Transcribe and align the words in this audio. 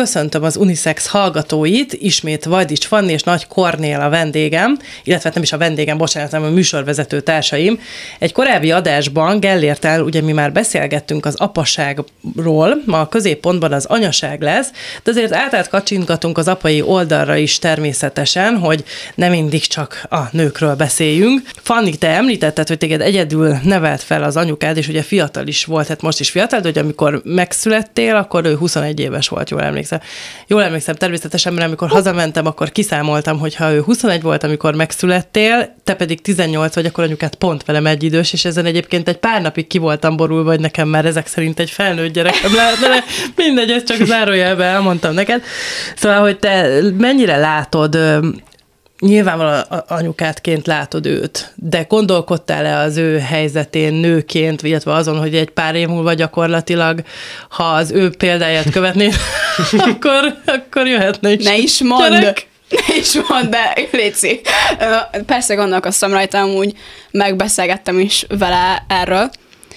Köszöntöm 0.00 0.42
az 0.42 0.56
Unisex 0.56 1.06
hallgatóit, 1.06 1.92
ismét 1.92 2.44
Vajdics 2.44 2.86
Fanni 2.86 3.12
és 3.12 3.22
Nagy 3.22 3.46
Kornél 3.46 4.00
a 4.00 4.08
vendégem, 4.08 4.78
illetve 5.04 5.30
nem 5.34 5.42
is 5.42 5.52
a 5.52 5.58
vendégem, 5.58 5.98
bocsánat, 5.98 6.30
hanem 6.30 6.50
a 6.50 6.52
műsorvezető 6.52 7.20
társaim. 7.20 7.80
Egy 8.18 8.32
korábbi 8.32 8.70
adásban 8.70 9.40
Gellértel, 9.40 10.02
ugye 10.02 10.20
mi 10.20 10.32
már 10.32 10.52
beszélgettünk 10.52 11.26
az 11.26 11.34
apaságról, 11.34 12.82
ma 12.86 13.00
a 13.00 13.08
középpontban 13.08 13.72
az 13.72 13.84
anyaság 13.84 14.42
lesz, 14.42 14.70
de 15.02 15.10
azért 15.10 15.32
átát 15.32 15.68
kacsingatunk 15.68 16.38
az 16.38 16.48
apai 16.48 16.82
oldalra 16.82 17.36
is 17.36 17.58
természetesen, 17.58 18.58
hogy 18.58 18.84
nem 19.14 19.30
mindig 19.30 19.66
csak 19.66 20.06
a 20.10 20.20
nőkről 20.30 20.74
beszéljünk. 20.74 21.42
Fanni, 21.62 21.96
te 21.96 22.08
említetted, 22.08 22.68
hogy 22.68 22.78
téged 22.78 23.00
egyedül 23.00 23.56
nevelt 23.62 24.02
fel 24.02 24.22
az 24.22 24.36
anyukád, 24.36 24.76
és 24.76 24.88
ugye 24.88 25.02
fiatal 25.02 25.46
is 25.46 25.64
volt, 25.64 25.86
hát 25.86 26.02
most 26.02 26.20
is 26.20 26.30
fiatal, 26.30 26.60
de 26.60 26.68
hogy 26.68 26.78
amikor 26.78 27.20
megszülettél, 27.24 28.16
akkor 28.16 28.44
ő 28.44 28.56
21 28.56 29.00
éves 29.00 29.28
volt, 29.28 29.50
jól 29.50 29.60
emlékszem 29.62 29.82
emlékszem. 29.92 30.00
Jól 30.46 30.62
emlékszem 30.62 30.94
természetesen, 30.94 31.52
mert 31.52 31.66
amikor 31.66 31.88
hazamentem, 31.88 32.46
akkor 32.46 32.70
kiszámoltam, 32.70 33.38
hogy 33.38 33.54
ha 33.54 33.72
ő 33.72 33.80
21 33.80 34.22
volt, 34.22 34.44
amikor 34.44 34.74
megszülettél, 34.74 35.74
te 35.84 35.94
pedig 35.94 36.20
18 36.22 36.74
vagy, 36.74 36.86
akkor 36.86 37.04
anyukát 37.04 37.34
pont 37.34 37.64
velem 37.64 37.86
egy 37.86 38.02
idős, 38.02 38.32
és 38.32 38.44
ezen 38.44 38.66
egyébként 38.66 39.08
egy 39.08 39.16
pár 39.16 39.42
napig 39.42 39.66
ki 39.66 39.78
voltam 39.78 40.16
borulva, 40.16 40.44
vagy 40.44 40.60
nekem 40.60 40.88
már 40.88 41.04
ezek 41.04 41.26
szerint 41.26 41.58
egy 41.58 41.70
felnőtt 41.70 42.12
gyerekem 42.12 42.54
lehetne, 42.54 42.88
de 42.88 43.04
mindegy, 43.36 43.70
ezt 43.70 43.86
csak 43.86 44.06
zárójelben 44.06 44.74
elmondtam 44.74 45.14
neked. 45.14 45.42
Szóval, 45.96 46.20
hogy 46.20 46.38
te 46.38 46.80
mennyire 46.98 47.36
látod 47.36 47.98
nyilvánvalóan 49.04 49.64
anyukátként 49.88 50.66
látod 50.66 51.06
őt, 51.06 51.52
de 51.54 51.82
gondolkodtál-e 51.88 52.78
az 52.78 52.96
ő 52.96 53.18
helyzetén 53.18 53.92
nőként, 53.92 54.62
illetve 54.62 54.92
azon, 54.92 55.18
hogy 55.18 55.34
egy 55.34 55.50
pár 55.50 55.74
év 55.74 55.88
múlva 55.88 56.14
gyakorlatilag, 56.14 57.02
ha 57.48 57.64
az 57.64 57.90
ő 57.90 58.10
példáját 58.10 58.70
követné, 58.70 59.10
akkor, 59.90 60.34
akkor 60.46 60.86
jöhetne 60.86 61.32
is. 61.32 61.44
Ne 61.44 61.56
is 61.56 61.82
mondd! 61.82 62.10
Gyerek. 62.10 62.46
Ne 62.68 62.96
is 62.96 63.12
mondd, 63.28 63.50
de 63.50 63.74
Léci. 63.92 64.40
Persze 65.26 65.54
gondolkoztam 65.54 66.12
rajta, 66.12 66.38
amúgy 66.38 66.72
megbeszélgettem 67.10 67.98
is 67.98 68.26
vele 68.38 68.84
erről. 68.88 69.30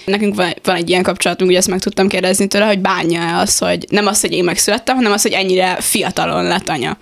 Nekünk 0.04 0.34
van, 0.34 0.54
van 0.62 0.76
egy 0.76 0.88
ilyen 0.88 1.02
kapcsolatunk, 1.02 1.50
ugye 1.50 1.58
ezt 1.58 1.68
meg 1.68 1.78
tudtam 1.78 2.08
kérdezni 2.08 2.46
tőle, 2.46 2.66
hogy 2.66 2.78
bánja-e 2.78 3.36
az, 3.36 3.58
hogy 3.58 3.86
nem 3.88 4.06
az, 4.06 4.20
hogy 4.20 4.32
én 4.32 4.44
megszülettem, 4.44 4.96
hanem 4.96 5.12
az, 5.12 5.22
hogy 5.22 5.32
ennyire 5.32 5.76
fiatalon 5.80 6.44
lett 6.44 6.68
anya 6.68 6.96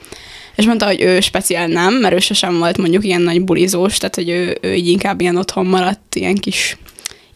és 0.56 0.66
mondta, 0.66 0.86
hogy 0.86 1.00
ő 1.00 1.20
speciál 1.20 1.66
nem, 1.66 1.94
mert 1.94 2.14
ő 2.14 2.18
sosem 2.18 2.58
volt 2.58 2.78
mondjuk 2.78 3.04
ilyen 3.04 3.22
nagy 3.22 3.44
bulizós, 3.44 3.98
tehát 3.98 4.14
hogy 4.14 4.28
ő, 4.28 4.58
ő 4.60 4.74
így 4.74 4.88
inkább 4.88 5.20
ilyen 5.20 5.36
otthon 5.36 5.66
maradt, 5.66 6.14
ilyen 6.14 6.34
kis 6.34 6.76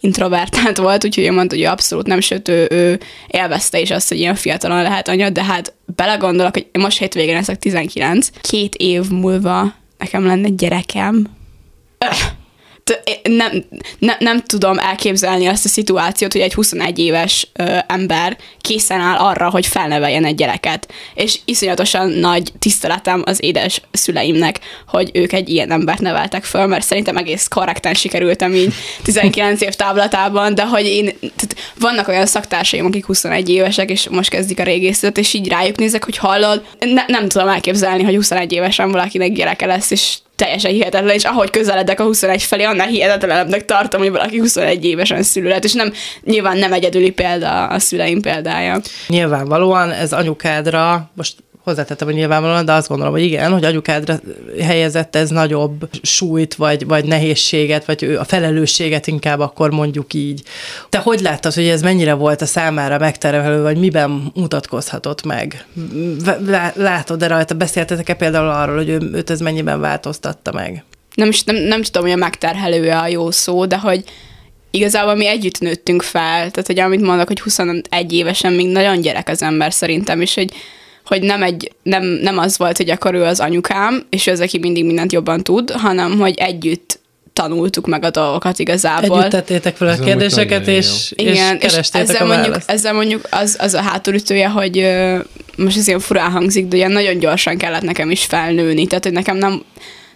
introvertált 0.01 0.77
volt, 0.77 1.05
úgyhogy 1.05 1.25
ő 1.25 1.33
mondta, 1.33 1.55
hogy 1.55 1.65
ő 1.65 1.69
abszolút 1.69 2.07
nem, 2.07 2.21
sőt, 2.21 2.49
ő, 2.49 2.67
ő 2.71 3.01
élvezte 3.27 3.81
is 3.81 3.91
azt, 3.91 4.09
hogy 4.09 4.19
ilyen 4.19 4.35
fiatalon 4.35 4.83
lehet 4.83 5.09
anya, 5.09 5.31
de 5.31 5.45
hát 5.45 5.75
belegondolok, 5.97 6.53
hogy 6.53 6.67
most 6.73 6.99
hétvégén 6.99 7.35
leszek 7.35 7.59
19, 7.59 8.29
két 8.41 8.75
év 8.75 9.11
múlva 9.11 9.75
nekem 9.99 10.27
lenne 10.27 10.49
gyerekem. 10.49 11.27
Öh 11.99 12.39
nem, 13.23 13.65
nem, 13.99 14.17
nem 14.19 14.41
tudom 14.41 14.79
elképzelni 14.79 15.47
azt 15.47 15.65
a 15.65 15.69
szituációt, 15.69 16.33
hogy 16.33 16.41
egy 16.41 16.55
21 16.55 16.99
éves 16.99 17.49
ö, 17.53 17.77
ember 17.87 18.37
készen 18.61 19.01
áll 19.01 19.17
arra, 19.17 19.51
hogy 19.51 19.67
felneveljen 19.67 20.25
egy 20.25 20.35
gyereket. 20.35 20.93
És 21.15 21.39
iszonyatosan 21.45 22.09
nagy 22.11 22.53
tiszteletem 22.59 23.23
az 23.27 23.43
édes 23.43 23.81
szüleimnek, 23.93 24.61
hogy 24.87 25.11
ők 25.13 25.33
egy 25.33 25.49
ilyen 25.49 25.71
embert 25.71 26.01
neveltek 26.01 26.45
föl, 26.45 26.67
mert 26.67 26.85
szerintem 26.85 27.17
egész 27.17 27.49
korrekten 27.49 27.95
sikerültem 27.95 28.55
így 28.55 28.75
19 29.03 29.61
év 29.61 29.75
táblatában, 29.75 30.55
de 30.55 30.67
hogy 30.67 30.87
én, 30.87 31.05
tehát 31.21 31.57
vannak 31.79 32.09
olyan 32.09 32.27
szaktársaim, 32.27 32.87
akik 32.87 33.07
21 33.07 33.49
évesek, 33.49 33.91
és 33.91 34.09
most 34.09 34.31
kezdik 34.31 34.61
a 34.61 34.63
régészetet, 34.63 35.19
és 35.19 35.35
így 35.35 35.49
rájuk 35.49 35.77
nézek, 35.77 36.05
hogy 36.05 36.17
hallod, 36.17 36.65
ne, 36.79 37.05
nem 37.07 37.29
tudom 37.29 37.49
elképzelni, 37.49 38.03
hogy 38.03 38.15
21 38.15 38.53
évesen 38.53 38.91
valakinek 38.91 39.33
gyereke 39.33 39.67
lesz, 39.67 39.91
és 39.91 40.17
teljesen 40.41 40.71
hihetetlen, 40.71 41.15
és 41.15 41.25
ahogy 41.25 41.51
közeledek 41.51 42.01
a 42.01 42.05
21 42.05 42.43
felé, 42.43 42.63
annál 42.63 42.87
hihetetlenebbnek 42.87 43.65
tartom, 43.65 44.01
hogy 44.01 44.11
valaki 44.11 44.39
21 44.39 44.85
évesen 44.85 45.23
szülőlet, 45.23 45.65
és 45.65 45.73
nem, 45.73 45.93
nyilván 46.25 46.59
nem 46.59 46.73
egyedüli 46.73 47.11
példa 47.11 47.67
a 47.67 47.79
szüleim 47.79 48.21
példája. 48.21 48.81
Nyilvánvalóan 49.09 49.91
ez 49.91 50.13
anyukádra, 50.13 51.11
most 51.15 51.35
hozzátettem, 51.63 52.07
hogy 52.07 52.17
nyilvánvalóan, 52.17 52.65
de 52.65 52.73
azt 52.73 52.89
gondolom, 52.89 53.13
hogy 53.13 53.23
igen, 53.23 53.53
hogy 53.53 53.65
anyukádra 53.65 54.21
helyezett 54.61 55.17
ez 55.17 55.31
nagyobb 55.31 55.89
súlyt, 56.03 56.55
vagy, 56.55 56.87
vagy 56.87 57.05
nehézséget, 57.05 57.85
vagy 57.85 58.05
a 58.05 58.25
felelősséget 58.25 59.07
inkább 59.07 59.41
akkor 59.41 59.71
mondjuk 59.71 60.15
így. 60.15 60.43
Te 60.89 60.99
hogy 60.99 61.21
láttad, 61.21 61.55
hogy 61.55 61.69
ez 61.69 61.83
mennyire 61.83 62.15
volt 62.15 62.43
a 62.43 62.47
számára 62.47 62.99
megterhelő, 62.99 63.63
vagy 63.63 63.79
miben 63.79 64.33
mutatkozhatott 64.35 65.25
meg? 65.25 65.67
Látod-e 66.75 67.27
rajta, 67.27 67.55
beszéltetek-e 67.55 68.15
például 68.15 68.49
arról, 68.49 68.77
hogy 68.77 68.89
ő, 68.89 69.11
őt 69.13 69.31
ez 69.31 69.41
mennyiben 69.41 69.81
változtatta 69.81 70.53
meg? 70.53 70.85
Nem, 71.15 71.31
nem, 71.45 71.57
nem 71.57 71.83
tudom, 71.83 72.03
hogy 72.03 72.13
a 72.13 72.17
megterhelő 72.17 72.91
a 72.91 73.07
jó 73.07 73.31
szó, 73.31 73.67
de 73.67 73.79
hogy 73.79 74.05
igazából 74.71 75.15
mi 75.15 75.27
együtt 75.27 75.61
nőttünk 75.61 76.03
fel, 76.03 76.51
tehát 76.51 76.67
hogy 76.67 76.79
amit 76.79 77.01
mondok, 77.01 77.27
hogy 77.27 77.41
21 77.41 78.13
évesen 78.13 78.53
még 78.53 78.67
nagyon 78.67 79.01
gyerek 79.01 79.29
az 79.29 79.43
ember 79.43 79.73
szerintem, 79.73 80.21
és 80.21 80.35
hogy 80.35 80.53
hogy 81.11 81.23
nem, 81.23 81.43
egy, 81.43 81.73
nem, 81.83 82.05
nem 82.05 82.39
az 82.39 82.59
volt, 82.59 82.77
hogy 82.77 82.91
akkor 82.91 83.15
ő 83.15 83.23
az 83.23 83.41
anyukám, 83.41 84.07
és 84.11 84.27
ő 84.27 84.33
az, 84.33 84.41
aki 84.41 84.59
mindig 84.59 84.85
mindent 84.85 85.13
jobban 85.13 85.43
tud, 85.43 85.71
hanem 85.71 86.19
hogy 86.19 86.35
együtt 86.39 87.01
tanultuk 87.33 87.87
meg 87.87 88.05
a 88.05 88.11
dolgokat 88.11 88.59
igazából. 88.59 89.19
Együtt 89.19 89.31
tettétek 89.31 89.77
fel 89.77 89.89
a 89.89 89.91
Ez 89.91 90.01
kérdéseket, 90.01 90.67
és, 90.67 91.13
Igen, 91.15 91.57
és, 91.57 91.77
és 91.77 91.89
ezzel, 91.93 92.23
a 92.23 92.27
mondjuk, 92.27 92.57
ezzel 92.67 92.93
mondjuk 92.93 93.29
az, 93.31 93.57
az 93.61 93.75
a 93.75 93.81
hátulütője, 93.81 94.49
hogy 94.49 94.89
most 95.57 95.77
ez 95.77 95.87
ilyen 95.87 96.01
furán 96.01 96.31
hangzik, 96.31 96.67
de 96.67 96.77
ilyen 96.77 96.93
nagyon 96.93 97.19
gyorsan 97.19 97.57
kellett 97.57 97.83
nekem 97.83 98.11
is 98.11 98.25
felnőni. 98.25 98.87
Tehát, 98.87 99.05
hogy 99.05 99.13
nekem 99.13 99.37
nem, 99.37 99.63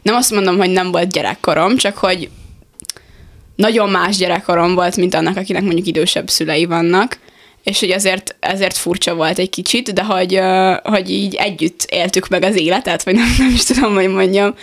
nem 0.03 0.15
azt 0.15 0.31
mondom, 0.31 0.57
hogy 0.57 0.71
nem 0.71 0.91
volt 0.91 1.13
gyerekkorom, 1.13 1.77
csak 1.77 1.97
hogy 1.97 2.29
nagyon 3.57 3.91
más 3.91 4.17
gyerekkorom 4.17 4.75
volt, 4.75 4.97
mint 4.97 5.15
annak, 5.15 5.37
akinek 5.37 5.63
mondjuk 5.63 5.87
idősebb 5.87 6.31
szülei 6.31 6.65
vannak 6.65 7.19
és 7.65 7.81
hogy 7.81 7.91
ezért, 7.91 8.37
ezért 8.41 8.77
furcsa 8.77 9.15
volt 9.15 9.39
egy 9.39 9.51
kicsit, 9.51 9.93
de 9.93 10.03
hogy, 10.03 10.41
hogy 10.83 11.11
így 11.11 11.35
együtt 11.35 11.87
éltük 11.91 12.29
meg 12.29 12.43
az 12.43 12.57
életet, 12.57 13.03
vagy 13.03 13.15
nem, 13.15 13.35
nem 13.39 13.51
is 13.51 13.65
tudom, 13.65 13.95
hogy 13.95 14.09
mondjam. 14.09 14.55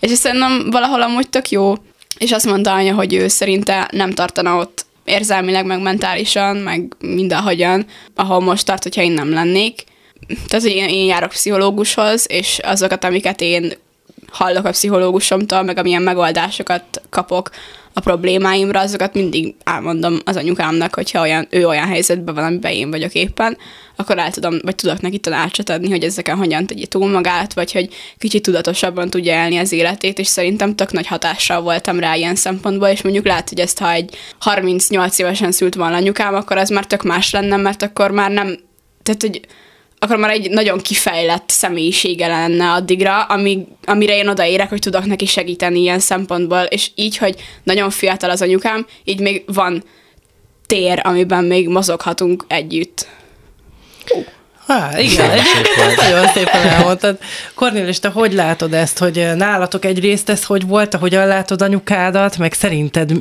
És 0.00 0.10
szerintem 0.10 0.70
valahol 0.70 1.02
amúgy 1.02 1.28
tök 1.28 1.50
jó, 1.50 1.74
és 2.18 2.32
azt 2.32 2.46
mondta 2.46 2.72
anya, 2.72 2.94
hogy 2.94 3.14
ő 3.14 3.28
szerinte 3.28 3.88
nem 3.92 4.10
tartana 4.10 4.56
ott 4.56 4.86
érzelmileg, 5.04 5.66
meg 5.66 5.82
mentálisan, 5.82 6.56
meg 6.56 6.94
mindenhogyan, 6.98 7.86
ahol 8.14 8.40
most 8.40 8.66
tart, 8.66 8.82
hogyha 8.82 9.02
én 9.02 9.12
nem 9.12 9.32
lennék. 9.32 9.84
Tehát, 10.48 10.64
hogy 10.66 10.74
én, 10.74 10.88
én 10.88 11.06
járok 11.06 11.30
pszichológushoz, 11.30 12.26
és 12.28 12.58
azokat, 12.62 13.04
amiket 13.04 13.40
én 13.40 13.72
hallok 14.30 14.64
a 14.64 14.70
pszichológusomtól, 14.70 15.62
meg 15.62 15.78
amilyen 15.78 16.02
megoldásokat 16.02 16.82
kapok 17.10 17.50
a 17.92 18.00
problémáimra, 18.00 18.80
azokat 18.80 19.14
mindig 19.14 19.54
elmondom 19.64 20.18
az 20.24 20.36
anyukámnak, 20.36 20.94
hogyha 20.94 21.20
olyan, 21.20 21.46
ő 21.50 21.66
olyan 21.66 21.86
helyzetben 21.86 22.34
van, 22.34 22.44
amiben 22.44 22.72
én 22.72 22.90
vagyok 22.90 23.12
éppen, 23.12 23.56
akkor 23.96 24.18
el 24.18 24.30
tudom, 24.30 24.58
vagy 24.62 24.74
tudok 24.74 25.00
neki 25.00 25.18
tanácsot 25.18 25.70
adni, 25.70 25.90
hogy 25.90 26.04
ezeken 26.04 26.36
hogyan 26.36 26.66
tegye 26.66 26.86
túl 26.86 27.08
magát, 27.08 27.54
vagy 27.54 27.72
hogy 27.72 27.88
kicsit 28.18 28.42
tudatosabban 28.42 29.10
tudja 29.10 29.32
élni 29.32 29.56
az 29.56 29.72
életét, 29.72 30.18
és 30.18 30.26
szerintem 30.26 30.74
tök 30.74 30.92
nagy 30.92 31.06
hatással 31.06 31.60
voltam 31.60 32.00
rá 32.00 32.14
ilyen 32.14 32.34
szempontból, 32.34 32.88
és 32.88 33.02
mondjuk 33.02 33.26
lehet, 33.26 33.48
hogy 33.48 33.60
ezt, 33.60 33.78
ha 33.78 33.92
egy 33.92 34.16
38 34.38 35.18
évesen 35.18 35.52
szült 35.52 35.74
volna 35.74 35.96
anyukám, 35.96 36.34
akkor 36.34 36.56
az 36.56 36.68
már 36.68 36.86
tök 36.86 37.02
más 37.02 37.30
lenne, 37.30 37.56
mert 37.56 37.82
akkor 37.82 38.10
már 38.10 38.30
nem, 38.30 38.58
tehát, 39.02 39.22
hogy 39.22 39.40
akkor 39.98 40.16
már 40.16 40.30
egy 40.30 40.50
nagyon 40.50 40.78
kifejlett 40.78 41.50
személyisége 41.50 42.26
lenne 42.26 42.70
addigra, 42.70 43.22
amíg, 43.22 43.58
amire 43.84 44.16
én 44.16 44.28
odaérek, 44.28 44.68
hogy 44.68 44.78
tudok 44.78 45.04
neki 45.04 45.26
segíteni 45.26 45.80
ilyen 45.80 45.98
szempontból, 45.98 46.62
és 46.62 46.90
így, 46.94 47.16
hogy 47.16 47.34
nagyon 47.62 47.90
fiatal 47.90 48.30
az 48.30 48.42
anyukám, 48.42 48.86
így 49.04 49.20
még 49.20 49.42
van 49.46 49.84
tér, 50.66 51.00
amiben 51.04 51.44
még 51.44 51.68
mozoghatunk 51.68 52.44
együtt. 52.48 53.06
Uh. 54.14 54.24
Há, 54.68 55.00
igen, 55.00 55.30
egyébként 55.30 55.66
ezt 55.76 55.96
nagyon 55.96 56.26
szépen 56.26 56.66
elmondtad. 56.66 57.18
Kornélis, 57.54 57.98
te 57.98 58.08
hogy 58.08 58.32
látod 58.32 58.74
ezt, 58.74 58.98
hogy 58.98 59.30
nálatok 59.36 59.84
egyrészt 59.84 60.28
ez 60.28 60.44
hogy 60.44 60.66
volt, 60.66 60.94
ahogyan 60.94 61.26
látod 61.26 61.62
anyukádat, 61.62 62.38
meg 62.38 62.52
szerinted 62.52 63.12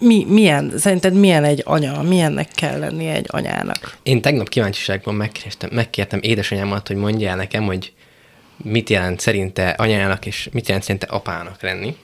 mi, 0.00 0.24
milyen, 0.28 0.72
szerinted 0.78 1.14
milyen 1.14 1.44
egy 1.44 1.62
anya, 1.64 2.02
milyennek 2.02 2.48
kell 2.54 2.78
lenni 2.78 3.08
egy 3.08 3.26
anyának? 3.28 3.96
Én 4.02 4.20
tegnap 4.20 4.48
kíváncsiságban 4.48 5.14
megkértem, 5.14 5.70
megkértem 5.72 6.18
édesanyámat, 6.22 6.86
hogy 6.86 6.96
mondja 6.96 7.30
el 7.30 7.36
nekem, 7.36 7.64
hogy 7.64 7.92
mit 8.56 8.90
jelent 8.90 9.20
szerinte 9.20 9.68
anyának, 9.68 10.26
és 10.26 10.48
mit 10.52 10.66
jelent 10.66 10.84
szerinte 10.84 11.06
apának 11.06 11.62
lenni. 11.62 11.96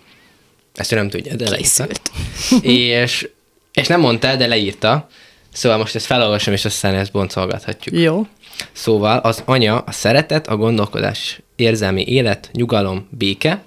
Ezt 0.75 0.92
ő 0.92 0.96
nem 0.96 1.08
tudja, 1.08 1.36
de 1.36 1.50
leírta. 1.50 1.86
és, 2.62 3.28
és 3.72 3.86
nem 3.86 4.00
mondta, 4.00 4.36
de 4.36 4.46
leírta. 4.46 5.08
Szóval 5.52 5.78
most 5.78 5.94
ezt 5.94 6.06
felolvasom, 6.06 6.54
és 6.54 6.64
aztán 6.64 6.94
ezt 6.94 7.12
boncolgathatjuk. 7.12 7.96
Jó. 7.96 8.26
Szóval 8.73 9.19
az 9.19 9.43
anya 9.44 9.79
a 9.79 9.93
szeretet, 9.93 10.49
a 10.49 10.56
gondolkodás, 10.56 11.41
érzelmi 11.56 12.05
élet, 12.06 12.50
nyugalom, 12.52 13.08
béke, 13.11 13.62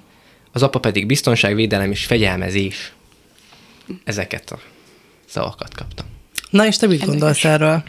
az 0.51 0.63
apa 0.63 0.79
pedig 0.79 1.05
biztonság, 1.05 1.55
védelem 1.55 1.91
és 1.91 2.05
fegyelmezés. 2.05 2.93
Ezeket 4.03 4.51
a 4.51 4.59
szavakat 5.25 5.75
kaptam. 5.75 6.05
Na 6.49 6.65
és 6.67 6.77
te 6.77 6.87
mit 6.87 7.05
gondolsz 7.05 7.45
erről? 7.45 7.83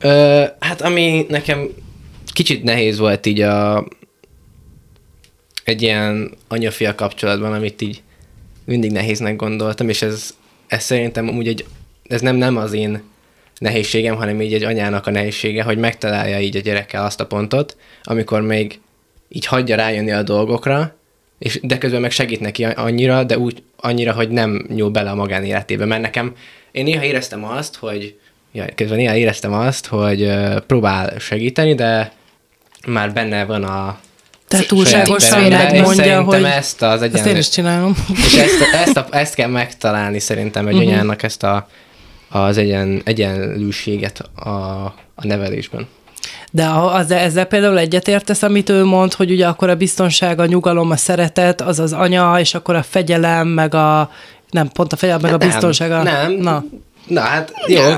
Ö, 0.00 0.44
hát 0.58 0.82
ami 0.82 1.26
nekem 1.28 1.68
kicsit 2.32 2.62
nehéz 2.62 2.98
volt 2.98 3.26
így 3.26 3.40
a, 3.40 3.88
egy 5.64 5.82
ilyen 5.82 6.30
anyafia 6.48 6.94
kapcsolatban, 6.94 7.52
amit 7.52 7.80
így 7.80 8.02
mindig 8.64 8.92
nehéznek 8.92 9.36
gondoltam, 9.36 9.88
és 9.88 10.02
ez, 10.02 10.34
ez 10.66 10.84
szerintem 10.84 11.28
amúgy 11.28 11.48
egy, 11.48 11.64
ez 12.04 12.20
nem, 12.20 12.36
nem 12.36 12.56
az 12.56 12.72
én 12.72 13.02
nehézségem, 13.58 14.16
hanem 14.16 14.40
így 14.40 14.54
egy 14.54 14.64
anyának 14.64 15.06
a 15.06 15.10
nehézsége, 15.10 15.62
hogy 15.62 15.78
megtalálja 15.78 16.40
így 16.40 16.56
a 16.56 16.60
gyerekkel 16.60 17.04
azt 17.04 17.20
a 17.20 17.26
pontot, 17.26 17.76
amikor 18.02 18.40
még 18.40 18.80
így 19.28 19.46
hagyja 19.46 19.76
rájönni 19.76 20.10
a 20.10 20.22
dolgokra, 20.22 20.96
és 21.38 21.60
de 21.62 21.78
közben 21.78 22.00
meg 22.00 22.10
segít 22.10 22.40
neki 22.40 22.64
annyira, 22.64 23.24
de 23.24 23.38
úgy 23.38 23.62
annyira, 23.76 24.12
hogy 24.12 24.28
nem 24.28 24.66
nyúl 24.68 24.90
bele 24.90 25.10
a 25.10 25.14
magánéletébe. 25.14 25.84
Mert 25.84 26.02
nekem, 26.02 26.34
én 26.72 26.84
néha 26.84 27.04
éreztem 27.04 27.44
azt, 27.44 27.76
hogy 27.76 28.18
ja, 28.52 28.64
közben 28.74 28.96
néha 28.96 29.16
éreztem 29.16 29.52
azt, 29.52 29.86
hogy 29.86 30.32
próbál 30.66 31.18
segíteni, 31.18 31.74
de 31.74 32.12
már 32.86 33.12
benne 33.12 33.44
van 33.44 33.64
a 33.64 33.98
tehát 34.48 34.66
túlságosan 34.66 35.42
megmondja, 35.42 36.22
hogy 36.22 36.42
ezt 36.42 36.82
az 36.82 37.02
egyen... 37.02 37.16
ezt 37.16 37.26
én 37.26 37.36
is 37.36 37.48
csinálom. 37.48 37.94
És 38.26 38.34
ezt, 38.34 38.62
ezt, 38.72 38.96
a, 38.96 39.06
ezt 39.10 39.34
kell 39.34 39.48
megtalálni 39.48 40.18
szerintem 40.18 40.66
egy 40.66 40.74
uh-huh. 40.74 40.90
anyának 40.90 41.22
ezt 41.22 41.42
a, 41.42 41.68
az 42.28 42.58
egyen, 42.58 43.00
egyenlőséget 43.04 44.18
a, 44.34 44.48
a 45.14 45.26
nevelésben. 45.26 45.86
De 46.50 46.66
az, 46.66 47.10
ezzel 47.10 47.44
például 47.44 47.78
egyetértesz, 47.78 48.42
amit 48.42 48.68
ő 48.68 48.84
mond, 48.84 49.12
hogy 49.12 49.30
ugye 49.30 49.46
akkor 49.46 49.70
a 49.70 49.74
biztonság, 49.74 50.40
a 50.40 50.46
nyugalom, 50.46 50.90
a 50.90 50.96
szeretet, 50.96 51.60
az 51.60 51.78
az 51.78 51.92
anya, 51.92 52.40
és 52.40 52.54
akkor 52.54 52.74
a 52.74 52.82
fegyelem, 52.82 53.48
meg 53.48 53.74
a 53.74 54.10
nem, 54.50 54.68
pont 54.68 54.92
a 54.92 54.96
fegyelem, 54.96 55.20
meg 55.22 55.32
a 55.32 55.38
biztonság. 55.38 55.90
Nem, 55.90 56.02
nem. 56.02 56.32
Na. 56.32 56.64
Na, 57.06 57.20
hát 57.20 57.52
jó. 57.66 57.82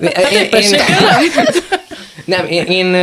Nem. 0.00 0.12
én, 0.32 0.48
én, 0.50 0.80
nem, 2.24 2.46
én, 2.46 2.64
én 2.64 2.96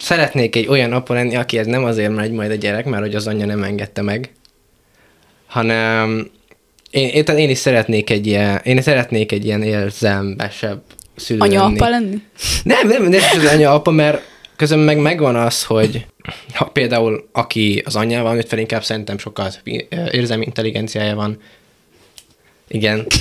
szeretnék 0.00 0.56
egy 0.56 0.66
olyan 0.66 0.92
apa 0.92 1.14
lenni, 1.14 1.36
akihez 1.36 1.66
nem 1.66 1.84
azért 1.84 2.14
megy 2.14 2.30
majd 2.30 2.50
a 2.50 2.54
gyerek, 2.54 2.84
mert 2.84 3.02
hogy 3.02 3.14
az 3.14 3.26
anyja 3.26 3.46
nem 3.46 3.62
engedte 3.62 4.02
meg, 4.02 4.32
hanem 5.46 6.30
én, 6.90 7.08
én, 7.08 7.36
én 7.36 7.50
is 7.50 7.58
szeretnék 7.58 8.10
egy 8.10 8.26
ilyen, 8.26 8.60
én 8.64 8.82
szeretnék 8.82 9.32
egy 9.32 9.44
ilyen 9.44 9.62
érzelmesebb 9.62 10.82
szülő 11.16 11.40
Anya-apa 11.40 11.88
lenni. 11.88 12.22
Nem, 12.62 12.88
nem, 12.88 13.02
nem 13.02 13.20
az 13.36 13.52
anya-apa, 13.52 13.90
mert 13.90 14.22
közben 14.56 14.78
meg 14.78 14.98
megvan 14.98 15.36
az, 15.36 15.64
hogy 15.64 16.06
ha 16.54 16.64
például 16.64 17.28
aki 17.32 17.82
az 17.84 17.96
anyjával 17.96 18.34
nőtt 18.34 18.48
fel, 18.48 18.58
inkább 18.58 18.84
szerintem 18.84 19.18
sokkal 19.18 19.52
érzelmi 20.10 20.44
intelligenciája 20.44 21.14
van. 21.14 21.40
Igen. 22.68 23.06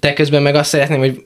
De 0.00 0.12
közben 0.12 0.42
meg 0.42 0.54
azt 0.54 0.68
szeretném, 0.68 0.98
hogy, 0.98 1.24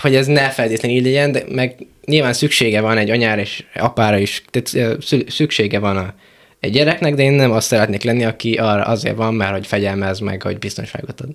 hogy 0.00 0.14
ez 0.14 0.26
ne 0.26 0.50
feltétlenül 0.50 0.96
így 0.96 1.04
legyen, 1.04 1.32
de 1.32 1.44
meg 1.48 1.86
nyilván 2.04 2.32
szüksége 2.32 2.80
van 2.80 2.98
egy 2.98 3.10
anyára 3.10 3.40
és 3.40 3.64
apára 3.74 4.18
is, 4.18 4.44
tehát 4.50 4.98
szüksége 5.28 5.78
van 5.78 5.96
a, 5.96 6.14
egy 6.60 6.72
gyereknek, 6.72 7.14
de 7.14 7.22
én 7.22 7.32
nem 7.32 7.50
azt 7.50 7.66
szeretnék 7.66 8.02
lenni, 8.02 8.24
aki 8.24 8.54
arra 8.54 8.82
azért 8.82 9.16
van, 9.16 9.34
mert 9.34 9.52
hogy 9.52 9.66
fegyelmez 9.66 10.18
meg, 10.18 10.42
hogy 10.42 10.58
biztonságot 10.58 11.20
ad. 11.20 11.28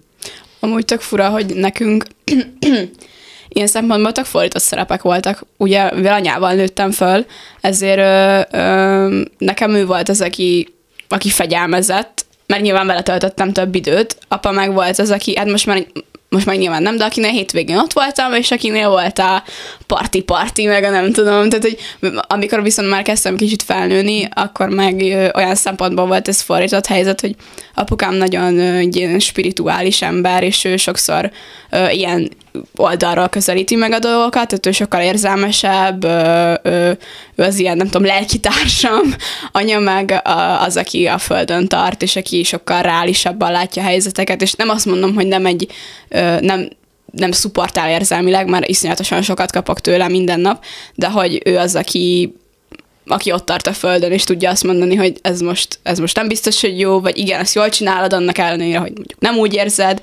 Amúgy 0.59 0.85
tök 0.85 1.01
fura, 1.01 1.29
hogy 1.29 1.55
nekünk 1.55 2.05
ilyen 3.47 3.67
szempontból 3.67 4.11
tök 4.11 4.25
fordított 4.25 4.61
szerepek 4.61 5.01
voltak. 5.01 5.45
Ugye, 5.57 5.91
mivel 5.95 6.13
anyával 6.13 6.53
nőttem 6.53 6.91
föl, 6.91 7.25
ezért 7.61 7.97
ö, 7.97 8.57
ö, 8.57 9.21
nekem 9.37 9.73
ő 9.73 9.85
volt 9.85 10.09
az, 10.09 10.21
aki, 10.21 10.73
aki 11.07 11.29
fegyelmezett, 11.29 12.25
mert 12.45 12.61
nyilván 12.61 12.87
vele 12.87 13.01
töltöttem 13.01 13.51
több 13.51 13.75
időt. 13.75 14.17
Apa 14.27 14.51
meg 14.51 14.73
volt 14.73 14.99
az, 14.99 15.11
aki, 15.11 15.37
hát 15.37 15.47
most 15.47 15.65
már 15.65 15.85
most 16.33 16.45
meg 16.45 16.57
nyilván 16.57 16.81
nem, 16.81 16.97
de 16.97 17.03
akinél 17.03 17.31
hétvégén 17.31 17.77
ott 17.77 17.93
voltam, 17.93 18.33
és 18.33 18.51
akinél 18.51 18.89
volt 18.89 19.19
a 19.19 19.43
parti-parti, 19.87 20.65
meg 20.65 20.83
a 20.83 20.89
nem 20.89 21.11
tudom, 21.11 21.49
tehát 21.49 21.63
hogy 21.63 21.77
amikor 22.27 22.63
viszont 22.63 22.89
már 22.89 23.01
kezdtem 23.01 23.37
kicsit 23.37 23.63
felnőni, 23.63 24.27
akkor 24.33 24.69
meg 24.69 24.95
olyan 25.35 25.55
szempontból 25.55 26.05
volt 26.05 26.27
ez 26.27 26.41
fordított 26.41 26.85
helyzet, 26.85 27.21
hogy 27.21 27.35
apukám 27.73 28.13
nagyon 28.15 28.59
egy 28.59 28.95
ilyen 28.95 29.19
spirituális 29.19 30.01
ember, 30.01 30.43
és 30.43 30.63
ő 30.63 30.77
sokszor 30.77 31.31
ilyen 31.91 32.29
oldalról 32.75 33.29
közelíti 33.29 33.75
meg 33.75 33.91
a 33.91 33.99
dolgokat, 33.99 34.47
tehát 34.47 34.65
ő 34.65 34.71
sokkal 34.71 35.01
érzelmesebb, 35.01 36.03
ő, 36.03 36.97
ő, 37.35 37.43
az 37.43 37.59
ilyen, 37.59 37.77
nem 37.77 37.89
tudom, 37.89 38.07
lelkitársam, 38.07 39.15
anya 39.51 39.79
meg 39.79 40.21
az, 40.65 40.77
aki 40.77 41.05
a 41.05 41.17
földön 41.17 41.67
tart, 41.67 42.01
és 42.01 42.15
aki 42.15 42.43
sokkal 42.43 42.81
reálisabban 42.81 43.51
látja 43.51 43.81
a 43.81 43.85
helyzeteket, 43.85 44.41
és 44.41 44.53
nem 44.53 44.69
azt 44.69 44.85
mondom, 44.85 45.13
hogy 45.13 45.27
nem 45.27 45.45
egy, 45.45 45.67
nem, 46.39 46.69
nem 47.11 47.31
szuportál 47.31 47.89
érzelmileg, 47.89 48.47
mert 48.47 48.67
iszonyatosan 48.67 49.21
sokat 49.21 49.51
kapok 49.51 49.79
tőle 49.79 50.07
minden 50.07 50.39
nap, 50.39 50.63
de 50.95 51.09
hogy 51.09 51.41
ő 51.45 51.57
az, 51.57 51.75
aki 51.75 52.33
aki 53.05 53.31
ott 53.31 53.45
tart 53.45 53.67
a 53.67 53.73
földön, 53.73 54.11
és 54.11 54.23
tudja 54.23 54.49
azt 54.49 54.63
mondani, 54.63 54.95
hogy 54.95 55.17
ez 55.21 55.41
most, 55.41 55.79
ez 55.83 55.99
most 55.99 56.15
nem 56.15 56.27
biztos, 56.27 56.61
hogy 56.61 56.79
jó, 56.79 56.99
vagy 56.99 57.17
igen, 57.17 57.39
ezt 57.39 57.55
jól 57.55 57.69
csinálod, 57.69 58.13
annak 58.13 58.37
ellenére, 58.37 58.77
hogy 58.77 58.91
mondjuk 58.91 59.19
nem 59.19 59.35
úgy 59.35 59.53
érzed, 59.53 59.99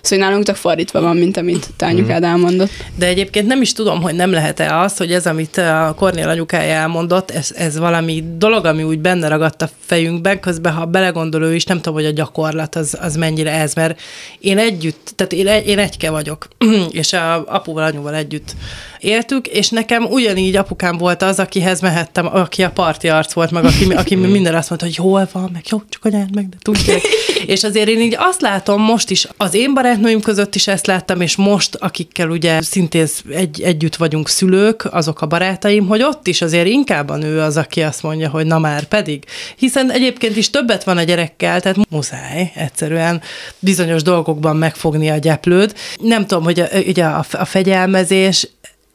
Szóval 0.00 0.26
nálunk 0.26 0.44
tök 0.44 0.56
fordítva 0.56 1.00
van, 1.00 1.16
mint 1.16 1.36
amit 1.36 1.68
te 1.76 1.86
anyukád 1.86 2.20
mhm. 2.20 2.30
elmondott. 2.30 2.70
De 2.94 3.06
egyébként 3.06 3.46
nem 3.46 3.62
is 3.62 3.72
tudom, 3.72 4.02
hogy 4.02 4.14
nem 4.14 4.30
lehet-e 4.30 4.78
az, 4.78 4.96
hogy 4.96 5.12
ez, 5.12 5.26
amit 5.26 5.56
a 5.56 5.94
Kornél 5.96 6.28
anyukája 6.28 6.72
elmondott, 6.72 7.30
ez, 7.30 7.50
ez 7.56 7.78
valami 7.78 8.24
dolog, 8.36 8.64
ami 8.64 8.82
úgy 8.82 8.98
benne 8.98 9.28
ragadt 9.28 9.62
a 9.62 9.68
fejünkben, 9.80 10.40
közben, 10.40 10.72
ha 10.72 10.84
belegondol 10.84 11.42
ő 11.42 11.54
is, 11.54 11.64
nem 11.64 11.76
tudom, 11.76 11.94
hogy 11.94 12.06
a 12.06 12.10
gyakorlat 12.10 12.76
az, 12.76 12.96
az 13.00 13.16
mennyire 13.16 13.52
ez, 13.52 13.74
mert 13.74 14.00
én 14.40 14.58
együtt, 14.58 15.12
tehát 15.16 15.32
én, 15.32 15.46
én 15.46 15.78
egyke 15.78 16.10
vagyok, 16.10 16.48
és 16.90 17.12
a 17.12 17.44
apuval, 17.46 17.84
anyuval 17.84 18.14
együtt 18.14 18.54
éltük, 19.00 19.46
és 19.46 19.68
nekem 19.68 20.04
ugyanígy 20.04 20.56
apukám 20.56 20.96
volt 20.96 21.22
az, 21.22 21.38
akihez 21.38 21.80
mehettem, 21.80 22.26
aki 22.26 22.62
a 22.62 22.70
parti 22.70 23.08
arc 23.08 23.32
volt, 23.32 23.50
meg 23.50 23.64
aki, 23.64 23.84
aki 23.84 24.14
minden 24.38 24.54
azt 24.54 24.68
mondta, 24.68 24.86
hogy 24.86 24.96
jól 24.96 25.28
van, 25.32 25.50
meg 25.52 25.62
jó, 25.70 25.82
csak 25.88 26.04
anyád 26.04 26.34
meg, 26.34 26.48
de 26.48 26.56
tudják. 26.62 27.02
és 27.46 27.64
azért 27.64 27.88
én 27.88 28.00
így 28.00 28.16
azt 28.18 28.40
látom 28.40 28.82
most 28.82 29.10
is, 29.10 29.26
az 29.36 29.54
én 29.54 29.74
barátnőim 29.74 30.20
között 30.20 30.54
is 30.54 30.66
ezt 30.66 30.86
láttam, 30.86 31.20
és 31.20 31.36
most, 31.36 31.74
akikkel 31.74 32.28
ugye 32.28 32.62
szintén 32.62 33.06
egy, 33.30 33.62
együtt 33.62 33.96
vagyunk 33.96 34.28
szülők, 34.28 34.88
azok 34.90 35.20
a 35.20 35.26
barátaim, 35.26 35.86
hogy 35.86 36.02
ott 36.02 36.26
is 36.26 36.42
azért 36.42 36.66
inkább 36.66 37.08
a 37.08 37.16
nő 37.16 37.40
az, 37.40 37.56
aki 37.56 37.82
azt 37.82 38.02
mondja, 38.02 38.30
hogy 38.30 38.46
na 38.46 38.58
már 38.58 38.84
pedig. 38.84 39.24
Hiszen 39.56 39.90
egyébként 39.90 40.36
is 40.36 40.50
többet 40.50 40.84
van 40.84 40.96
a 40.96 41.02
gyerekkel, 41.02 41.60
tehát 41.60 41.90
muszáj 41.90 42.52
egyszerűen 42.54 43.22
bizonyos 43.58 44.02
dolgokban 44.02 44.56
megfogni 44.56 45.10
a 45.10 45.16
gyeplőd. 45.16 45.74
Nem 46.00 46.26
tudom, 46.26 46.44
hogy 46.44 46.60
a, 46.60 46.66
ugye 46.86 47.04
a, 47.04 47.24
a 47.32 47.44
fegyelmezés 47.44 48.48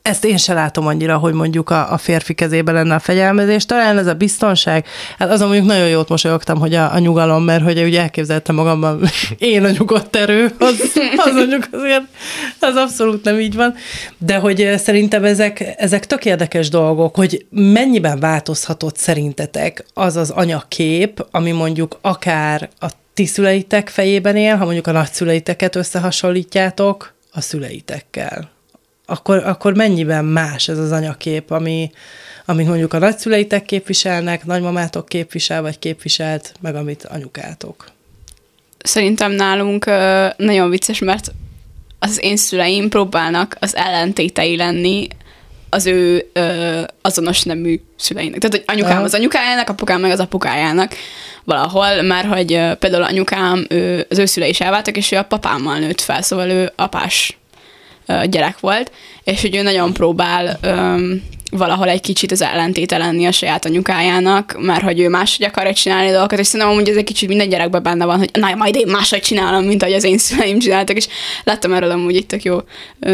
ezt 0.04 0.26
én 0.26 0.38
se 0.38 0.54
látom 0.54 0.88
annyira, 0.88 1.18
hogy 1.18 1.34
mondjuk 1.34 1.70
a, 1.70 1.92
a 1.92 1.98
férfi 1.98 2.34
kezében 2.34 2.74
lenne 2.74 2.96
a 2.96 3.00
fegyelmezés. 3.00 3.66
Talán 3.66 3.98
ez 3.98 4.08
a 4.08 4.14
biztonság, 4.14 4.86
hát 5.18 5.30
azon 5.30 5.48
mondjuk 5.48 5.68
nagyon 5.68 5.88
jót 5.88 6.10
mosolyogtam, 6.10 6.60
hogy 6.60 6.74
a, 6.74 6.94
a 6.94 7.00
nyugalom, 7.00 7.44
mert 7.44 7.64
hogy 7.64 7.84
ugye 7.84 8.02
elképzeltem 8.02 8.56
magamban, 8.56 9.10
én 9.38 9.64
a 9.64 9.70
nyugodt 9.70 10.16
erő, 10.16 10.56
az, 10.60 10.92
az 11.18 11.34
mondjuk 11.34 11.68
azért, 11.72 12.02
az 12.60 12.76
abszolút 12.76 13.24
nem 13.24 13.40
így 13.40 13.56
van. 13.56 13.76
De 14.18 14.36
hogy 14.36 14.74
szerintem 14.78 15.24
ezek, 15.24 15.74
ezek 15.78 16.06
tök 16.06 16.26
érdekes 16.26 16.70
dolgok, 16.70 17.16
hogy 17.16 17.46
mennyiben 17.50 18.20
változhatott 18.20 18.98
szerintetek 18.98 19.86
az 19.94 20.16
az 20.16 20.30
anyakép, 20.30 21.26
ami 21.32 21.52
mondjuk 21.52 21.98
akár 22.02 22.70
a 22.80 22.88
ti 23.14 23.26
szüleitek 23.26 23.90
fejében 23.90 24.36
él, 24.36 24.56
ha 24.56 24.64
mondjuk 24.64 24.88
a 24.88 24.92
nagyszüleiteket 24.92 25.76
összehasonlítjátok 25.76 27.14
a 27.32 27.42
szüleitekkel 27.42 28.53
akkor, 29.06 29.38
akkor 29.38 29.74
mennyiben 29.74 30.26
más 30.26 30.68
ez 30.68 30.78
az 30.78 30.92
anyakép, 30.92 31.52
ami, 31.52 31.92
amit 32.46 32.68
mondjuk 32.68 32.94
a 32.94 32.98
nagyszüleitek 32.98 33.66
képviselnek, 33.66 34.46
nagymamátok 34.46 35.10
képvisel, 35.10 35.62
vagy 35.62 35.80
képviselt, 35.80 36.54
meg 36.62 36.76
amit 36.76 37.04
anyukátok? 37.04 37.92
Szerintem 38.84 39.32
nálunk 39.32 39.86
nagyon 40.38 40.70
vicces, 40.70 41.00
mert 41.00 41.32
az 42.00 42.20
én 42.22 42.38
szüleim 42.38 42.90
próbálnak 42.90 43.58
az 43.60 43.76
ellentétei 43.76 44.56
lenni 44.56 45.08
az 45.70 45.86
ő 45.86 46.30
ö, 46.34 46.82
azonos 47.02 47.44
nemű 47.44 47.82
szüleinek. 47.98 48.40
Tehát, 48.40 48.56
hogy 48.56 48.76
anyukám 48.76 49.04
az 49.04 49.14
anyukájának, 49.14 49.70
apukám 49.70 50.02
meg 50.02 50.12
az 50.12 50.20
apukájának 50.20 50.94
valahol, 51.44 52.02
mert 52.02 52.28
hogy 52.28 52.54
ö, 52.54 52.74
például 52.80 53.04
anyukám, 53.04 53.66
ő, 53.70 54.06
az 54.10 54.18
ő 54.18 54.26
szülei 54.26 54.50
is 54.50 54.62
elváltak, 54.62 54.98
és 54.98 55.12
ő 55.12 55.18
a 55.18 55.24
papámmal 55.24 55.80
nőtt 55.80 56.02
fel, 56.02 56.22
szóval 56.22 56.50
ő 56.50 56.72
apás 56.76 57.38
gyerek 58.26 58.60
volt, 58.60 58.92
és 59.24 59.42
hogy 59.42 59.56
ő 59.56 59.62
nagyon 59.62 59.94
próbál 59.94 60.60
valahol 61.58 61.90
egy 61.90 62.02
kicsit 62.02 62.32
az 62.32 62.42
ellentéte 62.42 62.98
lenni 62.98 63.26
a 63.26 63.32
saját 63.32 63.66
anyukájának, 63.66 64.56
mert 64.60 64.82
hogy 64.82 65.00
ő 65.00 65.10
máshogy 65.10 65.46
akar 65.46 65.74
csinálni 65.74 66.12
dolgokat, 66.12 66.40
és 66.40 66.48
szerintem 66.48 66.76
amúgy 66.76 66.90
ez 66.90 66.96
egy 66.96 67.04
kicsit 67.04 67.28
minden 67.28 67.50
gyerekben 67.50 67.84
benne 67.84 68.06
van, 68.06 68.18
hogy 68.18 68.30
na, 68.34 68.56
majd 68.56 68.76
én 68.76 68.88
máshogy 68.88 69.22
csinálom, 69.22 69.64
mint 69.64 69.84
ahogy 69.84 69.96
az 69.96 70.04
én 70.04 70.18
szüleim 70.18 70.60
csináltak, 70.60 70.98
és 70.98 71.08
láttam 71.44 71.74
erről 71.74 71.92
amúgy 71.92 72.16
egy 72.16 72.26
tök 72.26 72.44
jó 72.44 72.58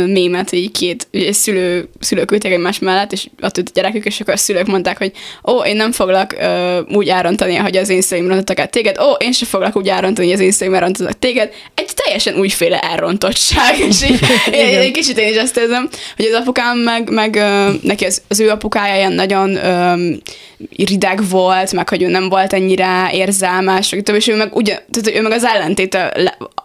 mémet, 0.05 0.49
hogy 0.49 0.71
két 0.71 1.07
ugye, 1.13 1.33
szülő, 1.33 1.89
szülők 1.99 2.31
ültek 2.31 2.51
egymás 2.51 2.79
mellett, 2.79 3.11
és 3.11 3.27
ott 3.41 3.57
a 3.57 3.61
gyerekük, 3.73 4.05
és 4.05 4.19
akkor 4.19 4.33
a 4.33 4.37
szülők 4.37 4.65
mondták, 4.65 4.97
hogy 4.97 5.11
ó, 5.47 5.63
én 5.63 5.75
nem 5.75 5.91
foglak 5.91 6.35
uh, 6.39 6.95
úgy 6.95 7.09
árontani, 7.09 7.55
hogy 7.55 7.77
az 7.77 7.89
én 7.89 8.01
szüleim 8.01 8.27
rontottak 8.27 8.59
el 8.59 8.67
téged, 8.67 8.99
ó, 8.99 9.11
én 9.11 9.31
sem 9.31 9.47
foglak 9.47 9.75
úgy 9.75 9.89
árontani, 9.89 10.27
hogy 10.27 10.35
az 10.35 10.41
én 10.41 10.51
szüleim 10.51 10.79
rontottak 10.79 11.19
téged, 11.19 11.53
egy 11.75 11.89
teljesen 11.93 12.35
újféle 12.35 12.79
elrontottság, 12.79 13.79
és 13.79 14.03
így, 14.03 14.19
én, 14.53 14.77
egy 14.77 14.91
kicsit 14.91 15.17
én 15.17 15.29
is 15.29 15.35
ezt 15.35 15.57
érzem, 15.57 15.89
hogy 16.15 16.25
az 16.25 16.33
apukám 16.33 16.77
meg, 16.77 17.09
meg 17.09 17.43
neki 17.81 18.05
az, 18.05 18.21
az 18.29 18.39
ő 18.39 18.49
apukája 18.49 18.95
ilyen 18.95 19.13
nagyon 19.13 19.49
um, 19.49 20.17
rideg 20.77 21.29
volt, 21.29 21.73
meg 21.73 21.89
hogy 21.89 22.01
ő 22.01 22.07
nem 22.07 22.29
volt 22.29 22.53
ennyire 22.53 23.09
érzelmes, 23.11 23.91
és 23.91 24.27
ő 24.27 24.35
meg, 24.35 24.55
ugye, 24.55 24.79
tehát 24.91 25.19
ő 25.19 25.21
meg 25.21 25.31
az 25.31 25.43
ellentéte 25.43 26.13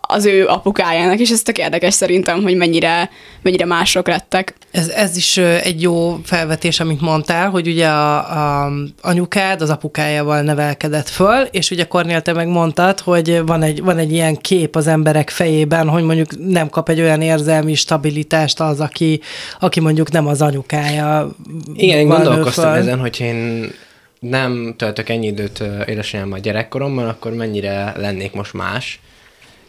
az 0.01 0.25
ő 0.25 0.47
apukájának, 0.47 1.19
és 1.19 1.31
ez 1.31 1.43
tök 1.43 1.59
érdekes 1.59 1.95
szerintem, 1.95 2.43
hogy 2.43 2.57
mennyire, 2.57 3.11
mennyire 3.43 3.65
mások 3.65 4.07
lettek. 4.07 4.55
Ez, 4.71 4.89
ez 4.89 5.17
is 5.17 5.37
egy 5.37 5.83
jó 5.83 6.19
felvetés, 6.25 6.81
amit 6.81 7.01
mondtál, 7.01 7.51
hogy 7.51 7.67
ugye 7.67 7.87
a, 7.87 8.17
a 8.65 8.73
anyukád 9.01 9.61
az 9.61 9.71
apukájával 9.71 10.41
nevelkedett 10.41 11.09
föl, 11.09 11.43
és 11.51 11.71
ugye 11.71 11.85
Kornél, 11.85 12.23
te 12.23 12.33
meg 12.33 12.49
mondtad, 12.49 13.01
hogy 13.01 13.43
van 13.47 13.63
egy, 13.63 13.83
van 13.83 13.99
egy 13.99 14.13
ilyen 14.13 14.37
kép 14.37 14.77
az 14.77 14.87
emberek 14.87 15.31
fejében, 15.31 15.89
hogy 15.89 16.03
mondjuk 16.03 16.49
nem 16.49 16.69
kap 16.69 16.89
egy 16.89 17.01
olyan 17.01 17.21
érzelmi 17.21 17.75
stabilitást 17.75 18.61
az, 18.61 18.81
aki, 18.81 19.21
aki 19.61 19.81
mondjuk 19.81 20.11
nem 20.11 20.27
az 20.27 20.43
anyukája. 20.43 21.31
Igen, 21.75 21.99
én 21.99 22.07
gondolkoztam 22.09 22.65
föl. 22.65 22.81
ezen, 22.81 22.99
hogy 22.99 23.21
én 23.21 23.71
nem 24.19 24.75
töltök 24.77 25.09
ennyi 25.09 25.27
időt 25.27 25.63
édesanyámmal 25.87 26.39
gyerekkoromban, 26.39 27.09
akkor 27.09 27.33
mennyire 27.33 27.93
lennék 27.97 28.33
most 28.33 28.53
más. 28.53 29.01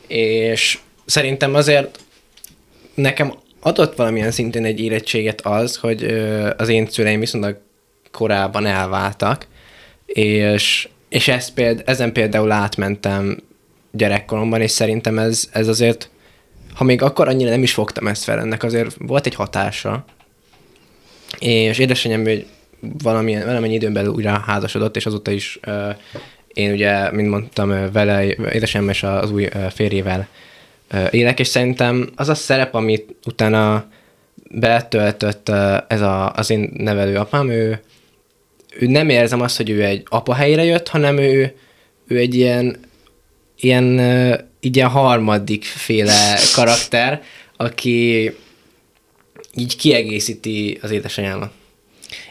És 0.08 0.80
szerintem 1.06 1.54
azért 1.56 2.00
nekem 2.94 3.34
adott 3.60 3.96
valamilyen 3.96 4.32
szinten 4.32 4.66
egy 4.66 4.80
érettséget 4.80 5.42
az, 5.42 5.76
hogy 5.76 6.04
az 6.58 6.70
én 6.70 6.88
szüleim 6.90 7.20
viszonylag 7.20 7.58
korábban 8.12 8.66
elváltak, 8.66 9.48
és, 10.06 10.90
és 11.10 11.28
ezt 11.28 11.54
péld, 11.54 11.84
ezen 11.86 12.14
például 12.14 12.52
átmentem 12.52 13.44
gyerekkoromban, 13.92 14.62
és 14.62 14.72
szerintem 14.72 15.20
ez, 15.20 15.50
ez 15.52 15.68
azért, 15.68 16.10
ha 16.74 16.84
még 16.84 17.02
akkor 17.02 17.28
annyira 17.28 17.50
nem 17.50 17.64
is 17.64 17.74
fogtam 17.74 18.08
ezt 18.08 18.24
fel, 18.24 18.40
ennek 18.40 18.64
azért 18.64 18.96
volt 19.00 19.26
egy 19.26 19.36
hatása. 19.36 20.06
És 21.40 21.78
édesanyám 21.78 22.24
hogy 22.24 22.46
valamilyen, 22.80 23.46
valamennyi 23.46 23.74
időn 23.74 23.94
belül 23.94 24.14
újra 24.14 24.44
házasodott, 24.48 24.96
és 24.96 25.06
azóta 25.06 25.32
is 25.32 25.60
uh, 25.68 25.96
én 26.56 26.72
ugye, 26.72 27.12
mint 27.12 27.30
mondtam, 27.30 27.92
vele, 27.92 28.26
édesanyám 28.26 28.90
és 28.90 29.04
az 29.04 29.32
új 29.32 29.48
férjével 29.74 30.28
élek, 31.12 31.40
és 31.40 31.48
szerintem 31.48 32.10
az 32.16 32.30
a 32.30 32.36
szerep, 32.36 32.74
amit 32.74 33.16
utána 33.26 33.88
betöltött 34.50 35.50
ez 35.88 36.02
a, 36.02 36.34
az 36.34 36.50
én 36.50 36.72
nevelő 36.78 37.16
apám, 37.16 37.50
ő, 37.50 37.82
ő 38.80 38.88
nem 38.88 39.10
érzem 39.10 39.42
azt, 39.42 39.58
hogy 39.58 39.70
ő 39.70 39.84
egy 39.84 40.04
apa 40.10 40.34
helyre 40.34 40.64
jött, 40.64 40.88
hanem 40.88 41.18
ő, 41.18 41.56
ő 42.08 42.18
egy 42.18 42.36
ilyen, 42.36 42.78
ilyen, 43.60 44.00
ilyen 44.60 44.90
harmadik 44.90 45.64
féle 45.64 46.38
karakter, 46.54 47.22
aki 47.58 48.32
így 49.56 49.76
kiegészíti 49.76 50.80
az 50.82 50.92
édesanyámat. 50.92 51.52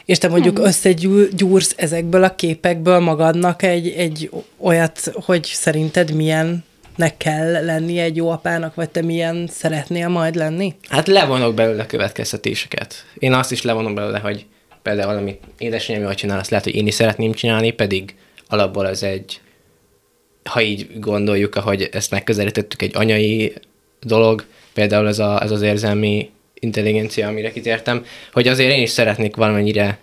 És 0.05 0.17
te 0.17 0.27
mondjuk 0.27 0.57
hmm. 0.57 0.65
összegyúrsz 0.65 1.73
ezekből 1.77 2.23
a 2.23 2.35
képekből 2.35 2.99
magadnak 2.99 3.63
egy, 3.63 3.89
egy 3.89 4.29
olyat, 4.57 5.11
hogy 5.13 5.43
szerinted 5.43 6.11
milyen 6.11 6.63
nek 6.95 7.17
kell 7.17 7.65
lenni 7.65 7.99
egy 7.99 8.15
jó 8.15 8.29
apának, 8.29 8.75
vagy 8.75 8.89
te 8.89 9.01
milyen 9.01 9.47
szeretnél 9.51 10.07
majd 10.07 10.35
lenni? 10.35 10.75
Hát 10.87 11.07
levonok 11.07 11.53
belőle 11.53 11.85
következtetéseket. 11.85 13.05
Én 13.19 13.33
azt 13.33 13.51
is 13.51 13.61
levonom 13.61 13.95
belőle, 13.95 14.19
hogy 14.19 14.45
például 14.81 15.07
valami 15.07 15.39
édesanyám 15.57 16.01
jól 16.01 16.15
csinál, 16.15 16.39
azt 16.39 16.49
lehet, 16.49 16.65
hogy 16.65 16.75
én 16.75 16.87
is 16.87 16.93
szeretném 16.93 17.33
csinálni, 17.33 17.71
pedig 17.71 18.15
alapból 18.47 18.87
ez 18.87 19.03
egy, 19.03 19.41
ha 20.43 20.61
így 20.61 20.99
gondoljuk, 20.99 21.55
ahogy 21.55 21.89
ezt 21.91 22.11
megközelítettük, 22.11 22.81
egy 22.81 22.95
anyai 22.95 23.53
dolog, 24.01 24.45
például 24.73 25.07
ez, 25.07 25.19
a, 25.19 25.41
ez 25.41 25.51
az 25.51 25.61
érzelmi 25.61 26.29
intelligencia, 26.59 27.27
amire 27.27 27.51
kitértem, 27.51 28.05
hogy 28.33 28.47
azért 28.47 28.71
én 28.71 28.81
is 28.81 28.89
szeretnék 28.89 29.35
valamennyire 29.35 29.97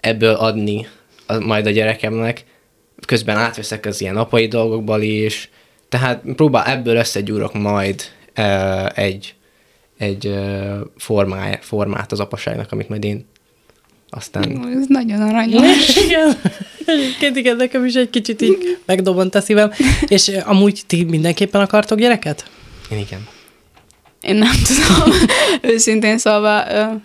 ebből 0.00 0.34
adni 0.34 0.86
a, 1.26 1.38
majd 1.38 1.66
a 1.66 1.70
gyerekemnek, 1.70 2.44
közben 3.06 3.36
átveszek 3.36 3.86
az 3.86 4.00
ilyen 4.00 4.16
apai 4.16 4.48
dolgokból 4.48 5.02
is, 5.02 5.50
tehát 5.88 6.22
próbál 6.36 6.66
ebből 6.66 6.96
összegyúrok 6.96 7.54
majd 7.54 8.02
uh, 8.36 8.98
egy, 8.98 9.34
egy 9.98 10.26
uh, 10.26 10.78
formáj, 10.96 11.58
formát 11.60 12.12
az 12.12 12.20
apaságnak, 12.20 12.72
amit 12.72 12.88
majd 12.88 13.04
én 13.04 13.26
aztán... 14.10 14.68
Ez 14.76 14.86
nagyon 14.88 15.20
aranyos. 15.20 15.96
igen. 16.06 16.40
Egyébként 16.86 17.36
igen, 17.36 17.56
nekem 17.56 17.84
is 17.84 17.94
egy 17.94 18.10
kicsit 18.10 18.42
így 18.42 18.78
megdobont 18.84 19.34
a 19.34 19.40
szívem. 19.40 19.70
És 20.06 20.28
amúgy 20.28 20.82
ti 20.86 21.04
mindenképpen 21.04 21.60
akartok 21.60 21.98
gyereket? 21.98 22.50
Én 22.90 22.98
igen. 22.98 23.26
Én 24.28 24.34
nem 24.34 24.52
tudom, 24.68 25.14
őszintén 25.60 26.18
szólva, 26.18 26.48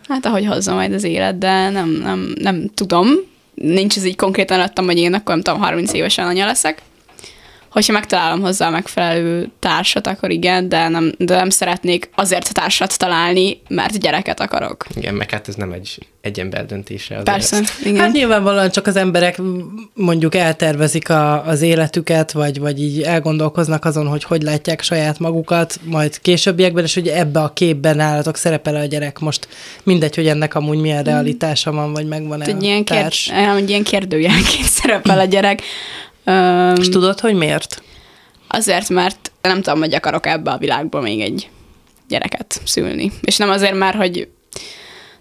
hát 0.08 0.26
ahogy 0.26 0.46
hozza 0.46 0.74
majd 0.74 0.94
az 0.94 1.04
élet, 1.04 1.38
de 1.38 1.70
nem, 1.70 1.90
nem, 1.90 2.34
nem 2.40 2.70
tudom. 2.74 3.08
Nincs 3.54 3.98
ez 3.98 4.06
így 4.06 4.16
konkrétan 4.16 4.60
adtam, 4.60 4.86
hogy 4.86 4.98
én 4.98 5.14
akkor 5.14 5.34
nem 5.34 5.44
tudom, 5.44 5.60
30 5.60 5.94
évesen 5.94 6.28
anya 6.28 6.46
leszek 6.46 6.82
hogyha 7.74 7.94
megtalálom 7.94 8.42
hozzá 8.42 8.68
a 8.68 8.70
megfelelő 8.70 9.52
társat, 9.60 10.08
akkor 10.08 10.32
igen, 10.32 10.70
de 10.70 10.88
nem, 10.88 11.14
de 11.18 11.36
nem 11.36 11.50
szeretnék 11.50 12.10
azért 12.16 12.54
társat 12.54 12.98
találni, 12.98 13.62
mert 13.68 14.00
gyereket 14.00 14.40
akarok. 14.40 14.86
Igen, 14.96 15.14
meg 15.14 15.30
hát 15.30 15.48
ez 15.48 15.56
nem 15.56 15.72
egy, 15.72 15.98
egy 16.22 16.40
ember 16.40 16.66
döntése. 16.66 17.16
Persze, 17.24 17.58
ezt. 17.58 17.86
igen. 17.86 18.00
Hát 18.00 18.12
nyilvánvalóan 18.12 18.72
csak 18.72 18.88
az 18.88 18.96
emberek 18.96 19.42
mondjuk 19.94 20.36
eltervezik 20.36 21.10
a, 21.10 21.46
az 21.46 21.62
életüket, 21.62 22.32
vagy, 22.32 22.60
vagy 22.60 22.82
így 22.82 23.02
elgondolkoznak 23.02 23.86
azon, 23.86 24.08
hogy 24.08 24.24
hogy 24.24 24.42
látják 24.42 24.82
saját 24.82 25.20
magukat, 25.20 25.80
majd 25.84 26.22
későbbiekben, 26.22 26.84
és 26.84 26.94
hogy 26.94 27.08
ebbe 27.08 27.40
a 27.40 27.54
képben 27.54 28.00
állatok 28.00 28.38
szerepel 28.38 28.76
a 28.76 28.86
gyerek. 28.86 29.20
Most 29.20 29.48
mindegy, 29.84 30.16
hogy 30.16 30.28
ennek 30.28 30.56
amúgy 30.56 30.80
milyen 30.80 31.04
realitása 31.04 31.72
van, 31.72 31.94
vagy 31.94 32.08
megvan-e 32.08 32.46
egy 32.46 32.64
ilyen, 32.64 32.86
társ. 32.86 33.32
Kér, 33.34 33.70
ilyen 33.70 33.84
kérdőjelként 33.84 34.68
szerepel 34.80 35.20
a 35.20 35.26
gyerek. 35.26 35.62
Um, 36.26 36.76
És 36.76 36.90
tudod, 36.90 37.20
hogy 37.20 37.34
miért? 37.34 37.84
Azért, 38.48 38.90
mert 38.90 39.32
nem 39.42 39.62
tudom, 39.62 39.80
hogy 39.80 39.94
akarok 39.94 40.28
ebbe 40.28 40.52
a 40.52 40.58
világba 40.58 41.02
még 41.02 41.22
egy 41.22 41.50
gyereket 42.08 42.62
szülni. 42.66 43.12
És 43.22 43.38
nem 43.38 43.50
azért 43.50 43.76
már, 43.76 43.96
hogy 43.96 44.28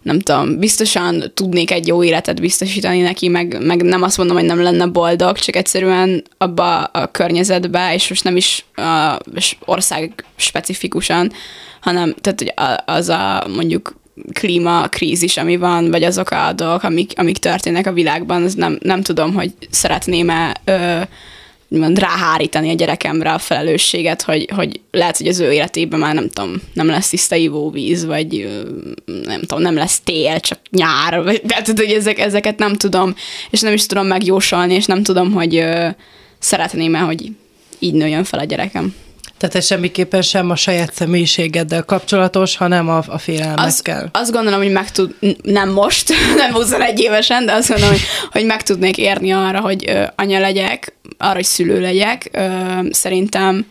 nem 0.03 0.21
tudom, 0.21 0.59
biztosan 0.59 1.33
tudnék 1.35 1.71
egy 1.71 1.87
jó 1.87 2.03
életet 2.03 2.41
biztosítani 2.41 3.01
neki, 3.01 3.29
meg, 3.29 3.65
meg 3.67 3.83
nem 3.83 4.03
azt 4.03 4.17
mondom, 4.17 4.37
hogy 4.37 4.47
nem 4.47 4.63
lenne 4.63 4.87
boldog, 4.87 5.39
csak 5.39 5.57
egyszerűen 5.57 6.25
abba 6.39 6.83
a 6.83 7.11
környezetbe, 7.11 7.95
és 7.95 8.09
most 8.09 8.25
nem 8.25 8.37
is 8.37 8.65
a, 8.75 9.19
ország 9.65 10.25
specifikusan, 10.37 11.33
hanem 11.81 12.15
tehát, 12.21 12.39
hogy 12.39 12.55
az 12.85 13.09
a 13.09 13.47
mondjuk 13.55 14.01
klímakrízis, 14.33 15.37
ami 15.37 15.57
van, 15.57 15.91
vagy 15.91 16.03
azok 16.03 16.31
a 16.31 16.53
dolgok, 16.53 16.83
amik, 16.83 17.13
amik 17.17 17.39
történnek 17.39 17.87
a 17.87 17.93
világban, 17.93 18.43
az 18.43 18.55
nem, 18.55 18.79
nem 18.83 19.03
tudom, 19.03 19.35
hogy 19.35 19.53
szeretném-e 19.71 20.57
ö, 20.65 21.01
mond, 21.79 21.99
ráhárítani 21.99 22.71
a 22.71 22.75
gyerekemre 22.75 23.33
a 23.33 23.39
felelősséget, 23.39 24.23
hogy, 24.23 24.49
hogy 24.55 24.81
lehet, 24.91 25.17
hogy 25.17 25.27
az 25.27 25.41
ő 25.41 25.53
életében 25.53 25.99
már 25.99 26.15
nem 26.15 26.29
tudom, 26.29 26.55
nem 26.73 26.87
lesz 26.87 27.09
tiszta 27.09 27.35
ivóvíz, 27.35 28.05
vagy 28.05 28.49
nem 29.05 29.41
tudom, 29.41 29.63
nem 29.63 29.75
lesz 29.75 30.01
tél, 30.01 30.41
csak 30.41 30.59
nyár, 30.71 31.23
vagy, 31.23 31.43
tehát, 31.47 31.67
hogy 31.67 31.91
ezek, 31.91 32.19
ezeket 32.19 32.59
nem 32.59 32.75
tudom, 32.75 33.15
és 33.51 33.61
nem 33.61 33.73
is 33.73 33.87
tudom 33.87 34.07
megjósolni, 34.07 34.75
és 34.75 34.87
nem 34.87 35.03
tudom, 35.03 35.33
hogy 35.33 35.65
szeretném-e, 36.39 36.99
hogy 36.99 37.33
így 37.79 37.95
nőjön 37.95 38.25
fel 38.25 38.39
a 38.39 38.45
gyerekem. 38.45 38.95
Tehát 39.43 39.57
ez 39.57 39.67
semmiképpen 39.67 40.23
sem 40.23 40.51
a 40.51 40.57
saját 40.57 40.95
személyiségeddel 40.95 41.83
kapcsolatos, 41.83 42.57
hanem 42.57 42.89
a, 42.89 43.03
a 43.07 43.19
félelmekkel. 43.19 44.09
Az, 44.13 44.21
azt 44.21 44.33
gondolom, 44.33 44.61
hogy 44.61 44.73
meg 44.73 44.91
tud, 44.91 45.15
nem 45.43 45.71
most, 45.71 46.13
nem 46.37 46.53
21 46.53 47.01
évesen, 47.01 47.47
de 47.47 47.53
azt 47.53 47.69
gondolom, 47.69 47.93
hogy, 47.93 48.03
hogy 48.31 48.45
meg 48.45 48.63
tudnék 48.63 48.99
érni 48.99 49.33
arra, 49.33 49.61
hogy 49.61 49.93
anya 50.17 50.39
legyek, 50.39 50.97
arra, 51.19 51.35
hogy 51.35 51.45
szülő 51.45 51.81
legyek. 51.81 52.39
Szerintem 52.91 53.67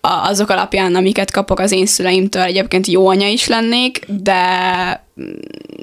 azok 0.00 0.50
alapján, 0.50 0.94
amiket 0.94 1.30
kapok 1.30 1.58
az 1.58 1.72
én 1.72 1.86
szüleimtől, 1.86 2.42
egyébként 2.42 2.86
jó 2.86 3.08
anya 3.08 3.28
is 3.28 3.46
lennék, 3.46 4.00
de 4.06 4.40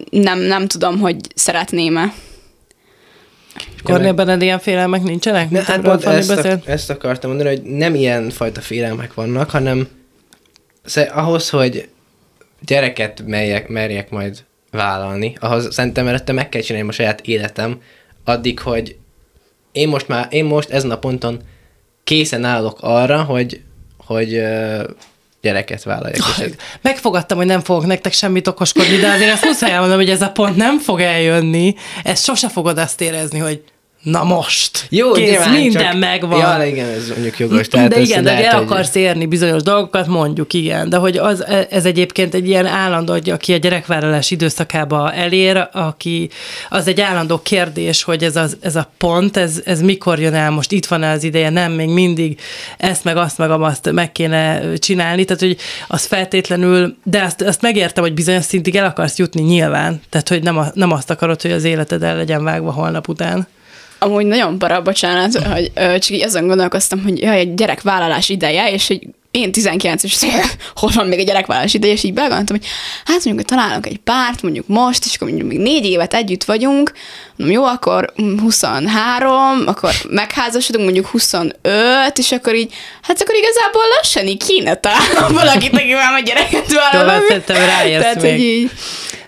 nem, 0.10 0.40
nem 0.40 0.68
tudom, 0.68 1.00
hogy 1.00 1.16
szeretném-e. 1.36 2.14
Kornél 3.84 4.14
benned 4.14 4.42
ilyen 4.42 4.60
félelmek 4.60 5.04
nincsenek? 5.04 5.50
Ne, 5.50 5.62
hát 5.62 5.82
pont 5.82 6.04
ezt, 6.04 6.30
a, 6.30 6.60
ezt 6.66 6.90
akartam 6.90 7.30
mondani, 7.30 7.56
hogy 7.56 7.64
nem 7.64 7.96
ilyen 7.96 8.30
fajta 8.30 8.62
félelmek 8.62 9.14
vannak, 9.14 9.50
hanem 9.50 9.88
ahhoz, 11.14 11.50
hogy 11.50 11.90
gyereket 12.66 13.24
merjek, 13.26 13.68
merjek 13.68 14.10
majd 14.10 14.44
vállalni, 14.72 15.36
ahhoz 15.40 15.74
szerintem 15.74 16.08
előtte 16.08 16.32
meg 16.32 16.50
kell 16.50 16.62
csinálni 16.62 16.88
a 16.88 16.92
saját 16.92 17.22
életem, 17.22 17.82
addig, 18.24 18.60
hogy 18.60 18.96
én 19.72 19.88
most 19.88 20.08
már, 20.08 20.28
én 20.30 20.46
most 20.46 20.70
ezen 20.70 20.92
a 20.92 20.98
ponton 20.98 21.42
készen 22.04 22.44
állok 22.44 22.78
arra, 22.82 23.24
hogy, 23.24 23.62
hogy 23.98 24.44
gyereket 25.42 25.84
vállaljak. 25.84 26.20
Oh, 26.20 26.46
megfogadtam, 26.82 27.38
hogy 27.38 27.46
nem 27.46 27.60
fogok 27.60 27.86
nektek 27.86 28.14
semmit 28.14 28.48
okoskodni, 28.48 28.98
de 28.98 29.12
azért 29.12 29.32
azt 29.32 29.44
muszáj 29.44 29.72
elmondom, 29.72 29.98
hogy 29.98 30.10
ez 30.10 30.22
a 30.22 30.32
pont 30.32 30.56
nem 30.56 30.80
fog 30.80 31.00
eljönni. 31.00 31.76
Ezt 32.04 32.24
sose 32.24 32.50
fogod 32.50 32.78
azt 32.78 33.02
érezni, 33.02 33.40
hogy 33.40 33.64
Na 34.04 34.24
most. 34.24 34.86
Jó, 34.90 35.12
Kész, 35.12 35.30
nyilván, 35.30 35.50
minden 35.54 35.92
csak... 35.92 36.00
megvan. 36.00 36.40
Ja, 36.40 36.66
igen, 36.66 36.90
ez 36.90 37.08
mondjuk 37.10 37.40
jogos. 37.40 37.68
Tehát 37.68 37.90
de 37.90 38.00
igen, 38.00 38.24
de 38.24 38.50
el 38.50 38.62
akarsz 38.62 38.96
érni 38.96 39.26
bizonyos 39.26 39.62
dolgokat, 39.62 40.08
mondjuk 40.08 40.54
igen. 40.54 40.90
De 40.90 40.98
hogy 40.98 41.18
az, 41.18 41.46
ez 41.70 41.86
egyébként 41.86 42.34
egy 42.34 42.48
ilyen 42.48 42.66
állandó, 42.66 43.12
hogy 43.12 43.30
aki 43.30 43.54
a 43.54 43.58
gyerekvállalás 43.58 44.32
időszakába 44.32 45.12
elér, 45.12 45.68
aki, 45.72 46.30
az 46.70 46.88
egy 46.88 47.02
állandó 47.02 47.42
kérdés, 47.42 48.04
hogy 48.04 48.24
ez, 48.24 48.36
az, 48.36 48.58
ez 48.62 48.76
a 48.76 48.92
pont, 48.98 49.38
ez, 49.38 49.62
ez 49.66 49.82
mikor 49.82 50.20
jön 50.20 50.34
el, 50.34 50.52
most 50.52 50.72
itt 50.72 50.86
van 50.86 51.04
az 51.04 51.24
ideje, 51.24 51.50
nem, 51.50 51.72
még 51.72 51.90
mindig 51.90 52.40
ezt 52.78 53.04
meg 53.04 53.18
azt 53.18 53.38
meg 53.38 53.52
azt 53.52 53.92
meg 53.92 54.12
kéne 54.12 54.74
csinálni, 54.74 55.26
tehát 55.26 55.42
hogy 55.42 55.58
az 55.88 56.06
feltétlenül, 56.06 56.96
de 57.04 57.22
azt, 57.22 57.42
azt 57.42 57.62
megértem, 57.62 58.04
hogy 58.04 58.14
bizonyos 58.14 58.44
szintig 58.44 58.76
el 58.76 58.86
akarsz 58.86 59.18
jutni 59.18 59.42
nyilván, 59.42 60.02
tehát 60.10 60.30
hogy 60.30 60.44
nem, 60.44 60.58
a, 60.58 60.66
nem 60.74 60.92
azt 60.92 61.10
akarod, 61.10 61.42
hogy 61.42 61.52
az 61.52 61.64
életed 61.64 62.04
el 62.04 62.16
legyen 62.16 62.44
vágva 62.44 62.72
holnap 62.72 63.08
után 63.08 63.48
amúgy 64.04 64.26
nagyon 64.26 64.58
para, 64.58 64.82
bocsánat, 64.82 65.38
hogy 65.38 65.72
ö, 65.76 66.00
csak 66.00 66.10
így 66.10 66.24
azon 66.24 66.48
gondolkoztam, 66.48 67.04
hogy 67.04 67.22
jaj, 67.22 67.40
egy 67.40 67.54
gyerekvállalás 67.54 68.30
ideje, 68.30 68.72
és 68.72 68.88
hogy 68.88 69.08
én 69.34 69.52
19 69.52 70.04
és 70.04 70.18
hol 70.76 70.90
van 70.94 71.08
még 71.08 71.20
a 71.20 71.24
gyerekvállalás 71.24 71.74
ideje, 71.74 71.94
és 71.94 72.04
így 72.04 72.14
belegondoltam, 72.14 72.56
hogy 72.58 72.66
hát 73.06 73.24
mondjuk, 73.24 73.36
hogy 73.36 73.58
találunk 73.58 73.86
egy 73.86 73.98
párt, 73.98 74.42
mondjuk 74.42 74.68
most, 74.68 75.06
és 75.06 75.16
akkor 75.16 75.28
mondjuk 75.28 75.50
még 75.50 75.60
négy 75.60 75.86
évet 75.86 76.14
együtt 76.14 76.44
vagyunk, 76.44 76.92
mondom, 77.36 77.56
jó, 77.56 77.66
akkor 77.66 78.14
23, 78.40 79.64
akkor 79.66 79.94
megházasodunk, 80.10 80.84
mondjuk 80.84 81.08
25, 81.08 81.54
és 82.16 82.32
akkor 82.32 82.56
így, 82.56 82.74
hát 83.02 83.22
akkor 83.22 83.36
igazából 83.36 83.84
lassan 83.98 84.28
így 84.28 84.44
kéne 84.46 84.76
találnom 84.76 85.34
valakit, 85.34 85.74
akivel 85.74 86.12
majd 86.12 86.26
gyereket 86.26 86.74
vállalom. 86.74 87.22
Tehát, 88.00 88.22
még. 88.22 88.40
így, 88.40 88.72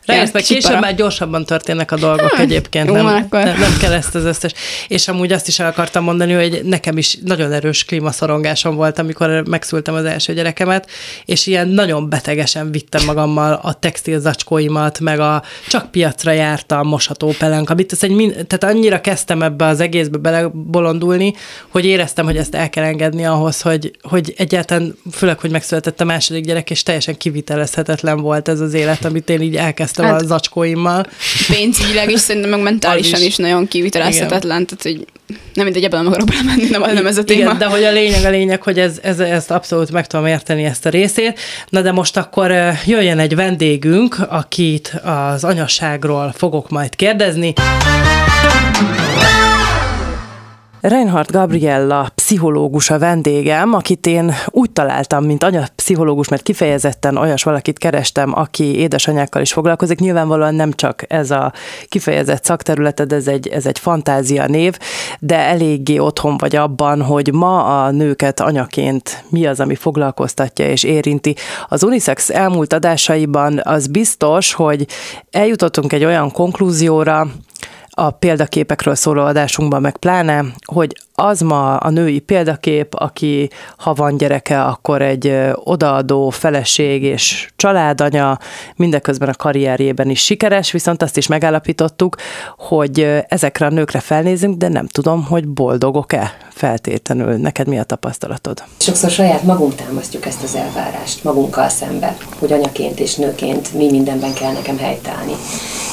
Rájössz, 0.06 0.32
később 0.32 0.80
már 0.80 0.96
gyorsabban 0.96 1.46
történnek 1.46 1.92
a 1.92 1.96
dolgok 1.96 2.32
hmm. 2.32 2.42
egyébként, 2.42 2.92
nem, 2.92 3.06
nem, 3.06 3.28
nem 3.60 3.78
kell 3.80 3.92
ezt 3.92 4.16
az 4.16 4.24
összes. 4.24 4.52
És 4.88 5.08
amúgy 5.08 5.32
azt 5.32 5.48
is 5.48 5.60
el 5.60 5.68
akartam 5.68 6.04
mondani, 6.04 6.34
hogy 6.34 6.62
nekem 6.64 6.98
is 6.98 7.18
nagyon 7.24 7.52
erős 7.52 7.86
klímaszorongásom 7.86 8.76
volt, 8.76 9.00
amikor 9.00 9.44
megszültem 9.50 9.94
az 9.94 10.06
első 10.06 10.34
gyerekemet, 10.34 10.90
és 11.26 11.48
ilyen 11.48 11.68
nagyon 11.68 12.10
betegesen 12.10 12.72
vittem 12.72 13.06
magammal 13.06 13.60
a 13.64 13.74
textil 13.74 14.20
zacskóimat, 14.20 15.00
meg 15.00 15.20
a 15.20 15.44
csak 15.68 15.92
piacra 15.92 16.32
jártam 16.32 16.88
mosható 16.88 17.34
pelenk, 17.38 17.70
amit 17.70 17.92
ez 17.92 18.04
egy, 18.04 18.46
tehát 18.48 18.76
annyira 18.76 19.02
kezdtem 19.02 19.42
ebbe 19.42 19.66
az 19.66 19.80
egészbe 19.80 20.18
belebolondulni, 20.18 21.34
hogy 21.70 21.86
éreztem, 21.86 22.26
hogy 22.26 22.38
ezt 22.38 22.56
el 22.56 22.70
kell 22.70 22.84
engedni 22.84 23.26
ahhoz, 23.26 23.62
hogy, 23.62 23.92
hogy 24.02 24.34
egyáltalán, 24.38 24.96
főleg, 25.12 25.40
hogy 25.40 25.52
megszületett 25.52 26.02
a 26.02 26.06
második 26.06 26.46
gyerek, 26.46 26.70
és 26.70 26.84
teljesen 26.84 27.18
kivitelezhetetlen 27.18 28.22
volt 28.22 28.48
ez 28.48 28.60
az 28.60 28.74
élet, 28.74 29.06
amit 29.06 29.30
én 29.30 29.42
így 29.42 29.56
elkezdtem 29.56 29.95
kezdtem 29.96 30.06
hát, 30.06 30.22
a 30.22 30.26
zacskóimmal. 30.26 31.06
Pénzügyileg 31.48 32.12
is, 32.12 32.20
szerintem 32.20 32.52
meg 32.52 32.62
mentálisan 32.62 33.20
is. 33.20 33.26
is 33.26 33.36
nagyon 33.36 33.68
kivitelezhetetlen, 33.68 34.66
tehát 34.66 34.84
hogy 34.84 35.06
nem 35.54 35.66
mindegy, 35.66 35.84
ebben 35.84 36.04
nem 36.04 36.08
akarok 36.08 36.28
belemenni, 36.28 36.70
nem, 36.70 36.82
nem 36.94 37.08
ez 37.08 37.18
a 37.18 37.24
téma. 37.24 37.42
Igen, 37.42 37.58
de 37.58 37.66
hogy 37.66 37.84
a 37.84 37.92
lényeg 37.92 38.26
a 38.26 38.30
lényeg, 38.30 38.62
hogy 38.62 38.80
ez, 38.80 39.00
ez, 39.02 39.20
ezt 39.20 39.52
abszolút 39.52 39.92
meg 39.92 40.08
tudom 40.08 40.26
érteni 40.26 40.64
ezt 40.64 40.86
a 40.86 40.90
részét. 40.90 41.40
Na 41.70 41.82
de 41.82 41.92
most 41.92 42.18
akkor 42.18 42.52
jöjjön 42.86 43.20
egy 43.20 43.36
vendégünk, 43.36 44.18
akit 44.30 44.96
az 45.04 45.44
anyasságról 45.44 46.34
fogok 46.38 46.70
majd 46.70 46.96
kérdezni. 46.96 47.54
Reinhard 50.88 51.32
Gabriella 51.32 52.12
pszichológus 52.16 52.90
a 52.90 53.00
vendégem, 53.00 53.74
akit 53.74 54.08
én 54.08 54.34
úgy 54.46 54.72
találtam, 54.72 55.24
mint 55.26 55.44
anyapszichológus, 55.44 56.28
mert 56.28 56.44
kifejezetten 56.44 57.18
olyas 57.18 57.44
valakit 57.44 57.78
kerestem, 57.78 58.38
aki 58.38 58.76
édesanyákkal 58.80 59.42
is 59.42 59.54
foglalkozik. 59.54 60.00
Nyilvánvalóan 60.00 60.56
nem 60.56 60.72
csak 60.72 61.04
ez 61.08 61.32
a 61.32 61.54
kifejezett 61.88 62.44
szakterületed, 62.44 63.12
ez 63.12 63.28
egy, 63.28 63.48
ez 63.48 63.66
egy 63.66 63.80
fantázia 63.80 64.48
név, 64.48 64.78
de 65.20 65.38
eléggé 65.38 65.98
otthon 65.98 66.38
vagy 66.38 66.56
abban, 66.56 67.02
hogy 67.02 67.34
ma 67.34 67.84
a 67.84 67.92
nőket 67.92 68.40
anyaként 68.40 69.24
mi 69.30 69.46
az, 69.46 69.60
ami 69.60 69.76
foglalkoztatja 69.76 70.70
és 70.70 70.84
érinti. 70.84 71.36
Az 71.68 71.84
Unisex 71.84 72.30
elmúlt 72.30 72.74
adásaiban 72.74 73.62
az 73.64 73.88
biztos, 73.88 74.54
hogy 74.54 74.88
eljutottunk 75.32 75.94
egy 75.94 76.06
olyan 76.06 76.32
konklúzióra, 76.32 77.28
a 77.96 78.12
példaképekről 78.12 78.96
szóló 78.96 79.22
adásunkban 79.22 79.82
meg 79.82 79.98
pláne, 79.98 80.46
hogy 80.66 80.96
az 81.16 81.40
ma 81.40 81.76
a 81.76 81.90
női 81.90 82.20
példakép, 82.20 82.94
aki 82.94 83.50
ha 83.78 83.94
van 83.94 84.18
gyereke, 84.18 84.64
akkor 84.64 85.02
egy 85.02 85.38
odaadó 85.54 86.30
feleség 86.30 87.04
és 87.04 87.50
családanya, 87.56 88.40
mindeközben 88.76 89.30
a 89.30 89.34
karrierjében 89.34 90.10
is 90.10 90.24
sikeres, 90.24 90.72
viszont 90.72 91.02
azt 91.02 91.18
is 91.18 91.28
megállapítottuk, 91.28 92.16
hogy 92.58 93.24
ezekre 93.28 93.66
a 93.66 93.70
nőkre 93.70 94.00
felnézünk, 94.00 94.58
de 94.58 94.68
nem 94.68 94.88
tudom, 94.88 95.24
hogy 95.24 95.48
boldogok-e 95.48 96.38
feltétlenül. 96.50 97.36
Neked 97.36 97.68
mi 97.68 97.80
a 97.80 97.84
tapasztalatod? 97.84 98.64
Sokszor 98.78 99.10
saját 99.10 99.44
magunk 99.44 99.76
támasztjuk 99.76 100.26
ezt 100.26 100.44
az 100.44 100.56
elvárást 100.56 101.24
magunkkal 101.24 101.70
szembe, 101.70 102.18
hogy 102.40 102.52
anyaként 102.52 103.00
és 103.00 103.16
nőként 103.16 103.74
mi 103.74 103.92
mindenben 103.92 104.34
kell 104.34 104.52
nekem 104.52 104.78
helytállni. 104.78 105.34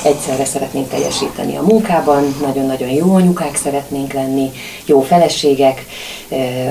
Egyszerre 0.05 0.45
szeretnénk 0.45 0.89
teljesíteni 0.89 1.57
a 1.57 1.63
munkában, 1.63 2.35
nagyon-nagyon 2.41 2.89
jó 2.89 3.15
anyukák 3.15 3.57
szeretnénk 3.57 4.13
lenni, 4.13 4.51
jó 4.87 5.01
feleségek, 5.13 5.87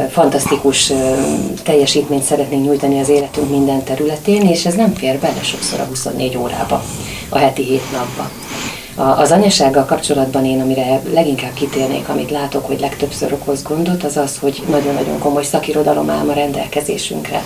fantasztikus 0.10 0.92
teljesítményt 1.64 2.24
szeretnénk 2.24 2.66
nyújtani 2.66 3.00
az 3.00 3.10
életünk 3.10 3.50
minden 3.50 3.84
területén, 3.84 4.42
és 4.48 4.66
ez 4.66 4.76
nem 4.76 4.94
fér 4.94 5.20
bele 5.20 5.44
sokszor 5.44 5.80
a 5.80 5.84
24 5.84 6.38
órába, 6.38 6.84
a 7.30 7.38
heti 7.38 7.64
7 7.64 7.92
napba. 7.92 8.30
Az 9.02 9.32
anyasággal 9.32 9.86
kapcsolatban 9.86 10.46
én, 10.46 10.62
amire 10.62 11.02
leginkább 11.14 11.54
kitérnék, 11.54 12.10
amit 12.10 12.32
látok, 12.32 12.66
hogy 12.66 12.80
legtöbbször 12.80 13.34
okoz 13.34 13.64
gondot, 13.64 14.04
az 14.04 14.18
az, 14.18 14.38
hogy 14.38 14.64
nagyon-nagyon 14.70 15.20
komoly 15.20 15.44
szakirodalom 15.44 16.10
áll 16.10 16.30
a 16.30 16.34
rendelkezésünkre. 16.34 17.44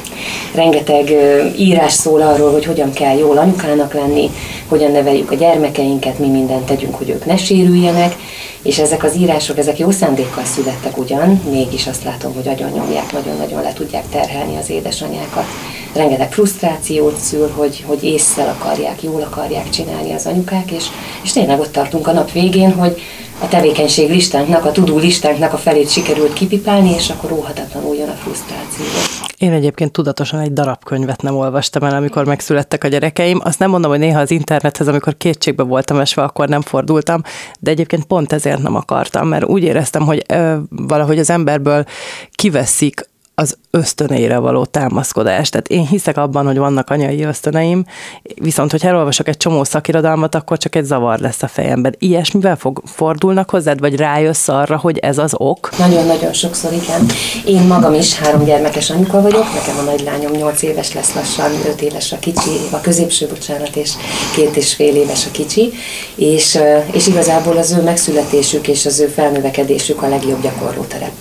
Rengeteg 0.55 1.09
írás 1.57 1.93
szól 1.93 2.21
arról, 2.21 2.51
hogy 2.51 2.65
hogyan 2.65 2.93
kell 2.93 3.17
jól 3.17 3.37
anyukának 3.37 3.93
lenni, 3.93 4.29
hogyan 4.67 4.91
neveljük 4.91 5.31
a 5.31 5.35
gyermekeinket, 5.35 6.19
mi 6.19 6.27
mindent 6.27 6.65
tegyünk, 6.65 6.95
hogy 6.95 7.09
ők 7.09 7.25
ne 7.25 7.37
sérüljenek, 7.37 8.15
és 8.61 8.77
ezek 8.77 9.03
az 9.03 9.15
írások, 9.15 9.57
ezek 9.57 9.79
jó 9.79 9.91
szándékkal 9.91 10.43
születtek 10.43 10.97
ugyan, 10.97 11.41
mégis 11.49 11.87
azt 11.87 12.03
látom, 12.03 12.33
hogy 12.33 12.47
agyon 12.47 12.69
nyomják, 12.69 13.11
nagyon-nagyon 13.11 13.61
le 13.61 13.73
tudják 13.73 14.09
terhelni 14.09 14.57
az 14.57 14.69
édesanyákat. 14.69 15.45
Rengeteg 15.95 16.31
frusztrációt 16.31 17.17
szül, 17.17 17.49
hogy, 17.55 17.84
hogy 17.88 18.03
észszel 18.03 18.55
akarják, 18.60 19.03
jól 19.03 19.21
akarják 19.21 19.69
csinálni 19.69 20.13
az 20.13 20.25
anyukák, 20.25 20.71
és, 20.71 20.86
és 21.23 21.31
tényleg 21.31 21.60
ott 21.60 21.71
tartunk 21.71 22.08
a 22.08 22.12
nap 22.12 22.31
végén, 22.31 22.73
hogy 22.73 23.01
a 23.39 23.47
tevékenység 23.47 24.10
listánknak, 24.10 24.65
a 24.65 24.71
tudó 24.71 24.97
listánknak 24.97 25.53
a 25.53 25.58
felét 25.58 25.89
sikerült 25.89 26.34
kipipálni, 26.34 26.93
és 26.93 27.10
akkor 27.10 27.31
óhatatlanul 27.31 27.95
jön 27.95 28.10
a 28.10 28.13
frusztráció. 28.13 28.86
Én 29.38 29.51
egyébként 29.51 29.91
tudatosan 29.91 30.39
egy 30.39 30.53
darab 30.53 30.84
könyvet 30.84 31.21
nem 31.21 31.36
olvastam 31.36 31.84
el, 31.84 31.95
amikor 31.95 32.25
megszülettek 32.25 32.84
a 32.84 32.88
gyerekeim. 32.88 33.39
Azt 33.43 33.60
nem 33.60 33.69
mondom, 33.69 33.91
hogy 33.91 33.99
néha 33.99 34.19
az 34.19 34.31
internethez, 34.31 34.88
amikor 34.88 35.17
kétségbe 35.17 35.63
voltam 35.63 35.99
esve, 35.99 36.23
akkor 36.23 36.47
nem 36.47 36.62
fordultam, 36.62 37.21
de 37.60 37.71
egyébként 37.71 38.05
pont 38.05 38.34
ezért 38.34 38.62
nem 38.62 38.75
akartam, 38.75 39.27
mert 39.27 39.45
úgy 39.45 39.63
éreztem, 39.63 40.01
hogy 40.01 40.23
ö, 40.27 40.55
valahogy 40.69 41.19
az 41.19 41.29
emberből 41.29 41.86
kiveszik 42.31 43.13
az 43.36 43.58
ösztöneire 43.71 44.38
való 44.38 44.65
támaszkodás. 44.65 45.50
Tehát 45.50 45.67
én 45.67 45.88
hiszek 45.88 46.17
abban, 46.17 46.45
hogy 46.45 46.58
vannak 46.58 46.89
anyai 46.89 47.24
ösztöneim, 47.24 47.86
viszont 48.36 48.71
hogy 48.71 48.86
elolvasok 48.86 49.28
egy 49.28 49.38
csomó 49.38 49.63
szakirodalmat, 49.63 50.36
akkor 50.36 50.58
csak 50.58 50.76
egy 50.76 50.84
zavar 50.84 51.19
lesz 51.19 51.43
a 51.43 51.48
fejemben. 51.48 51.95
Ilyesmivel 52.00 52.56
fog, 52.56 52.82
fordulnak 52.86 53.50
hozzád, 53.50 53.80
vagy 53.80 53.95
rájössz 53.95 54.48
arra, 54.48 54.78
hogy 54.78 54.98
ez 54.98 55.17
az 55.17 55.34
ok? 55.38 55.69
Nagyon-nagyon 55.78 56.34
sokszor, 56.34 56.74
igen. 56.74 57.06
Én 57.45 57.62
magam 57.62 57.93
is 57.93 58.19
három 58.19 58.43
gyermekes 58.43 58.89
anyuka 58.89 59.21
vagyok, 59.21 59.54
nekem 59.54 59.78
a 59.78 59.82
nagylányom 59.82 60.32
nyolc 60.32 60.62
éves 60.62 60.93
lesz 60.93 61.13
lassan, 61.13 61.52
öt 61.52 61.82
éves 61.82 62.12
a 62.12 62.19
kicsi, 62.19 62.52
a 62.71 62.82
középső, 62.82 63.28
bocsánat, 63.28 63.76
és 63.76 63.91
két 64.36 64.56
és 64.56 64.74
fél 64.74 64.95
éves 64.95 65.26
a 65.26 65.32
kicsi, 65.32 65.74
és, 66.15 66.60
és 66.91 67.08
igazából 67.08 67.58
az 67.58 67.71
ő 67.71 67.82
megszületésük 67.82 68.67
és 68.67 68.86
az 68.86 69.00
ő 69.00 69.06
felnövekedésük 69.08 70.02
a 70.02 70.08
legjobb 70.08 70.41
gyakorlóterep. 70.41 71.12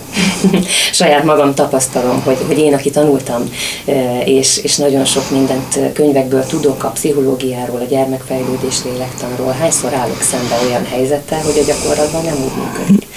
Saját 0.91 1.23
magam 1.23 1.53
tapasztalom 1.53 2.04
tapasztalom, 2.05 2.21
hogy, 2.23 2.45
hogy 2.47 2.57
én, 2.57 2.73
aki 2.73 2.89
tanultam, 2.89 3.49
és, 4.25 4.57
és 4.57 4.75
nagyon 4.75 5.05
sok 5.05 5.31
mindent 5.31 5.93
könyvekből 5.93 6.45
tudok 6.45 6.83
a 6.83 6.89
pszichológiáról, 6.89 7.79
a 7.79 7.85
gyermekfejlődés 7.89 8.83
lélektanról, 8.83 9.51
hányszor 9.51 9.93
állok 9.93 10.21
szembe 10.21 10.59
olyan 10.67 10.85
helyzettel, 10.85 11.41
hogy 11.41 11.57
a 11.61 11.65
gyakorlatban 11.65 12.23
nem 12.23 12.35
úgy 12.43 12.63
működik. 12.63 13.07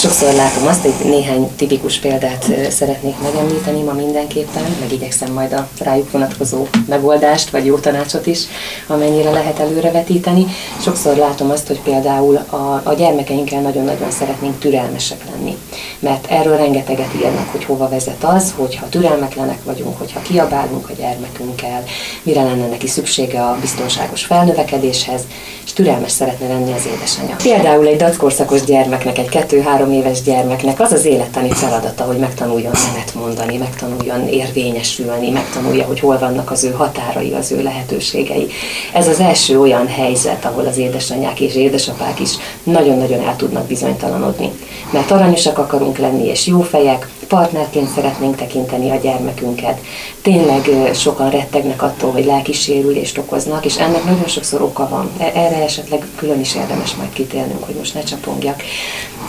Sokszor 0.00 0.32
látom 0.32 0.66
azt, 0.66 0.80
hogy 0.82 1.10
néhány 1.10 1.50
tipikus 1.56 1.98
példát 1.98 2.70
szeretnék 2.70 3.14
megemlíteni 3.22 3.82
ma 3.82 3.92
mindenképpen, 3.92 4.76
meg 4.80 4.92
igyekszem 4.92 5.32
majd 5.32 5.52
a 5.52 5.68
rájuk 5.78 6.10
vonatkozó 6.10 6.66
megoldást, 6.88 7.50
vagy 7.50 7.64
jó 7.64 7.78
tanácsot 7.78 8.26
is, 8.26 8.40
amennyire 8.86 9.30
lehet 9.30 9.58
előrevetíteni. 9.58 10.46
Sokszor 10.82 11.16
látom 11.16 11.50
azt, 11.50 11.66
hogy 11.66 11.80
például 11.80 12.36
a, 12.36 12.80
a 12.84 12.94
gyermekeinkkel 12.94 13.60
nagyon-nagyon 13.60 14.10
szeretnénk 14.10 14.58
türelmesek 14.58 15.24
lenni, 15.30 15.56
mert 15.98 16.26
erről 16.26 16.56
rengeteget 16.56 17.14
írnak, 17.14 17.48
hogy 17.50 17.64
hova 17.64 17.88
vezet 17.88 18.24
az, 18.24 18.52
hogyha 18.56 18.88
türelmetlenek 18.88 19.64
vagyunk, 19.64 19.98
hogyha 19.98 20.22
kiabálunk 20.22 20.90
a 20.90 20.94
gyermekünkkel, 20.98 21.82
mire 22.22 22.42
lenne 22.42 22.66
neki 22.66 22.86
szüksége 22.86 23.42
a 23.42 23.58
biztonságos 23.60 24.24
felnövekedéshez, 24.24 25.22
és 25.59 25.59
türelmes 25.80 26.10
szeretne 26.10 26.48
lenni 26.48 26.72
az 26.72 26.86
édesanyja. 26.94 27.36
Például 27.42 27.86
egy 27.86 27.96
dackorszakos 27.96 28.64
gyermeknek, 28.64 29.18
egy 29.18 29.28
kettő-három 29.28 29.92
éves 29.92 30.22
gyermeknek 30.22 30.80
az 30.80 30.92
az 30.92 31.04
élettani 31.04 31.50
feladata, 31.50 32.04
hogy 32.04 32.16
megtanuljon 32.16 32.72
nemet 32.86 33.14
mondani, 33.14 33.56
megtanuljon 33.56 34.28
érvényesülni, 34.28 35.30
megtanulja, 35.30 35.84
hogy 35.84 36.00
hol 36.00 36.18
vannak 36.18 36.50
az 36.50 36.64
ő 36.64 36.70
határai, 36.70 37.32
az 37.32 37.52
ő 37.52 37.62
lehetőségei. 37.62 38.46
Ez 38.92 39.08
az 39.08 39.20
első 39.20 39.60
olyan 39.60 39.86
helyzet, 39.86 40.44
ahol 40.44 40.66
az 40.66 40.78
édesanyák 40.78 41.40
és 41.40 41.54
édesapák 41.54 42.20
is 42.20 42.30
nagyon-nagyon 42.70 43.20
el 43.20 43.36
tudnak 43.36 43.66
bizonytalanodni. 43.66 44.50
Mert 44.90 45.10
aranyosak 45.10 45.58
akarunk 45.58 45.98
lenni, 45.98 46.26
és 46.26 46.46
jó 46.46 46.60
fejek, 46.60 47.08
partnerként 47.28 47.88
szeretnénk 47.88 48.36
tekinteni 48.36 48.90
a 48.90 48.96
gyermekünket. 48.96 49.80
Tényleg 50.22 50.68
sokan 50.94 51.30
rettegnek 51.30 51.82
attól, 51.82 52.12
hogy 52.12 52.24
lelki 52.24 52.52
sérülést 52.52 53.18
okoznak, 53.18 53.64
és 53.64 53.76
ennek 53.78 54.04
nagyon 54.04 54.26
sokszor 54.26 54.62
oka 54.62 54.88
van. 54.88 55.10
E, 55.18 55.24
erre 55.34 55.62
esetleg 55.62 56.06
külön 56.16 56.40
is 56.40 56.54
érdemes 56.54 56.94
majd 56.94 57.12
kitérnünk, 57.12 57.64
hogy 57.64 57.74
most 57.74 57.94
ne 57.94 58.02
csapongjak. 58.02 58.62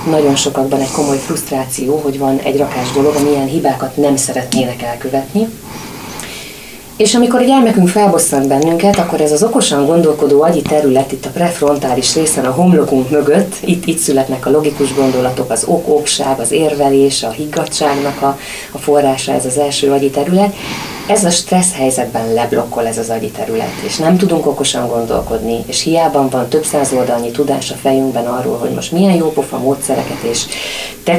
Nagyon 0.10 0.36
sokakban 0.36 0.80
egy 0.80 0.91
komoly 0.91 1.17
frusztráció, 1.17 1.99
hogy 2.04 2.19
van 2.19 2.39
egy 2.39 2.58
rakás 2.58 2.91
dolog, 2.91 3.15
amilyen 3.15 3.47
hibákat 3.47 3.97
nem 3.97 4.15
szeretnének 4.15 4.82
elkövetni, 4.82 5.47
és 7.01 7.15
amikor 7.15 7.39
a 7.39 7.43
gyermekünk 7.43 7.87
felbosszant 7.87 8.47
bennünket, 8.47 8.97
akkor 8.97 9.21
ez 9.21 9.31
az 9.31 9.43
okosan 9.43 9.85
gondolkodó 9.85 10.41
agyi 10.41 10.61
terület 10.61 11.11
itt 11.11 11.25
a 11.25 11.29
prefrontális 11.29 12.15
részen, 12.15 12.45
a 12.45 12.51
homlokunk 12.51 13.09
mögött, 13.09 13.55
itt, 13.65 13.85
itt 13.85 13.97
születnek 13.97 14.45
a 14.45 14.49
logikus 14.49 14.93
gondolatok, 14.93 15.51
az 15.51 15.63
ok-okság, 15.67 16.39
az 16.39 16.51
érvelés, 16.51 17.23
a 17.23 17.29
higgadságnak 17.29 18.21
a, 18.21 18.37
a 18.71 18.77
forrása, 18.77 19.31
ez 19.33 19.45
az 19.45 19.57
első 19.57 19.91
agyi 19.91 20.09
terület, 20.09 20.55
ez 21.07 21.23
a 21.23 21.29
stressz 21.29 21.73
helyzetben 21.73 22.33
leblokkol 22.33 22.87
ez 22.87 22.97
az 22.97 23.09
agyi 23.09 23.29
terület, 23.29 23.81
és 23.85 23.97
nem 23.97 24.17
tudunk 24.17 24.45
okosan 24.45 24.87
gondolkodni, 24.87 25.63
és 25.65 25.81
hiába 25.81 26.29
van 26.29 26.49
több 26.49 26.63
száz 26.63 26.93
oldalnyi 26.93 27.31
tudás 27.31 27.71
a 27.71 27.75
fejünkben 27.75 28.25
arról, 28.25 28.57
hogy 28.57 28.69
most 28.69 28.91
milyen 28.91 29.15
jó 29.15 29.31
pofa 29.31 29.57
módszereket 29.57 30.21
és 30.21 30.45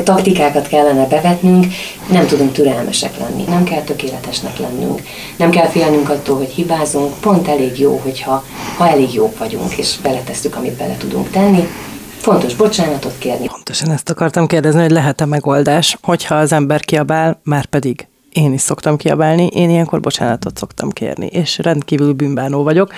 taktikákat 0.05 0.69
kellene 0.69 1.07
bevetnünk, 1.07 1.67
nem 2.11 2.27
tudunk 2.27 2.53
türelmesek 2.53 3.19
lenni, 3.19 3.45
nem 3.49 3.65
kell 3.65 3.83
tökéletesnek 3.83 4.59
lennünk, 4.59 5.03
nem 5.37 5.51
kell 5.51 5.69
félnünk 5.69 6.09
attól, 6.09 6.37
hogy 6.37 6.51
hibázunk, 6.51 7.21
pont 7.21 7.49
elég 7.49 7.79
jó, 7.79 8.01
hogyha 8.03 8.45
ha 8.77 8.89
elég 8.89 9.15
jók 9.15 9.39
vagyunk, 9.39 9.77
és 9.77 9.97
beletesszük, 10.03 10.57
amit 10.57 10.77
bele 10.77 10.97
tudunk 10.97 11.31
tenni, 11.31 11.69
Fontos 12.23 12.55
bocsánatot 12.55 13.15
kérni. 13.19 13.47
Pontosan 13.47 13.91
ezt 13.91 14.11
akartam 14.11 14.47
kérdezni, 14.47 14.81
hogy 14.81 14.91
lehet-e 14.91 15.25
megoldás, 15.25 15.99
hogyha 16.03 16.35
az 16.35 16.53
ember 16.53 16.81
kiabál, 16.81 17.41
már 17.45 17.67
pedig 17.67 18.07
én 18.33 18.53
is 18.53 18.61
szoktam 18.61 18.97
kiabálni, 18.97 19.47
én 19.47 19.71
ilyenkor 19.71 20.01
bocsánatot 20.01 20.57
szoktam 20.57 20.91
kérni, 20.91 21.27
és 21.27 21.59
rendkívül 21.59 22.13
bűnbánó 22.13 22.63
vagyok, 22.63 22.93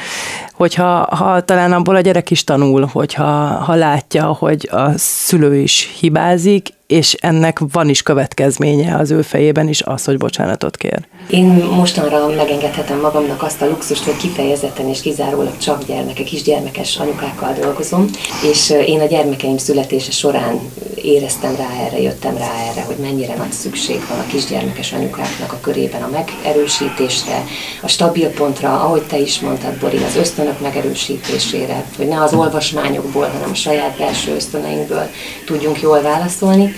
hogyha 0.53 1.17
ha 1.17 1.41
talán 1.41 1.73
abból 1.73 1.97
a 1.97 2.01
gyerek 2.01 2.31
is 2.31 2.45
tanul, 2.45 2.89
hogyha 2.93 3.25
ha 3.55 3.75
látja, 3.75 4.25
hogy 4.25 4.69
a 4.73 4.91
szülő 4.97 5.57
is 5.57 5.97
hibázik, 6.01 6.69
és 6.87 7.13
ennek 7.13 7.59
van 7.73 7.89
is 7.89 8.03
következménye 8.03 8.97
az 8.97 9.11
ő 9.11 9.23
fejében 9.23 9.69
is 9.69 9.83
az, 9.83 10.05
hogy 10.05 10.17
bocsánatot 10.17 10.77
kér. 10.77 11.07
Én 11.31 11.47
mostanra 11.77 12.29
megengedhetem 12.29 13.01
magamnak 13.01 13.43
azt 13.43 13.63
a 13.63 13.67
luxust, 13.67 14.05
hogy 14.05 14.17
kifejezetten 14.17 14.89
és 14.89 15.01
kizárólag 15.01 15.57
csak 15.57 15.85
gyermekek, 15.85 16.25
kisgyermekes 16.25 16.97
anyukákkal 16.97 17.53
dolgozom, 17.61 18.07
és 18.53 18.71
én 18.87 19.01
a 19.01 19.07
gyermekeim 19.07 19.57
születése 19.57 20.11
során 20.11 20.61
éreztem 20.95 21.57
rá 21.57 21.85
erre, 21.87 22.01
jöttem 22.01 22.37
rá 22.37 22.51
erre, 22.71 22.83
hogy 22.83 22.97
mennyire 22.97 23.35
nagy 23.35 23.53
szükség 23.53 23.99
van 24.09 24.19
a 24.19 24.27
kisgyermekes 24.27 24.93
anyukáknak 24.93 25.53
a 25.53 25.61
körében 25.61 26.03
a 26.03 26.11
megerősítésre, 26.13 27.45
a 27.83 27.89
stabil 27.89 28.29
pontra, 28.29 28.81
ahogy 28.81 29.03
te 29.03 29.19
is 29.19 29.41
mondtad, 29.41 29.79
Bori, 29.79 29.97
az 29.97 30.17
ösztönök 30.17 30.61
megerősítésére, 30.61 31.85
hogy 31.97 32.09
ne 32.09 32.23
az 32.23 32.35
olvasmányokból, 32.35 33.27
hanem 33.27 33.51
a 33.51 33.55
saját 33.55 33.97
belső 33.99 34.35
ösztöneinkből 34.35 35.07
tudjunk 35.47 35.81
jól 35.81 36.03
válaszolni 36.03 36.75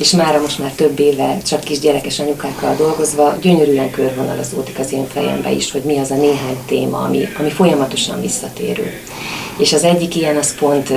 és 0.00 0.10
mára 0.10 0.40
most 0.40 0.58
már 0.58 0.72
több 0.72 1.00
éve 1.00 1.38
csak 1.46 1.60
kisgyerekes 1.60 2.18
anyukákkal 2.18 2.74
dolgozva 2.74 3.36
gyönyörűen 3.40 3.90
körvonalazódik 3.90 4.78
az 4.78 4.92
én 4.92 5.06
fejembe 5.06 5.50
is, 5.50 5.70
hogy 5.70 5.82
mi 5.82 5.98
az 5.98 6.10
a 6.10 6.14
néhány 6.14 6.56
téma, 6.66 6.98
ami, 6.98 7.28
ami 7.38 7.50
folyamatosan 7.50 8.20
visszatérő. 8.20 8.92
És 9.58 9.72
az 9.72 9.84
egyik 9.84 10.16
ilyen 10.16 10.36
az 10.36 10.54
pont 10.54 10.92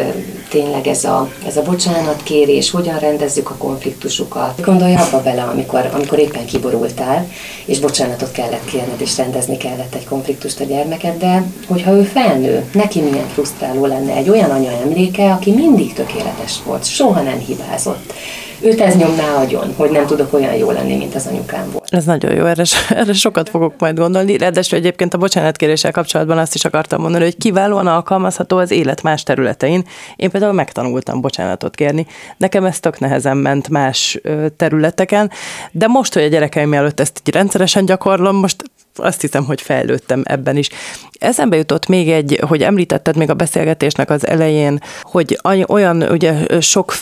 tényleg 0.50 0.88
ez 0.88 1.04
a, 1.04 1.32
ez 1.48 1.58
a 1.58 1.62
bocsánatkérés, 1.62 2.72
hogyan 2.72 3.00
rendezzük 3.00 3.50
a 3.50 3.56
konfliktusukat. 3.56 4.62
Gondolj 4.62 4.96
abba 4.96 5.22
bele, 5.22 5.42
amikor, 5.44 5.90
amikor 5.94 6.20
éppen 6.20 6.46
kiborultál, 6.46 7.28
és 7.66 7.80
bocsánatot 7.80 8.32
kellett 8.32 8.66
kérned, 8.66 9.02
és 9.02 9.18
rendezni 9.18 9.58
kellett 9.58 9.96
egy 9.96 10.06
konfliktust 10.06 10.60
a 10.60 10.64
gyermekeddel, 10.64 11.52
hogyha 11.68 11.92
ő 11.92 12.04
felnő, 12.04 12.70
neki 12.74 13.00
milyen 13.00 13.28
frusztráló 13.28 13.86
lenne 13.86 14.16
egy 14.16 14.30
olyan 14.30 14.50
anya 14.50 14.72
emléke, 14.72 15.32
aki 15.32 15.52
mindig 15.52 15.94
tökéletes 15.94 16.54
volt, 16.66 16.86
soha 16.86 17.22
nem 17.22 17.40
hibázott 17.40 18.14
őt 18.64 18.82
ez 18.82 18.96
nyomná 18.96 19.36
agyon, 19.36 19.74
hogy 19.78 19.90
nem 19.90 20.06
tudok 20.06 20.34
olyan 20.34 20.54
jó 20.56 20.72
lenni, 20.72 20.96
mint 20.96 21.16
az 21.16 21.28
anyukám 21.28 21.72
volt. 21.72 21.88
Ez 21.90 22.06
nagyon 22.06 22.36
jó, 22.36 22.46
erre, 22.46 22.64
erre 22.90 23.14
sokat 23.14 23.50
fogok 23.50 23.74
majd 23.80 23.98
gondolni. 23.98 24.38
Ráadásul 24.38 24.78
egyébként 24.78 25.14
a 25.14 25.18
bocsánatkéréssel 25.18 25.92
kapcsolatban 25.92 26.38
azt 26.38 26.56
is 26.56 26.66
akartam 26.66 27.02
mondani, 27.02 27.24
hogy 27.24 27.38
kiválóan 27.38 27.88
alkalmazható 27.88 28.58
az 28.58 28.72
élet 28.72 29.02
más 29.02 29.24
területein. 29.24 29.86
Én 30.16 30.30
például 30.30 30.54
megtanultam 30.54 31.22
bocsánatot 31.22 31.76
kérni. 31.76 32.06
Nekem 32.38 32.66
ez 32.66 32.80
tök 32.80 33.00
nehezen 33.00 33.38
ment 33.38 33.70
más 33.70 34.20
területeken, 34.58 35.32
de 35.72 35.88
most, 35.88 36.14
hogy 36.14 36.24
a 36.24 36.28
gyerekeim 36.28 36.74
előtt 36.74 37.00
ezt 37.00 37.22
így 37.26 37.34
rendszeresen 37.34 37.86
gyakorlom, 37.86 38.36
most 38.36 38.64
azt 38.96 39.22
hiszem, 39.22 39.46
hogy 39.46 39.62
fejlődtem 39.62 40.22
ebben 40.26 40.58
is. 40.58 40.70
Eszembe 41.20 41.56
jutott 41.56 41.88
még 41.88 42.10
egy, 42.10 42.40
hogy 42.48 42.62
említetted 42.62 43.16
még 43.16 43.30
a 43.30 43.34
beszélgetésnek 43.34 44.10
az 44.10 44.28
elején, 44.28 44.80
hogy 45.02 45.40
olyan 45.68 46.02
ugye 46.02 46.62
sok 46.62 46.94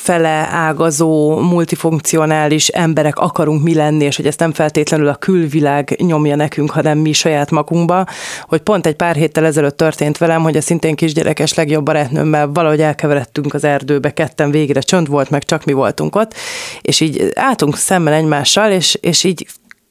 fele 0.00 0.48
ágazó, 0.52 1.38
multifunkcionális 1.38 2.68
emberek 2.68 3.18
akarunk 3.18 3.62
mi 3.62 3.74
lenni, 3.74 4.04
és 4.04 4.16
hogy 4.16 4.26
ezt 4.26 4.38
nem 4.38 4.52
feltétlenül 4.52 5.08
a 5.08 5.14
külvilág 5.14 5.96
nyomja 5.98 6.36
nekünk, 6.36 6.70
hanem 6.70 6.98
mi 6.98 7.12
saját 7.12 7.50
magunkba, 7.50 8.06
hogy 8.42 8.60
pont 8.60 8.86
egy 8.86 8.94
pár 8.94 9.14
héttel 9.14 9.44
ezelőtt 9.44 9.76
történt 9.76 10.18
velem, 10.18 10.42
hogy 10.42 10.56
a 10.56 10.60
szintén 10.60 10.94
kisgyerekes 10.94 11.54
legjobb 11.54 11.84
barátnőmmel 11.84 12.48
valahogy 12.48 12.80
elkeveredtünk 12.80 13.54
az 13.54 13.64
erdőbe, 13.64 14.12
ketten 14.12 14.50
végre 14.50 14.80
csönd 14.80 15.08
volt, 15.08 15.30
meg 15.30 15.44
csak 15.44 15.64
mi 15.64 15.72
voltunk 15.72 16.16
ott, 16.16 16.34
és 16.80 17.00
így 17.00 17.30
álltunk 17.34 17.76
szemben 17.76 18.12
egymással, 18.12 18.70
és, 18.70 18.98
és 19.00 19.24
így 19.24 19.46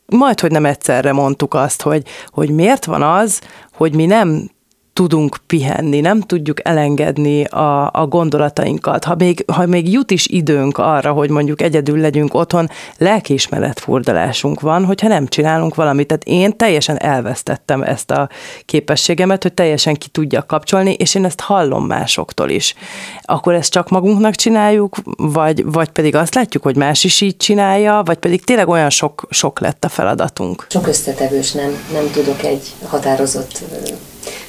majd, 0.05 0.39
hogy 0.39 0.51
nem 0.51 0.65
egyszerre 0.65 1.11
mondtuk 1.11 1.53
azt, 1.53 1.81
hogy, 1.81 2.03
hogy 2.27 2.49
miért 2.49 2.85
van 2.85 3.01
az, 3.01 3.41
hogy 3.73 3.95
mi 3.95 4.05
nem 4.05 4.49
tudunk 4.99 5.37
pihenni, 5.47 5.99
nem 5.99 6.21
tudjuk 6.21 6.67
elengedni 6.67 7.43
a, 7.43 7.89
a 7.93 8.07
gondolatainkat. 8.07 9.03
Ha 9.03 9.15
még, 9.17 9.43
ha 9.47 9.65
még 9.65 9.91
jut 9.91 10.11
is 10.11 10.27
időnk 10.27 10.77
arra, 10.77 11.11
hogy 11.11 11.29
mondjuk 11.29 11.61
egyedül 11.61 11.99
legyünk 11.99 12.33
otthon, 12.33 12.69
lelkiismeret 12.97 13.79
furdalásunk 13.79 14.59
van, 14.59 14.85
hogyha 14.85 15.07
nem 15.07 15.27
csinálunk 15.27 15.75
valamit. 15.75 16.07
Tehát 16.07 16.23
én 16.23 16.57
teljesen 16.57 17.01
elvesztettem 17.01 17.81
ezt 17.81 18.11
a 18.11 18.29
képességemet, 18.65 19.43
hogy 19.43 19.53
teljesen 19.53 19.95
ki 19.95 20.07
tudja 20.07 20.45
kapcsolni, 20.45 20.93
és 20.93 21.15
én 21.15 21.25
ezt 21.25 21.41
hallom 21.41 21.85
másoktól 21.85 22.49
is. 22.49 22.75
Akkor 23.21 23.53
ezt 23.53 23.71
csak 23.71 23.89
magunknak 23.89 24.35
csináljuk, 24.35 24.97
vagy, 25.17 25.71
vagy 25.71 25.89
pedig 25.89 26.15
azt 26.15 26.35
látjuk, 26.35 26.63
hogy 26.63 26.75
más 26.75 27.03
is 27.03 27.21
így 27.21 27.37
csinálja, 27.37 28.01
vagy 28.05 28.17
pedig 28.17 28.43
tényleg 28.43 28.67
olyan 28.67 28.89
sok, 28.89 29.27
sok 29.29 29.59
lett 29.59 29.83
a 29.83 29.89
feladatunk. 29.89 30.67
Sok 30.69 30.87
összetevős, 30.87 31.51
nem, 31.51 31.71
nem 31.93 32.11
tudok 32.11 32.43
egy 32.43 32.73
határozott 32.87 33.63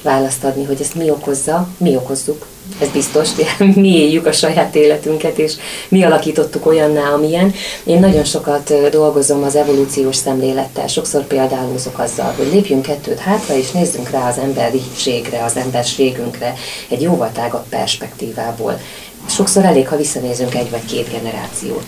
választ 0.03 0.45
adni, 0.45 0.65
hogy 0.65 0.81
ezt 0.81 0.95
mi 0.95 1.11
okozza, 1.11 1.69
mi 1.77 1.97
okozzuk. 1.97 2.47
Ez 2.81 2.89
biztos, 2.89 3.29
mi 3.75 3.97
éljük 3.97 4.27
a 4.27 4.33
saját 4.33 4.75
életünket, 4.75 5.39
és 5.39 5.55
mi 5.89 6.03
alakítottuk 6.03 6.67
olyanná, 6.67 7.13
amilyen. 7.13 7.55
Én 7.85 8.01
nagyon 8.01 8.25
sokat 8.25 8.91
dolgozom 8.91 9.43
az 9.43 9.57
evolúciós 9.57 10.17
szemlélettel, 10.17 10.87
sokszor 10.87 11.27
példálózok 11.27 11.99
azzal, 11.99 12.35
hogy 12.37 12.49
lépjünk 12.53 12.83
kettőt 12.83 13.19
hátra, 13.19 13.57
és 13.57 13.71
nézzünk 13.71 14.11
rá 14.11 14.29
az 14.29 14.39
emberiségre, 14.39 15.45
az 15.45 15.57
emberségünkre 15.57 16.55
egy 16.89 17.03
jóval 17.03 17.31
tágabb 17.33 17.65
perspektívából 17.69 18.79
sokszor 19.29 19.65
elég, 19.65 19.89
ha 19.89 19.97
visszanézünk 19.97 20.55
egy 20.55 20.71
vagy 20.71 20.85
két 20.85 21.11
generációt. 21.11 21.85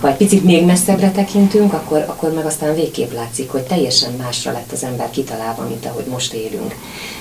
Ha 0.00 0.08
egy 0.08 0.16
picit 0.16 0.44
még 0.44 0.64
messzebbre 0.64 1.10
tekintünk, 1.10 1.72
akkor, 1.72 2.04
akkor 2.08 2.32
meg 2.32 2.46
aztán 2.46 2.74
végképp 2.74 3.12
látszik, 3.12 3.50
hogy 3.50 3.62
teljesen 3.62 4.12
másra 4.12 4.52
lett 4.52 4.72
az 4.72 4.84
ember 4.84 5.10
kitalálva, 5.10 5.62
mint 5.68 5.86
ahogy 5.86 6.04
most 6.04 6.32
élünk. 6.32 6.74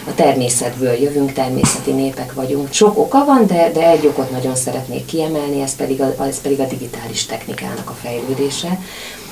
A 0.07 0.15
természetből 0.15 0.93
jövünk, 0.93 1.33
természeti 1.33 1.91
népek 1.91 2.33
vagyunk. 2.33 2.71
Sok 2.71 2.97
oka 2.97 3.25
van, 3.25 3.45
de, 3.47 3.71
de 3.73 3.89
egy 3.89 4.05
okot 4.05 4.31
nagyon 4.31 4.55
szeretnék 4.55 5.05
kiemelni, 5.05 5.61
ez 5.61 5.75
pedig, 5.75 6.01
a, 6.01 6.25
ez 6.25 6.41
pedig 6.41 6.59
a 6.59 6.67
digitális 6.67 7.25
technikának 7.25 7.89
a 7.89 7.97
fejlődése. 8.01 8.79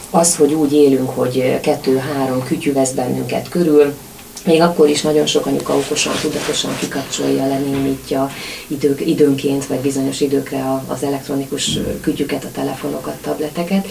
Az, 0.10 0.36
hogy 0.36 0.54
úgy 0.54 0.74
élünk, 0.74 1.10
hogy 1.10 1.60
kettő-három 1.62 2.44
kütyű 2.44 2.74
vesz 2.74 2.92
bennünket 2.92 3.50
körül, 3.50 3.94
még 4.48 4.62
akkor 4.62 4.90
is 4.90 5.02
nagyon 5.02 5.26
sok 5.26 5.46
anyuka 5.46 5.76
okosan, 5.76 6.14
tudatosan 6.22 6.78
kikapcsolja, 6.80 7.48
lenémítja 7.48 8.32
idők, 8.68 9.08
időnként, 9.08 9.66
vagy 9.66 9.80
bizonyos 9.80 10.22
időkre 10.22 10.82
az 10.88 11.04
elektronikus 11.04 11.80
kütyüket, 12.02 12.44
a 12.44 12.52
telefonokat, 12.52 13.16
tableteket, 13.22 13.88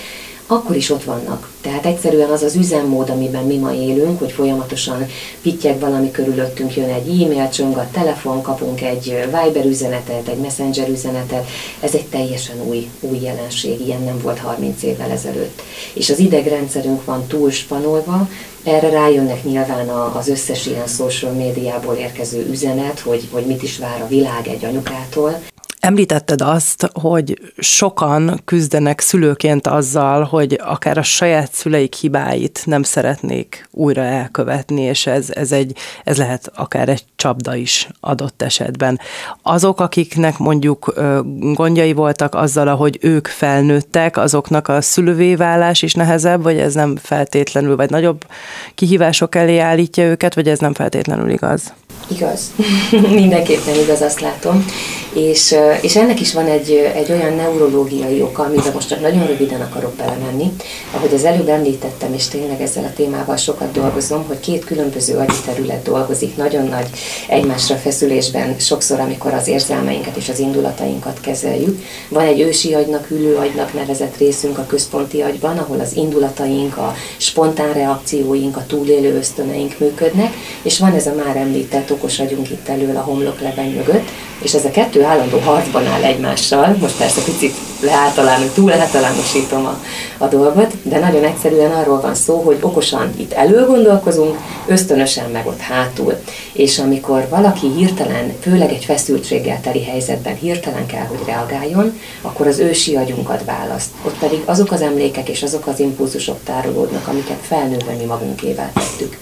akkor 0.46 0.76
is 0.76 0.90
ott 0.90 1.04
vannak. 1.04 1.50
Tehát 1.60 1.86
egyszerűen 1.86 2.30
az 2.30 2.42
az 2.42 2.54
üzemmód, 2.54 3.10
amiben 3.10 3.44
mi 3.44 3.56
ma 3.56 3.72
élünk, 3.72 4.18
hogy 4.18 4.32
folyamatosan 4.32 5.06
pittyeg 5.42 5.78
valami 5.78 6.10
körülöttünk, 6.10 6.76
jön 6.76 6.88
egy 6.88 7.22
e-mail, 7.22 7.48
csöng 7.48 7.76
a 7.76 7.88
telefon, 7.92 8.42
kapunk 8.42 8.82
egy 8.82 9.24
Viber 9.24 9.64
üzenetet, 9.64 10.28
egy 10.28 10.38
Messenger 10.38 10.88
üzenetet, 10.88 11.46
ez 11.80 11.94
egy 11.94 12.06
teljesen 12.06 12.56
új, 12.68 12.88
új 13.00 13.18
jelenség, 13.20 13.80
ilyen 13.80 14.02
nem 14.02 14.20
volt 14.22 14.38
30 14.38 14.82
évvel 14.82 15.10
ezelőtt. 15.10 15.62
És 15.92 16.10
az 16.10 16.18
idegrendszerünk 16.18 17.04
van 17.04 17.26
túl 17.26 17.50
spanolva, 17.50 18.28
erre 18.62 18.88
rájönnek 18.88 19.44
nyilván 19.44 19.88
az 19.88 20.28
összes 20.28 20.66
ilyen 20.66 20.86
social 20.86 21.32
médiából 21.32 21.94
érkező 21.94 22.46
üzenet, 22.50 23.00
hogy, 23.00 23.28
hogy 23.30 23.46
mit 23.46 23.62
is 23.62 23.78
vár 23.78 24.02
a 24.02 24.08
világ 24.08 24.48
egy 24.48 24.64
anyukától. 24.64 25.42
Említetted 25.86 26.40
azt, 26.40 26.90
hogy 26.92 27.52
sokan 27.58 28.40
küzdenek 28.44 29.00
szülőként 29.00 29.66
azzal, 29.66 30.22
hogy 30.22 30.60
akár 30.64 30.98
a 30.98 31.02
saját 31.02 31.52
szüleik 31.52 31.94
hibáit 31.94 32.62
nem 32.64 32.82
szeretnék 32.82 33.68
újra 33.70 34.02
elkövetni, 34.02 34.80
és 34.80 35.06
ez, 35.06 35.30
ez, 35.30 35.52
egy, 35.52 35.76
ez 36.04 36.16
lehet 36.16 36.50
akár 36.54 36.88
egy 36.88 37.04
csapda 37.16 37.54
is 37.54 37.88
adott 38.00 38.42
esetben. 38.42 39.00
Azok, 39.42 39.80
akiknek 39.80 40.38
mondjuk 40.38 40.94
gondjai 41.40 41.92
voltak 41.92 42.34
azzal, 42.34 42.68
ahogy 42.68 42.98
ők 43.00 43.26
felnőttek, 43.26 44.16
azoknak 44.16 44.68
a 44.68 44.80
szülővé 44.80 45.34
válás 45.34 45.82
is 45.82 45.94
nehezebb, 45.94 46.42
vagy 46.42 46.58
ez 46.58 46.74
nem 46.74 46.96
feltétlenül, 46.96 47.76
vagy 47.76 47.90
nagyobb 47.90 48.24
kihívások 48.74 49.34
elé 49.34 49.58
állítja 49.58 50.04
őket, 50.04 50.34
vagy 50.34 50.48
ez 50.48 50.58
nem 50.58 50.74
feltétlenül 50.74 51.30
igaz? 51.30 51.72
Igaz. 52.08 52.52
Mindenképpen 53.20 53.74
igaz, 53.74 54.00
azt 54.00 54.20
látom. 54.20 54.64
És, 55.16 55.56
és 55.80 55.96
ennek 55.96 56.20
is 56.20 56.32
van 56.32 56.46
egy, 56.46 56.70
egy 56.94 57.12
olyan 57.12 57.34
neurológiai 57.34 58.22
oka, 58.22 58.42
amiben 58.42 58.72
most 58.74 58.88
csak 58.88 59.00
nagyon 59.00 59.26
röviden 59.26 59.60
akarok 59.60 59.94
belemenni. 59.94 60.52
Ahogy 60.90 61.14
az 61.14 61.24
előbb 61.24 61.48
említettem, 61.48 62.14
és 62.14 62.28
tényleg 62.28 62.60
ezzel 62.60 62.84
a 62.84 62.92
témával 62.96 63.36
sokat 63.36 63.72
dolgozom, 63.72 64.24
hogy 64.26 64.40
két 64.40 64.64
különböző 64.64 65.16
agyi 65.16 65.36
terület 65.44 65.82
dolgozik 65.82 66.36
nagyon 66.36 66.66
nagy 66.66 66.86
egymásra 67.28 67.76
feszülésben, 67.76 68.58
sokszor, 68.58 69.00
amikor 69.00 69.32
az 69.34 69.48
érzelmeinket 69.48 70.16
és 70.16 70.28
az 70.28 70.38
indulatainkat 70.38 71.20
kezeljük. 71.20 71.82
Van 72.08 72.24
egy 72.24 72.40
ősi 72.40 72.74
agynak, 72.74 73.10
ülő 73.10 73.36
agynak 73.36 73.74
nevezett 73.74 74.16
részünk 74.16 74.58
a 74.58 74.66
központi 74.66 75.20
agyban, 75.20 75.58
ahol 75.58 75.80
az 75.80 75.96
indulataink, 75.96 76.76
a 76.76 76.94
spontán 77.16 77.72
reakcióink, 77.72 78.56
a 78.56 78.64
túlélő 78.66 79.16
ösztöneink 79.16 79.78
működnek, 79.78 80.32
és 80.62 80.78
van 80.78 80.94
ez 80.94 81.06
a 81.06 81.14
már 81.24 81.36
említett 81.36 81.92
okos 81.92 82.18
agyunk 82.18 82.50
itt 82.50 82.68
elől 82.68 82.96
a 82.96 83.00
homloklebeny 83.00 83.74
mögött, 83.74 84.08
és 84.42 84.54
ez 84.54 84.64
a 84.64 84.70
kettő 84.70 85.04
állandó 85.06 85.38
harcban 85.38 85.86
áll 85.86 86.02
egymással, 86.02 86.76
most 86.80 86.96
persze 86.96 87.22
picit 87.24 87.54
leáltalános, 87.80 88.52
túl 88.54 88.72
általánosítom 88.72 89.66
a, 89.66 89.80
a 90.18 90.26
dolgot, 90.26 90.72
de 90.82 90.98
nagyon 90.98 91.24
egyszerűen 91.24 91.70
arról 91.70 92.00
van 92.00 92.14
szó, 92.14 92.40
hogy 92.40 92.58
okosan 92.60 93.12
itt 93.16 93.32
előgondolkozunk, 93.32 94.38
ösztönösen 94.66 95.30
meg 95.30 95.46
ott 95.46 95.60
hátul. 95.60 96.14
És 96.52 96.78
amikor 96.78 97.26
valaki 97.30 97.66
hirtelen, 97.76 98.32
főleg 98.40 98.72
egy 98.72 98.84
feszültséggel 98.84 99.60
teli 99.60 99.84
helyzetben 99.84 100.34
hirtelen 100.34 100.86
kell, 100.86 101.06
hogy 101.06 101.26
reagáljon, 101.26 102.00
akkor 102.22 102.46
az 102.46 102.58
ősi 102.58 102.96
agyunkat 102.96 103.44
választ. 103.44 103.90
Ott 104.04 104.18
pedig 104.18 104.42
azok 104.44 104.72
az 104.72 104.80
emlékek 104.80 105.28
és 105.28 105.42
azok 105.42 105.66
az 105.66 105.80
impulzusok 105.80 106.38
tárolódnak, 106.44 107.08
amiket 107.08 107.38
felnőve 107.42 107.92
mi 107.98 108.04
magunkével 108.04 108.70
tettük. 108.74 109.18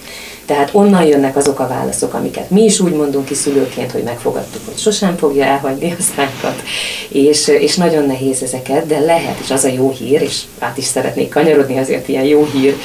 Tehát 0.46 0.70
onnan 0.72 1.04
jönnek 1.04 1.36
azok 1.36 1.58
a 1.58 1.68
válaszok, 1.68 2.14
amiket 2.14 2.50
mi 2.50 2.64
is 2.64 2.80
úgy 2.80 2.92
mondunk 2.92 3.24
ki 3.24 3.34
szülőként, 3.34 3.92
hogy 3.92 4.02
megfogadtuk, 4.02 4.64
hogy 4.64 4.78
sosem 4.78 5.16
fogja 5.16 5.44
elhagyni 5.44 5.94
a 5.98 6.02
szánkat, 6.16 6.62
és, 7.08 7.48
és 7.48 7.76
nagyon 7.76 8.06
nehéz 8.06 8.42
ezeket, 8.42 8.86
de 8.86 8.98
lehet, 8.98 9.38
és 9.40 9.50
az 9.50 9.64
a 9.64 9.68
jó 9.68 9.90
hír, 9.90 10.22
és 10.22 10.42
át 10.58 10.76
is 10.76 10.84
szeretnék 10.84 11.28
kanyarodni 11.28 11.78
azért 11.78 12.08
ilyen 12.08 12.24
jó 12.24 12.44
hír 12.44 12.76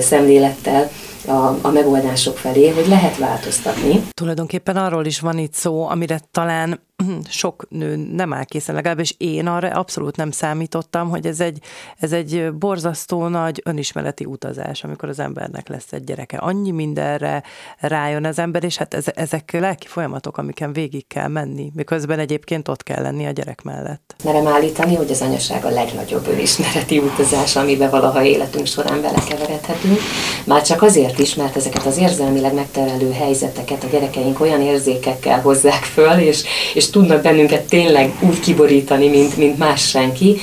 szemlélettel, 0.00 0.90
a, 1.26 1.58
a 1.62 1.70
megoldások 1.70 2.36
felé, 2.36 2.68
hogy 2.68 2.86
lehet 2.88 3.16
változtatni. 3.16 4.02
Tulajdonképpen 4.10 4.76
arról 4.76 5.04
is 5.04 5.20
van 5.20 5.38
itt 5.38 5.54
szó, 5.54 5.88
amire 5.88 6.20
talán 6.30 6.80
sok 7.28 7.66
nő 7.68 7.96
nem 7.96 8.32
áll 8.32 8.44
készen, 8.44 8.74
legalábbis 8.74 9.14
én 9.18 9.46
arra 9.46 9.68
abszolút 9.68 10.16
nem 10.16 10.30
számítottam, 10.30 11.08
hogy 11.08 11.26
ez 11.26 11.40
egy, 11.40 11.58
ez 11.98 12.12
egy 12.12 12.52
borzasztó 12.52 13.26
nagy 13.26 13.62
önismereti 13.64 14.24
utazás, 14.24 14.84
amikor 14.84 15.08
az 15.08 15.18
embernek 15.18 15.68
lesz 15.68 15.92
egy 15.92 16.04
gyereke. 16.04 16.36
Annyi 16.36 16.70
mindenre 16.70 17.42
rájön 17.78 18.24
az 18.24 18.38
ember, 18.38 18.64
és 18.64 18.76
hát 18.76 18.94
ez, 18.94 19.04
ezek 19.14 19.52
lelki 19.52 19.86
folyamatok, 19.86 20.38
amiken 20.38 20.72
végig 20.72 21.06
kell 21.06 21.28
menni, 21.28 21.72
miközben 21.74 22.18
egyébként 22.18 22.68
ott 22.68 22.82
kell 22.82 23.02
lenni 23.02 23.26
a 23.26 23.30
gyerek 23.30 23.62
mellett. 23.62 24.14
Merem 24.24 24.46
állítani, 24.46 24.94
hogy 24.94 25.10
az 25.10 25.20
anyaság 25.20 25.64
a 25.64 25.70
legnagyobb 25.70 26.26
önismereti 26.26 26.98
utazás, 26.98 27.56
amiben 27.56 27.90
valaha 27.90 28.22
életünk 28.22 28.66
során 28.66 29.00
belekeveredhetünk. 29.00 29.98
Már 30.44 30.62
csak 30.62 30.82
azért 30.82 31.18
is, 31.18 31.34
mert 31.34 31.56
ezeket 31.56 31.86
az 31.86 31.98
érzelmileg 31.98 32.54
megterelő 32.54 33.12
helyzeteket 33.12 33.84
a 33.84 33.88
gyerekeink 33.88 34.40
olyan 34.40 34.60
érzékekkel 34.60 35.40
hozzák 35.40 35.84
föl, 35.84 36.18
és, 36.18 36.44
és 36.74 36.86
tudnak 36.90 37.22
bennünket 37.22 37.68
tényleg 37.68 38.12
úgy 38.20 38.40
kiborítani, 38.40 39.08
mint, 39.08 39.36
mint 39.36 39.58
más 39.58 39.88
senki, 39.88 40.36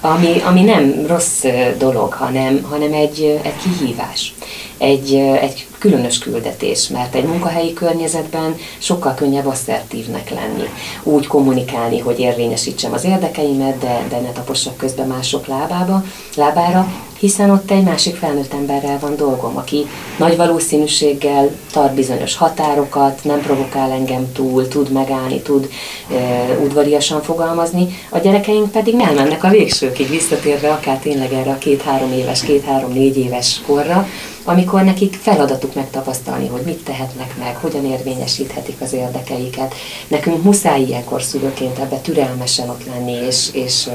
ami, 0.00 0.40
ami 0.44 0.62
nem 0.62 1.04
rossz 1.06 1.44
dolog, 1.78 2.12
hanem, 2.12 2.62
hanem 2.62 2.92
egy, 2.92 3.40
egy 3.42 3.56
kihívás, 3.62 4.34
egy, 4.78 5.14
egy 5.14 5.66
különös 5.78 6.18
küldetés, 6.18 6.88
mert 6.88 7.14
egy 7.14 7.24
munkahelyi 7.24 7.72
környezetben 7.72 8.56
sokkal 8.78 9.14
könnyebb 9.14 9.46
asszertívnek 9.46 10.30
lenni, 10.30 10.68
úgy 11.02 11.26
kommunikálni, 11.26 11.98
hogy 11.98 12.18
érvényesítsem 12.18 12.92
az 12.92 13.04
érdekeimet, 13.04 13.78
de, 13.78 14.04
de 14.08 14.20
ne 14.20 14.32
tapossak 14.32 14.76
közben 14.76 15.06
mások 15.06 15.46
lábába, 15.46 16.04
lábára, 16.36 16.92
hiszen 17.20 17.50
ott 17.50 17.70
egy 17.70 17.82
másik 17.82 18.16
felnőtt 18.16 18.52
emberrel 18.52 18.98
van 18.98 19.16
dolgom, 19.16 19.56
aki 19.56 19.86
nagy 20.18 20.36
valószínűséggel 20.36 21.50
tart 21.72 21.94
bizonyos 21.94 22.36
határokat, 22.36 23.24
nem 23.24 23.40
provokál 23.40 23.90
engem 23.90 24.32
túl, 24.32 24.68
tud 24.68 24.90
megállni, 24.90 25.40
tud 25.40 25.68
e, 26.10 26.14
udvariasan 26.62 27.22
fogalmazni, 27.22 27.86
a 28.08 28.18
gyerekeink 28.18 28.70
pedig 28.70 28.94
elmennek 29.00 29.44
a 29.44 29.48
végsőkig, 29.48 30.08
visszatérve 30.08 30.72
akár 30.72 30.98
tényleg 30.98 31.32
erre 31.32 31.50
a 31.50 31.58
két-három 31.58 32.12
éves, 32.12 32.42
két-három-négy 32.42 33.16
éves 33.16 33.60
korra, 33.66 34.06
amikor 34.44 34.84
nekik 34.84 35.18
feladatuk 35.22 35.74
megtapasztalni, 35.74 36.48
hogy 36.48 36.62
mit 36.64 36.84
tehetnek 36.84 37.34
meg, 37.38 37.56
hogyan 37.56 37.84
érvényesíthetik 37.84 38.80
az 38.80 38.92
érdekeiket. 38.92 39.74
Nekünk 40.08 40.42
muszáj 40.42 40.80
ilyenkor 40.80 41.22
szülőként 41.22 41.78
ebbe 41.78 41.96
türelmesen 41.96 42.68
ott 42.68 42.86
lenni, 42.86 43.12
és, 43.12 43.48
és 43.52 43.88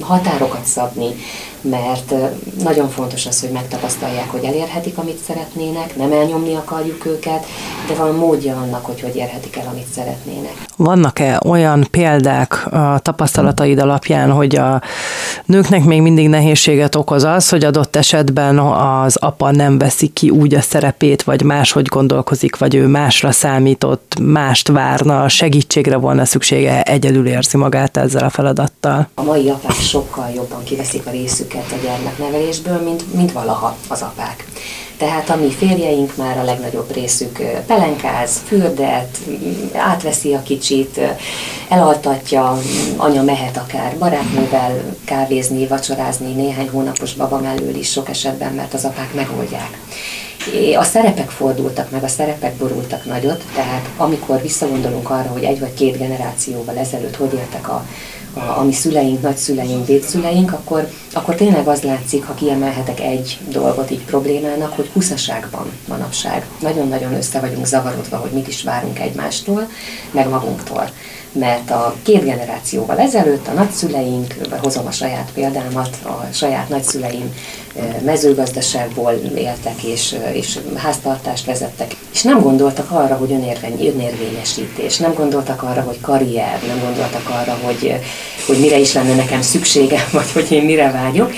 határokat 0.00 0.64
szabni, 0.64 1.06
mert 1.62 2.14
nagyon 2.62 2.88
fontos 2.88 3.26
az, 3.26 3.40
hogy 3.40 3.50
megtapasztalják, 3.50 4.30
hogy 4.30 4.44
elérhetik, 4.44 4.98
amit 4.98 5.18
szeretnének, 5.18 5.96
nem 5.96 6.12
elnyomni 6.12 6.54
akarjuk 6.54 7.06
őket, 7.06 7.44
de 7.88 7.94
van 7.94 8.14
módja 8.14 8.56
annak, 8.56 8.84
hogy 8.84 9.00
hogy 9.00 9.16
érhetik 9.16 9.56
el, 9.56 9.66
amit 9.66 9.92
szeretnének. 9.94 10.70
Vannak-e 10.82 11.40
olyan 11.44 11.86
példák 11.90 12.66
a 12.72 12.98
tapasztalataid 12.98 13.78
alapján, 13.78 14.30
hogy 14.30 14.56
a 14.56 14.82
nőknek 15.44 15.84
még 15.84 16.02
mindig 16.02 16.28
nehézséget 16.28 16.94
okoz 16.94 17.24
az, 17.24 17.48
hogy 17.48 17.64
adott 17.64 17.96
esetben 17.96 18.58
az 18.58 19.16
apa 19.16 19.50
nem 19.50 19.78
veszi 19.78 20.06
ki 20.06 20.30
úgy 20.30 20.54
a 20.54 20.60
szerepét, 20.60 21.22
vagy 21.22 21.42
máshogy 21.42 21.86
gondolkozik, 21.86 22.56
vagy 22.56 22.74
ő 22.74 22.86
másra 22.86 23.30
számított, 23.30 24.14
mást 24.20 24.68
várna, 24.68 25.28
segítségre 25.28 25.96
volna 25.96 26.24
szüksége, 26.24 26.82
egyedül 26.82 27.26
érzi 27.26 27.56
magát 27.56 27.96
ezzel 27.96 28.24
a 28.24 28.30
feladattal? 28.30 29.08
A 29.14 29.22
mai 29.22 29.50
apák 29.50 29.76
sokkal 29.76 30.30
jobban 30.34 30.64
kiveszik 30.64 31.06
a 31.06 31.10
részüket 31.10 31.64
a 31.70 31.76
gyermeknevelésből, 31.82 32.80
mint, 32.82 33.14
mint 33.14 33.32
valaha 33.32 33.76
az 33.88 34.02
apák. 34.02 34.46
Tehát 34.96 35.30
a 35.30 35.36
mi 35.36 35.50
férjeink 35.50 36.16
már 36.16 36.38
a 36.38 36.44
legnagyobb 36.44 36.94
részük 36.94 37.38
pelenkáz, 37.66 38.42
fürdet, 38.46 39.18
átveszi 39.74 40.34
a 40.34 40.42
kicsit, 40.42 41.00
elaltatja, 41.68 42.58
anya 42.96 43.22
mehet 43.22 43.56
akár 43.56 43.98
barátnővel 43.98 44.82
kávézni, 45.04 45.66
vacsorázni 45.66 46.32
néhány 46.32 46.68
hónapos 46.68 47.14
baba 47.14 47.38
mellől 47.38 47.74
is 47.74 47.90
sok 47.90 48.08
esetben, 48.08 48.52
mert 48.52 48.74
az 48.74 48.84
apák 48.84 49.14
megoldják. 49.14 49.78
A 50.78 50.84
szerepek 50.84 51.30
fordultak 51.30 51.90
meg, 51.90 52.02
a 52.04 52.08
szerepek 52.08 52.54
borultak 52.54 53.04
nagyot, 53.04 53.42
tehát 53.54 53.88
amikor 53.96 54.40
visszagondolunk 54.40 55.10
arra, 55.10 55.28
hogy 55.28 55.42
egy 55.42 55.60
vagy 55.60 55.74
két 55.74 55.98
generációval 55.98 56.76
ezelőtt 56.76 57.16
hogy 57.16 57.32
éltek 57.32 57.68
a 57.68 57.86
a, 58.34 58.58
a 58.58 58.64
mi 58.64 58.72
szüleink, 58.72 59.22
nagyszüleink, 59.22 59.86
dédszüleink, 59.86 60.52
akkor, 60.52 60.88
akkor 61.12 61.34
tényleg 61.34 61.66
az 61.66 61.82
látszik, 61.82 62.24
ha 62.24 62.34
kiemelhetek 62.34 63.00
egy 63.00 63.38
dolgot 63.48 63.90
így 63.90 64.04
problémának, 64.04 64.72
hogy 64.76 64.90
huszaságban 64.92 65.72
manapság. 65.88 66.46
Nagyon-nagyon 66.60 67.14
össze 67.14 67.40
vagyunk 67.40 67.66
zavarodva, 67.66 68.16
hogy 68.16 68.30
mit 68.30 68.48
is 68.48 68.62
várunk 68.62 68.98
egymástól, 68.98 69.68
meg 70.10 70.28
magunktól 70.28 70.90
mert 71.32 71.70
a 71.70 71.94
két 72.02 72.24
generációval 72.24 72.98
ezelőtt 72.98 73.48
a 73.48 73.52
nagyszüleink, 73.52 74.34
hozom 74.62 74.86
a 74.86 74.90
saját 74.90 75.30
példámat, 75.34 75.96
a 76.02 76.26
saját 76.32 76.68
nagyszüleim 76.68 77.34
mezőgazdaságból 78.04 79.12
éltek 79.36 79.82
és, 79.82 80.16
és 80.32 80.58
háztartást 80.76 81.46
vezettek, 81.46 81.96
és 82.12 82.22
nem 82.22 82.40
gondoltak 82.40 82.90
arra, 82.90 83.14
hogy 83.14 83.32
önérvény, 83.32 83.86
önérvényesítés, 83.86 84.96
nem 84.96 85.14
gondoltak 85.14 85.62
arra, 85.62 85.80
hogy 85.80 86.00
karrier, 86.00 86.60
nem 86.66 86.80
gondoltak 86.80 87.28
arra, 87.28 87.58
hogy, 87.62 87.94
hogy 88.46 88.60
mire 88.60 88.78
is 88.78 88.92
lenne 88.92 89.14
nekem 89.14 89.42
szükségem, 89.42 90.04
vagy 90.12 90.32
hogy 90.32 90.52
én 90.52 90.64
mire 90.64 90.90
vágyok, 90.90 91.32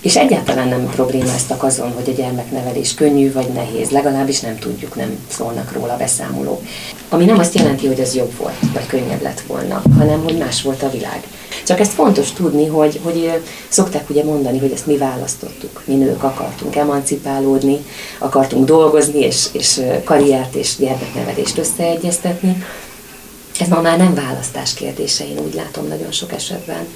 És 0.00 0.16
egyáltalán 0.16 0.68
nem 0.68 0.90
problémáztak 0.90 1.62
azon, 1.62 1.92
hogy 1.92 2.08
a 2.08 2.16
gyermeknevelés 2.16 2.94
könnyű 2.94 3.32
vagy 3.32 3.48
nehéz, 3.48 3.90
legalábbis 3.90 4.40
nem 4.40 4.58
tudjuk, 4.58 4.94
nem 4.94 5.18
szólnak 5.28 5.72
róla 5.72 5.96
beszámolók. 5.96 6.62
Ami 7.08 7.24
nem 7.24 7.38
azt 7.38 7.54
jelenti, 7.54 7.86
hogy 7.86 8.00
az 8.00 8.14
jobb 8.14 8.36
volt, 8.36 8.54
vagy 8.72 8.86
könnyebb 8.86 9.22
lett 9.22 9.40
volna, 9.40 9.82
hanem 9.98 10.22
hogy 10.22 10.36
más 10.36 10.62
volt 10.62 10.82
a 10.82 10.90
világ. 10.90 11.22
Csak 11.66 11.80
ezt 11.80 11.92
fontos 11.92 12.32
tudni, 12.32 12.66
hogy, 12.66 13.00
hogy 13.02 13.30
szokták 13.68 14.10
ugye 14.10 14.24
mondani, 14.24 14.58
hogy 14.58 14.72
ezt 14.72 14.86
mi 14.86 14.96
választottuk. 14.96 15.82
Mi 15.84 15.94
nők 15.94 16.22
akartunk 16.22 16.76
emancipálódni, 16.76 17.84
akartunk 18.18 18.64
dolgozni, 18.64 19.18
és, 19.18 19.46
és 19.52 19.80
karriert 20.04 20.54
és 20.54 20.76
gyermeknevelést 20.78 21.58
összeegyeztetni. 21.58 22.64
Ez 23.60 23.68
ma 23.68 23.80
már 23.80 23.98
nem 23.98 24.14
választás 24.14 24.74
kérdése, 24.74 25.28
én 25.28 25.38
úgy 25.38 25.54
látom 25.54 25.86
nagyon 25.88 26.12
sok 26.12 26.32
esetben, 26.32 26.86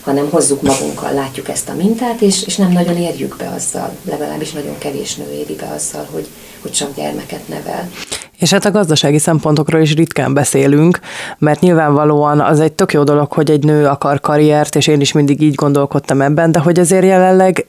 hanem 0.00 0.30
hozzuk 0.30 0.62
magunkkal, 0.62 1.12
látjuk 1.12 1.48
ezt 1.48 1.68
a 1.68 1.74
mintát, 1.74 2.20
és, 2.20 2.42
és 2.46 2.56
nem 2.56 2.72
nagyon 2.72 2.96
érjük 2.96 3.36
be 3.36 3.48
azzal, 3.48 3.96
legalábbis 4.04 4.52
nagyon 4.52 4.78
kevés 4.78 5.14
nő 5.14 5.32
éri 5.32 5.54
be 5.54 5.66
azzal, 5.74 6.08
hogy, 6.10 6.28
hogy 6.62 6.70
csak 6.70 6.94
gyermeket 6.94 7.48
nevel. 7.48 7.90
És 8.38 8.50
hát 8.50 8.64
a 8.64 8.70
gazdasági 8.70 9.18
szempontokról 9.18 9.80
is 9.80 9.94
ritkán 9.94 10.34
beszélünk, 10.34 11.00
mert 11.38 11.60
nyilvánvalóan 11.60 12.40
az 12.40 12.60
egy 12.60 12.72
tök 12.72 12.92
jó 12.92 13.02
dolog, 13.02 13.32
hogy 13.32 13.50
egy 13.50 13.64
nő 13.64 13.86
akar 13.86 14.20
karriert, 14.20 14.76
és 14.76 14.86
én 14.86 15.00
is 15.00 15.12
mindig 15.12 15.40
így 15.40 15.54
gondolkodtam 15.54 16.20
ebben, 16.20 16.52
de 16.52 16.58
hogy 16.58 16.78
azért 16.78 17.04
jelenleg 17.04 17.66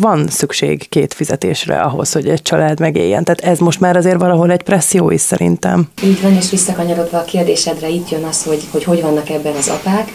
van 0.00 0.28
szükség 0.28 0.88
két 0.88 1.14
fizetésre 1.14 1.80
ahhoz, 1.80 2.12
hogy 2.12 2.28
egy 2.28 2.42
család 2.42 2.80
megéljen. 2.80 3.24
Tehát 3.24 3.40
ez 3.40 3.58
most 3.58 3.80
már 3.80 3.96
azért 3.96 4.18
valahol 4.18 4.50
egy 4.50 4.62
presszió 4.62 5.10
is 5.10 5.20
szerintem. 5.20 5.88
Így 6.04 6.22
van, 6.22 6.34
és 6.34 6.50
visszakanyarodva 6.50 7.18
a 7.18 7.24
kérdésedre 7.24 7.88
itt 7.88 8.10
jön 8.10 8.24
az, 8.24 8.42
hogy 8.42 8.62
hogy, 8.70 8.84
hogy 8.84 9.02
vannak 9.02 9.30
ebben 9.30 9.54
az 9.54 9.68
apák. 9.68 10.08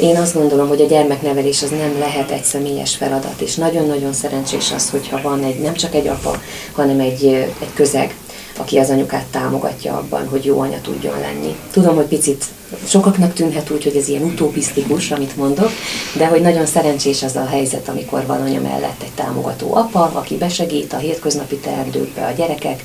Én 0.00 0.16
azt 0.16 0.34
gondolom, 0.34 0.68
hogy 0.68 0.80
a 0.80 0.86
gyermeknevelés 0.86 1.62
az 1.62 1.70
nem 1.70 1.98
lehet 1.98 2.30
egy 2.30 2.42
személyes 2.42 2.96
feladat, 2.96 3.40
és 3.40 3.54
nagyon-nagyon 3.54 4.12
szerencsés 4.12 4.72
az, 4.72 4.90
hogyha 4.90 5.20
van 5.22 5.42
egy, 5.44 5.60
nem 5.60 5.74
csak 5.74 5.94
egy 5.94 6.06
apa, 6.06 6.40
hanem 6.72 7.00
egy, 7.00 7.24
egy 7.60 7.72
közeg, 7.74 8.14
aki 8.56 8.78
az 8.78 8.90
anyukát 8.90 9.24
támogatja 9.30 9.96
abban, 9.96 10.28
hogy 10.28 10.44
jó 10.44 10.60
anya 10.60 10.80
tudjon 10.80 11.20
lenni. 11.20 11.56
Tudom, 11.72 11.94
hogy 11.94 12.04
picit 12.04 12.44
sokaknak 12.86 13.32
tűnhet 13.32 13.70
úgy, 13.70 13.84
hogy 13.84 13.96
ez 13.96 14.08
ilyen 14.08 14.22
utopisztikus, 14.22 15.10
amit 15.10 15.36
mondok, 15.36 15.70
de 16.16 16.26
hogy 16.26 16.40
nagyon 16.40 16.66
szerencsés 16.66 17.22
az 17.22 17.36
a 17.36 17.46
helyzet, 17.46 17.88
amikor 17.88 18.26
van 18.26 18.40
anya 18.40 18.60
mellett 18.60 19.02
egy 19.02 19.12
támogató 19.14 19.74
apa, 19.74 20.10
aki 20.14 20.36
besegít 20.36 20.92
a 20.92 20.96
hétköznapi 20.96 21.56
teendőkbe, 21.56 22.26
a 22.26 22.32
gyerekek 22.32 22.82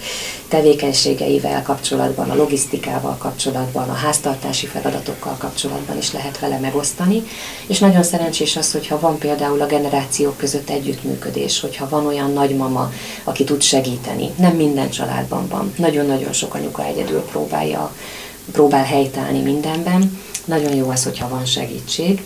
tevékenységeivel 0.47 1.61
kapcsolatban, 1.61 2.29
a 2.29 2.35
logisztikával 2.35 3.15
kapcsolatban, 3.17 3.89
a 3.89 3.93
háztartási 3.93 4.65
feladatokkal 4.65 5.35
kapcsolatban 5.37 5.97
is 5.97 6.13
lehet 6.13 6.39
vele 6.39 6.59
megosztani, 6.59 7.23
és 7.67 7.79
nagyon 7.79 8.03
szerencsés 8.03 8.55
az, 8.55 8.71
hogyha 8.71 8.99
van 8.99 9.17
például 9.17 9.61
a 9.61 9.65
generációk 9.65 10.37
között 10.37 10.69
együttműködés, 10.69 11.59
hogyha 11.59 11.89
van 11.89 12.05
olyan 12.05 12.33
nagymama, 12.33 12.91
aki 13.23 13.43
tud 13.43 13.61
segíteni. 13.61 14.29
Nem 14.35 14.55
minden 14.55 14.89
családban 14.89 15.47
van. 15.47 15.73
Nagyon-nagyon 15.77 16.33
sok 16.33 16.53
anyuka 16.53 16.85
egyedül 16.85 17.21
próbálja 17.21 17.91
próbál 18.51 18.83
helytállni 18.85 19.41
mindenben. 19.41 20.19
Nagyon 20.45 20.75
jó 20.75 20.89
az, 20.89 21.03
hogyha 21.03 21.29
van 21.29 21.45
segítség, 21.45 22.21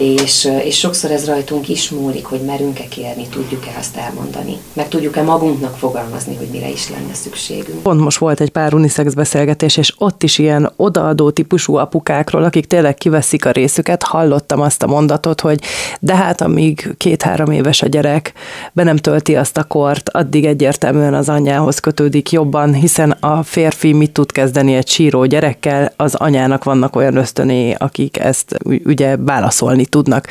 és, 0.00 0.48
és 0.64 0.78
sokszor 0.78 1.10
ez 1.10 1.26
rajtunk 1.26 1.68
is 1.68 1.90
múlik, 1.90 2.24
hogy 2.24 2.40
merünk-e 2.40 2.88
kérni, 2.88 3.26
tudjuk-e 3.30 3.70
azt 3.78 3.96
elmondani, 3.96 4.56
meg 4.72 4.88
tudjuk-e 4.88 5.22
magunknak 5.22 5.76
fogalmazni, 5.76 6.36
hogy 6.36 6.48
mire 6.52 6.68
is 6.68 6.90
lenne 6.90 7.14
szükségünk. 7.14 7.82
Pont 7.82 8.00
most 8.00 8.18
volt 8.18 8.40
egy 8.40 8.50
pár 8.50 8.74
unisex 8.74 9.12
beszélgetés, 9.12 9.76
és 9.76 9.94
ott 9.98 10.22
is 10.22 10.38
ilyen 10.38 10.72
odaadó 10.76 11.30
típusú 11.30 11.74
apukákról, 11.74 12.44
akik 12.44 12.66
tényleg 12.66 12.94
kiveszik 12.94 13.44
a 13.44 13.50
részüket, 13.50 14.02
hallottam 14.02 14.60
azt 14.60 14.82
a 14.82 14.86
mondatot, 14.86 15.40
hogy 15.40 15.60
de 16.00 16.14
hát 16.14 16.40
amíg 16.40 16.94
két-három 16.96 17.50
éves 17.50 17.82
a 17.82 17.86
gyerek, 17.86 18.32
be 18.72 18.82
nem 18.82 18.96
tölti 18.96 19.36
azt 19.36 19.56
a 19.56 19.64
kort, 19.64 20.08
addig 20.08 20.44
egyértelműen 20.44 21.14
az 21.14 21.28
anyához 21.28 21.78
kötődik 21.78 22.30
jobban, 22.30 22.74
hiszen 22.74 23.10
a 23.10 23.42
férfi 23.42 23.92
mit 23.92 24.12
tud 24.12 24.32
kezdeni 24.32 24.74
egy 24.74 24.88
síró 24.88 25.24
gyerekkel, 25.24 25.92
az 25.96 26.14
anyának 26.14 26.64
vannak 26.64 26.96
olyan 26.96 27.16
ösztöné, 27.16 27.74
akik 27.78 28.18
ezt 28.18 28.56
ugye 28.84 29.16
válaszolni 29.16 29.88
tudnak 29.90 30.26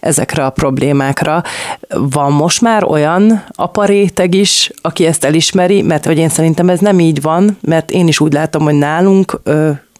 ezekre 0.00 0.44
a 0.44 0.50
problémákra. 0.50 1.42
Van 1.88 2.32
most 2.32 2.60
már 2.60 2.84
olyan 2.84 3.44
aparéteg 3.48 4.34
is, 4.34 4.70
aki 4.82 5.06
ezt 5.06 5.24
elismeri, 5.24 5.82
mert 5.82 6.06
hogy 6.06 6.18
én 6.18 6.28
szerintem 6.28 6.68
ez 6.68 6.78
nem 6.78 7.00
így 7.00 7.22
van, 7.22 7.58
mert 7.60 7.90
én 7.90 8.08
is 8.08 8.20
úgy 8.20 8.32
látom, 8.32 8.62
hogy 8.62 8.74
nálunk 8.74 9.40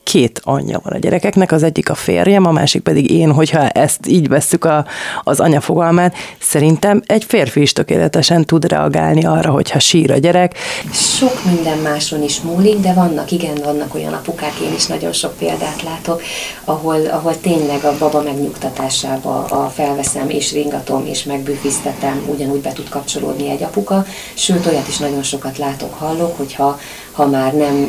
két 0.03 0.41
anyja 0.45 0.81
van 0.83 0.93
a 0.93 0.99
gyerekeknek, 0.99 1.53
az 1.53 1.63
egyik 1.63 1.91
a 1.91 1.95
férjem, 1.95 2.47
a 2.47 2.51
másik 2.51 2.83
pedig 2.83 3.11
én, 3.11 3.33
hogyha 3.33 3.69
ezt 3.69 4.07
így 4.07 4.29
vesszük 4.29 4.65
a, 4.65 4.87
az 5.23 5.41
anya 5.41 5.61
fogalmát, 5.61 6.15
szerintem 6.41 7.03
egy 7.07 7.25
férfi 7.25 7.61
is 7.61 7.73
tökéletesen 7.73 8.45
tud 8.45 8.65
reagálni 8.65 9.25
arra, 9.25 9.51
hogyha 9.51 9.79
sír 9.79 10.11
a 10.11 10.17
gyerek. 10.19 10.59
Sok 10.93 11.45
minden 11.45 11.79
máson 11.79 12.23
is 12.23 12.41
múlik, 12.41 12.79
de 12.79 12.93
vannak, 12.93 13.31
igen, 13.31 13.55
vannak 13.65 13.95
olyan 13.95 14.13
apukák, 14.13 14.55
én 14.63 14.75
is 14.75 14.87
nagyon 14.87 15.13
sok 15.13 15.37
példát 15.39 15.83
látok, 15.83 16.23
ahol, 16.65 17.07
ahol 17.07 17.41
tényleg 17.41 17.85
a 17.85 17.97
baba 17.99 18.23
megnyugtatásába 18.23 19.45
a 19.45 19.69
felveszem 19.69 20.31
és 20.31 20.53
ringatom 20.53 21.07
és 21.07 21.25
megbűfisztetem, 21.25 22.23
ugyanúgy 22.27 22.61
be 22.61 22.73
tud 22.73 22.89
kapcsolódni 22.89 23.51
egy 23.51 23.63
apuka, 23.63 24.05
sőt 24.35 24.67
olyat 24.67 24.89
is 24.89 24.97
nagyon 24.97 25.23
sokat 25.23 25.59
látok, 25.59 25.95
hallok, 25.95 26.37
hogyha 26.37 26.79
ha 27.21 27.27
már 27.27 27.55
nem 27.55 27.89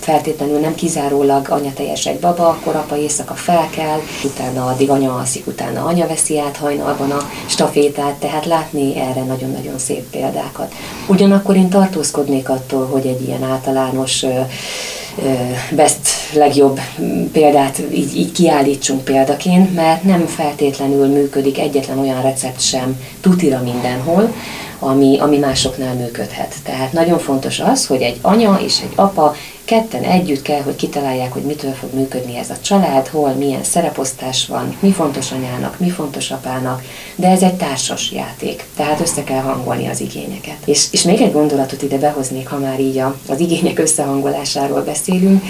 feltétlenül 0.00 0.58
nem 0.58 0.74
kizárólag 0.74 1.48
anya 1.48 1.72
teljes 1.72 2.06
egy 2.06 2.18
baba, 2.18 2.48
akkor 2.48 2.76
apa 2.76 2.96
éjszaka 2.96 3.34
fel 3.34 3.68
kell, 3.70 3.98
utána 4.24 4.66
addig 4.66 4.90
anya 4.90 5.14
alszik, 5.14 5.46
utána 5.46 5.84
anya 5.84 6.06
veszi 6.06 6.38
át 6.38 6.56
hajnalban 6.56 7.10
a 7.10 7.30
stafétát, 7.46 8.14
tehát 8.14 8.46
látni 8.46 8.96
erre 8.96 9.24
nagyon-nagyon 9.24 9.78
szép 9.78 10.10
példákat. 10.10 10.72
Ugyanakkor 11.06 11.56
én 11.56 11.68
tartózkodnék 11.68 12.48
attól, 12.48 12.86
hogy 12.86 13.06
egy 13.06 13.22
ilyen 13.26 13.42
általános 13.42 14.24
best 15.70 15.98
legjobb 16.32 16.80
példát 17.32 17.82
így, 17.92 18.16
így 18.16 18.32
kiállítsunk 18.32 19.04
példaként, 19.04 19.74
mert 19.74 20.02
nem 20.02 20.26
feltétlenül 20.26 21.06
működik 21.06 21.58
egyetlen 21.58 21.98
olyan 21.98 22.22
recept 22.22 22.60
sem 22.60 23.00
tutira 23.20 23.62
mindenhol, 23.62 24.32
ami, 24.78 25.18
ami 25.18 25.38
másoknál 25.38 25.94
működhet. 25.94 26.54
Tehát 26.64 26.92
nagyon 26.92 27.18
fontos 27.18 27.60
az, 27.60 27.86
hogy 27.86 28.02
egy 28.02 28.18
anya 28.22 28.60
és 28.64 28.80
egy 28.80 28.92
apa 28.94 29.34
ketten 29.68 30.02
együtt 30.02 30.42
kell, 30.42 30.62
hogy 30.62 30.76
kitalálják, 30.76 31.32
hogy 31.32 31.42
mitől 31.42 31.72
fog 31.72 31.94
működni 31.94 32.36
ez 32.36 32.50
a 32.50 32.60
család, 32.60 33.06
hol 33.08 33.30
milyen 33.30 33.64
szereposztás 33.64 34.46
van, 34.46 34.76
mi 34.80 34.90
fontos 34.90 35.32
anyának, 35.32 35.78
mi 35.78 35.90
fontos 35.90 36.30
apának, 36.30 36.82
de 37.16 37.28
ez 37.28 37.42
egy 37.42 37.54
társas 37.54 38.12
játék, 38.12 38.64
tehát 38.76 39.00
össze 39.00 39.24
kell 39.24 39.40
hangolni 39.40 39.88
az 39.88 40.00
igényeket. 40.00 40.56
És, 40.64 40.86
és 40.90 41.02
még 41.02 41.20
egy 41.20 41.32
gondolatot 41.32 41.82
ide 41.82 41.98
behoznék, 41.98 42.48
ha 42.48 42.58
már 42.58 42.80
így 42.80 42.98
a, 42.98 43.16
az 43.28 43.40
igények 43.40 43.78
összehangolásáról 43.78 44.82
beszélünk, 44.82 45.42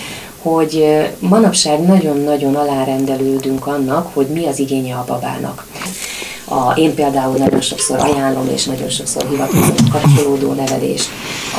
hogy 0.42 0.86
manapság 1.18 1.80
nagyon-nagyon 1.80 2.54
alárendelődünk 2.54 3.66
annak, 3.66 4.10
hogy 4.14 4.26
mi 4.26 4.46
az 4.46 4.58
igénye 4.58 4.94
a 4.94 5.04
babának. 5.06 5.66
A, 6.48 6.72
én 6.74 6.94
például 6.94 7.36
nagyon 7.36 7.60
sokszor 7.60 7.98
ajánlom, 8.00 8.48
és 8.48 8.64
nagyon 8.64 8.88
sokszor 8.88 9.28
hivatkozom 9.28 9.74
kapcsolódó 9.90 10.52
nevelést, 10.52 11.08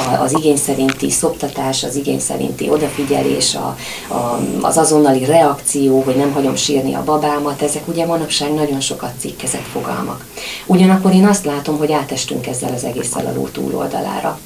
a, 0.08 0.21
az 0.21 0.34
igény 0.38 0.58
szerinti 0.58 1.10
szoptatás, 1.10 1.84
az 1.84 1.95
igény 1.95 2.19
szerinti 2.19 2.69
odafigyelés, 2.69 3.56
a, 3.56 3.75
a, 4.13 4.39
az 4.62 4.78
azonnali 4.78 5.25
reakció, 5.25 6.02
hogy 6.02 6.15
nem 6.15 6.32
hagyom 6.32 6.56
sírni 6.56 6.93
a 6.93 7.04
babámat, 7.04 7.62
ezek 7.62 7.88
ugye 7.88 8.06
manapság 8.06 8.54
nagyon 8.54 8.80
sokat 8.80 9.12
cikkezett 9.19 9.67
fogalmak. 9.71 10.25
Ugyanakkor 10.65 11.13
én 11.13 11.28
azt 11.28 11.45
látom, 11.45 11.78
hogy 11.78 11.91
átestünk 11.91 12.47
ezzel 12.47 12.73
az 12.73 12.84
egésszel 12.84 13.25
a 13.25 13.34
ló 13.36 13.47
túloldalára. 13.47 14.39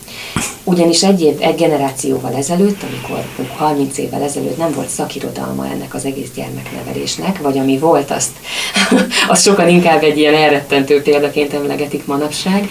Ugyanis 0.64 1.04
egy 1.04 1.22
év, 1.22 1.36
egy 1.40 1.56
generációval 1.56 2.34
ezelőtt, 2.34 2.84
amikor 2.84 3.24
30 3.58 3.98
évvel 3.98 4.22
ezelőtt 4.22 4.58
nem 4.58 4.72
volt 4.72 4.90
szakirodalma 4.90 5.68
ennek 5.68 5.94
az 5.94 6.06
egész 6.06 6.30
gyermeknevelésnek, 6.36 7.42
vagy 7.42 7.58
ami 7.58 7.78
volt, 7.78 8.12
azt, 8.12 8.32
azt 9.28 9.44
sokan 9.44 9.68
inkább 9.68 10.04
egy 10.04 10.18
ilyen 10.18 10.36
elrettentő 10.36 11.02
példaként 11.02 11.54
emlegetik 11.54 12.06
manapság, 12.06 12.70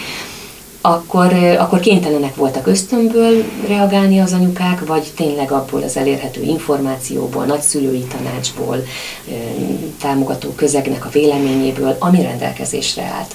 akkor, 0.85 1.33
akkor 1.59 1.81
kénytelenek 1.81 2.37
voltak 2.37 2.67
ösztönből 2.67 3.45
reagálni 3.67 4.21
az 4.21 4.33
anyukák, 4.33 4.87
vagy 4.87 5.13
tényleg 5.17 5.53
abból 5.53 5.83
az 5.83 5.97
elérhető 5.97 6.43
információból, 6.43 7.45
nagyszülői 7.45 8.05
tanácsból, 8.17 8.85
támogató 10.01 10.49
közegnek 10.49 11.05
a 11.05 11.09
véleményéből, 11.09 11.97
ami 11.99 12.23
rendelkezésre 12.23 13.03
állt. 13.03 13.35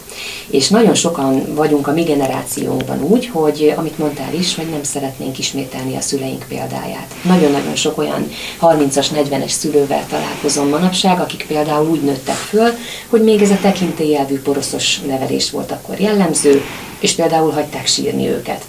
És 0.49 0.69
nagyon 0.69 0.93
sokan 0.93 1.55
vagyunk 1.55 1.88
a 1.88 1.91
mi 1.91 2.03
generációnkban 2.03 3.03
úgy, 3.03 3.27
hogy 3.27 3.73
amit 3.75 3.98
mondtál 3.98 4.33
is, 4.33 4.56
hogy 4.56 4.69
nem 4.69 4.83
szeretnénk 4.83 5.39
ismételni 5.39 5.95
a 5.95 6.02
szüleink 6.02 6.45
példáját. 6.48 7.15
Nagyon-nagyon 7.23 7.75
sok 7.75 7.98
olyan 7.98 8.29
30-as, 8.62 9.08
40-es 9.15 9.50
szülővel 9.50 10.06
találkozom 10.10 10.69
manapság, 10.69 11.19
akik 11.19 11.45
például 11.48 11.87
úgy 11.87 12.02
nőttek 12.02 12.35
föl, 12.35 12.69
hogy 13.10 13.23
még 13.23 13.41
ez 13.41 13.52
a 13.52 13.58
tekintélyelvű 13.62 14.39
poroszos 14.39 15.00
nevelés 15.00 15.52
volt 15.52 15.71
akkor 15.71 16.00
jellemző, 16.00 16.62
és 17.00 17.12
például 17.13 17.52
hagyták 17.52 17.87
sírni 17.87 18.27
őket. 18.27 18.65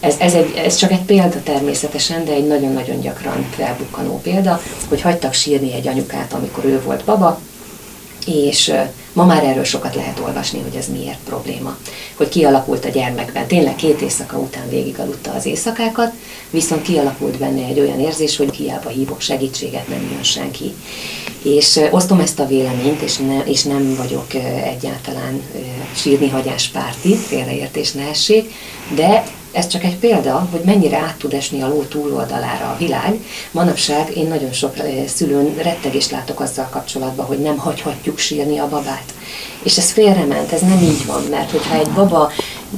Ez, 0.00 0.14
ez, 0.18 0.34
egy, 0.34 0.54
ez 0.56 0.76
csak 0.76 0.90
egy 0.90 1.02
példa 1.02 1.42
természetesen, 1.42 2.24
de 2.24 2.32
egy 2.32 2.46
nagyon-nagyon 2.46 3.00
gyakran 3.00 3.46
felbukkanó 3.56 4.20
példa, 4.20 4.60
hogy 4.88 5.00
hagytak 5.00 5.32
sírni 5.32 5.72
egy 5.72 5.88
anyukát, 5.88 6.32
amikor 6.32 6.64
ő 6.64 6.82
volt 6.84 7.04
baba, 7.04 7.40
és 8.26 8.72
ma 9.12 9.24
már 9.24 9.44
erről 9.44 9.64
sokat 9.64 9.94
lehet 9.94 10.18
olvasni, 10.18 10.60
hogy 10.60 10.74
ez 10.74 10.88
miért 10.88 11.18
probléma. 11.24 11.76
Hogy 12.16 12.28
kialakult 12.28 12.84
a 12.84 12.88
gyermekben, 12.88 13.46
tényleg 13.46 13.76
két 13.76 14.00
éjszaka 14.00 14.38
után 14.38 14.68
végigaludta 14.68 15.32
az 15.32 15.46
éjszakákat, 15.46 16.12
viszont 16.50 16.82
kialakult 16.82 17.38
benne 17.38 17.66
egy 17.66 17.80
olyan 17.80 18.00
érzés, 18.00 18.36
hogy 18.36 18.54
hiába 18.54 18.88
hívok 18.88 19.20
segítséget, 19.20 19.88
nem 19.88 20.10
jön 20.12 20.22
senki. 20.22 20.74
És 21.42 21.80
osztom 21.90 22.20
ezt 22.20 22.38
a 22.38 22.46
véleményt, 22.46 23.00
és, 23.00 23.16
ne, 23.16 23.38
és 23.38 23.62
nem 23.62 23.94
vagyok 23.96 24.34
egyáltalán 24.64 25.42
sírni 25.94 26.28
hagyás 26.28 26.68
párti, 26.68 27.14
félreértés 27.14 27.92
ne 27.92 28.08
essék, 28.08 28.52
de 28.94 29.24
ez 29.52 29.66
csak 29.66 29.84
egy 29.84 29.96
példa, 29.96 30.48
hogy 30.50 30.60
mennyire 30.64 30.96
át 30.96 31.16
tud 31.16 31.34
esni 31.34 31.62
a 31.62 31.68
ló 31.68 31.82
túloldalára 31.82 32.66
a 32.66 32.76
világ. 32.78 33.20
Manapság 33.50 34.16
én 34.16 34.28
nagyon 34.28 34.52
sok 34.52 34.74
szülőn 35.06 35.54
rettegést 35.56 36.10
látok 36.10 36.40
azzal 36.40 36.68
kapcsolatban, 36.70 37.26
hogy 37.26 37.38
nem 37.38 37.58
hagyhatjuk 37.58 38.18
sírni 38.18 38.58
a 38.58 38.68
babát. 38.68 39.14
És 39.62 39.76
ez 39.76 39.90
félrement, 39.90 40.52
ez 40.52 40.60
nem 40.60 40.78
így 40.82 41.06
van, 41.06 41.22
mert 41.30 41.50
hogyha 41.50 41.74
egy 41.74 41.90
baba 41.90 42.30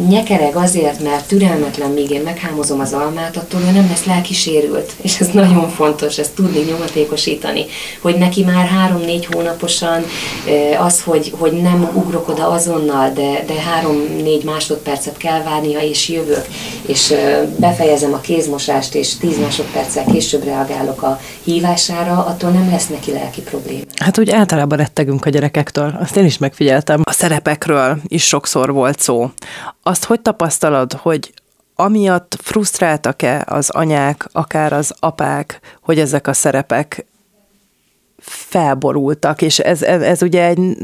nyekereg 0.09 0.57
azért, 0.57 1.03
mert 1.03 1.26
türelmetlen, 1.26 1.90
míg 1.90 2.11
én 2.11 2.20
meghámozom 2.22 2.80
az 2.80 2.93
almát, 2.93 3.36
attól 3.36 3.61
ő 3.61 3.70
nem 3.70 3.88
lesz 3.88 4.05
lelkisérült. 4.05 4.93
És 5.03 5.20
ez 5.20 5.28
nagyon 5.28 5.68
fontos, 5.68 6.18
ezt 6.18 6.34
tudni 6.34 6.59
nyomatékosítani, 6.59 7.64
hogy 8.01 8.14
neki 8.16 8.45
már 8.45 8.66
három-négy 8.66 9.26
hónaposan 9.26 10.05
az, 10.78 11.03
hogy, 11.03 11.32
hogy 11.38 11.53
nem 11.53 11.90
ugrok 11.95 12.28
oda 12.28 12.49
azonnal, 12.49 13.11
de, 13.11 13.45
de 13.47 13.61
három-négy 13.61 14.45
másodpercet 14.45 15.16
kell 15.16 15.43
várnia, 15.43 15.80
és 15.80 16.09
jövök, 16.09 16.47
és 16.86 17.14
befejezem 17.57 18.12
a 18.12 18.20
kézmosást, 18.20 18.95
és 18.95 19.16
tíz 19.16 19.38
másodperccel 19.38 20.05
később 20.05 20.45
reagálok 20.45 21.03
a 21.03 21.20
hívására, 21.45 22.24
attól 22.26 22.51
nem 22.51 22.70
lesz 22.70 22.88
neki 22.88 23.12
lelki 23.12 23.40
probléma. 23.40 23.82
Hát 24.01 24.18
úgy 24.18 24.30
általában 24.30 24.78
rettegünk 24.78 25.26
a 25.26 25.30
gyerekektől, 25.30 25.97
azt 26.01 26.16
én 26.16 26.24
is 26.24 26.38
megfigyeltem. 26.38 27.01
A 27.05 27.12
szerepekről 27.12 27.99
is 28.07 28.26
sokszor 28.26 28.72
volt 28.72 29.01
szó. 29.01 29.30
Azt 29.83 30.05
hogy 30.05 30.20
tapasztalod, 30.20 30.93
hogy 30.93 31.33
amiatt 31.74 32.37
frusztráltak-e 32.41 33.45
az 33.49 33.70
anyák, 33.70 34.28
akár 34.33 34.72
az 34.72 34.95
apák, 34.99 35.78
hogy 35.80 35.99
ezek 35.99 36.26
a 36.26 36.33
szerepek 36.33 37.07
felborultak, 38.53 39.42
és 39.42 39.59
ez, 39.59 39.82
ez, 39.82 40.03
ez 40.03 40.22
ugye 40.22 40.46
egy, 40.46 40.76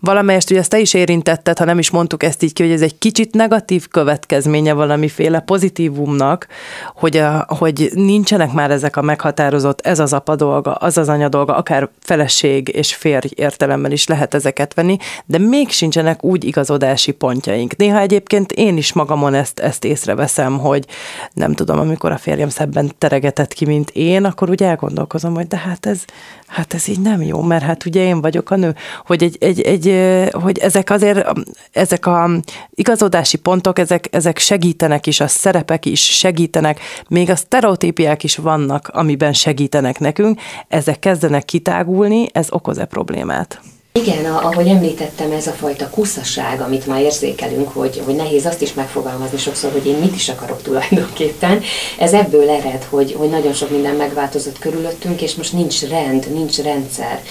valamelyest 0.00 0.50
ugye 0.50 0.60
ezt 0.60 0.70
te 0.70 0.78
is 0.78 0.94
érintetted, 0.94 1.58
ha 1.58 1.64
nem 1.64 1.78
is 1.78 1.90
mondtuk 1.90 2.22
ezt 2.22 2.42
így 2.42 2.52
ki, 2.52 2.62
hogy 2.62 2.72
ez 2.72 2.82
egy 2.82 2.98
kicsit 2.98 3.34
negatív 3.34 3.88
következménye 3.88 4.72
valamiféle 4.72 5.40
pozitívumnak, 5.40 6.46
hogy, 6.94 7.16
a, 7.16 7.46
hogy 7.48 7.90
nincsenek 7.94 8.52
már 8.52 8.70
ezek 8.70 8.96
a 8.96 9.02
meghatározott, 9.02 9.80
ez 9.80 9.98
az 9.98 10.12
apa 10.12 10.36
dolga, 10.36 10.72
az 10.72 10.98
az 10.98 11.08
anya 11.08 11.28
dolga, 11.28 11.56
akár 11.56 11.88
feleség 12.00 12.68
és 12.68 12.94
férj 12.94 13.28
értelemben 13.34 13.92
is 13.92 14.06
lehet 14.06 14.34
ezeket 14.34 14.74
venni, 14.74 14.96
de 15.26 15.38
még 15.38 15.70
sincsenek 15.70 16.24
úgy 16.24 16.44
igazodási 16.44 17.12
pontjaink. 17.12 17.76
Néha 17.76 17.98
egyébként 17.98 18.52
én 18.52 18.76
is 18.76 18.92
magamon 18.92 19.34
ezt, 19.34 19.58
ezt 19.58 19.84
észreveszem, 19.84 20.58
hogy 20.58 20.86
nem 21.32 21.54
tudom, 21.54 21.78
amikor 21.78 22.12
a 22.12 22.18
férjem 22.18 22.48
szebben 22.48 22.92
teregetett 22.98 23.52
ki, 23.52 23.64
mint 23.64 23.90
én, 23.90 24.24
akkor 24.24 24.50
úgy 24.50 24.62
elgondolkozom, 24.62 25.34
hogy 25.34 25.46
de 25.46 25.56
hát 25.56 25.86
ez, 25.86 26.04
hát 26.46 26.74
ez 26.74 26.85
így 26.88 27.00
nem 27.00 27.22
jó, 27.22 27.40
mert 27.40 27.64
hát 27.64 27.86
ugye 27.86 28.04
én 28.04 28.20
vagyok 28.20 28.50
a 28.50 28.56
nő, 28.56 28.74
hogy, 29.06 29.22
egy, 29.22 29.36
egy, 29.40 29.60
egy, 29.60 30.30
hogy 30.32 30.58
ezek 30.58 30.90
azért, 30.90 31.26
ezek 31.72 32.06
a 32.06 32.30
igazodási 32.70 33.36
pontok, 33.36 33.78
ezek, 33.78 34.08
ezek 34.10 34.38
segítenek 34.38 35.06
is, 35.06 35.20
a 35.20 35.26
szerepek 35.26 35.86
is 35.86 36.16
segítenek, 36.16 36.80
még 37.08 37.30
a 37.30 37.36
sztereotípiák 37.36 38.24
is 38.24 38.36
vannak, 38.36 38.88
amiben 38.88 39.32
segítenek 39.32 39.98
nekünk, 39.98 40.40
ezek 40.68 40.98
kezdenek 40.98 41.44
kitágulni, 41.44 42.26
ez 42.32 42.46
okoz-e 42.50 42.84
problémát? 42.84 43.60
Igen, 43.96 44.24
ahogy 44.24 44.66
említettem, 44.68 45.30
ez 45.30 45.46
a 45.46 45.50
fajta 45.50 45.90
kuszaság, 45.90 46.60
amit 46.60 46.86
ma 46.86 47.00
érzékelünk, 47.00 47.68
hogy, 47.68 48.02
hogy 48.04 48.14
nehéz 48.14 48.46
azt 48.46 48.62
is 48.62 48.74
megfogalmazni 48.74 49.38
sokszor, 49.38 49.72
hogy 49.72 49.86
én 49.86 49.96
mit 49.96 50.14
is 50.14 50.28
akarok 50.28 50.62
tulajdonképpen, 50.62 51.62
ez 51.98 52.12
ebből 52.12 52.50
ered, 52.50 52.86
hogy, 52.90 53.14
hogy 53.18 53.28
nagyon 53.28 53.52
sok 53.52 53.70
minden 53.70 53.94
megváltozott 53.94 54.58
körülöttünk, 54.58 55.22
és 55.22 55.34
most 55.34 55.52
nincs 55.52 55.82
rend, 55.82 56.32
nincs 56.32 56.58
rendszer. 56.58 57.22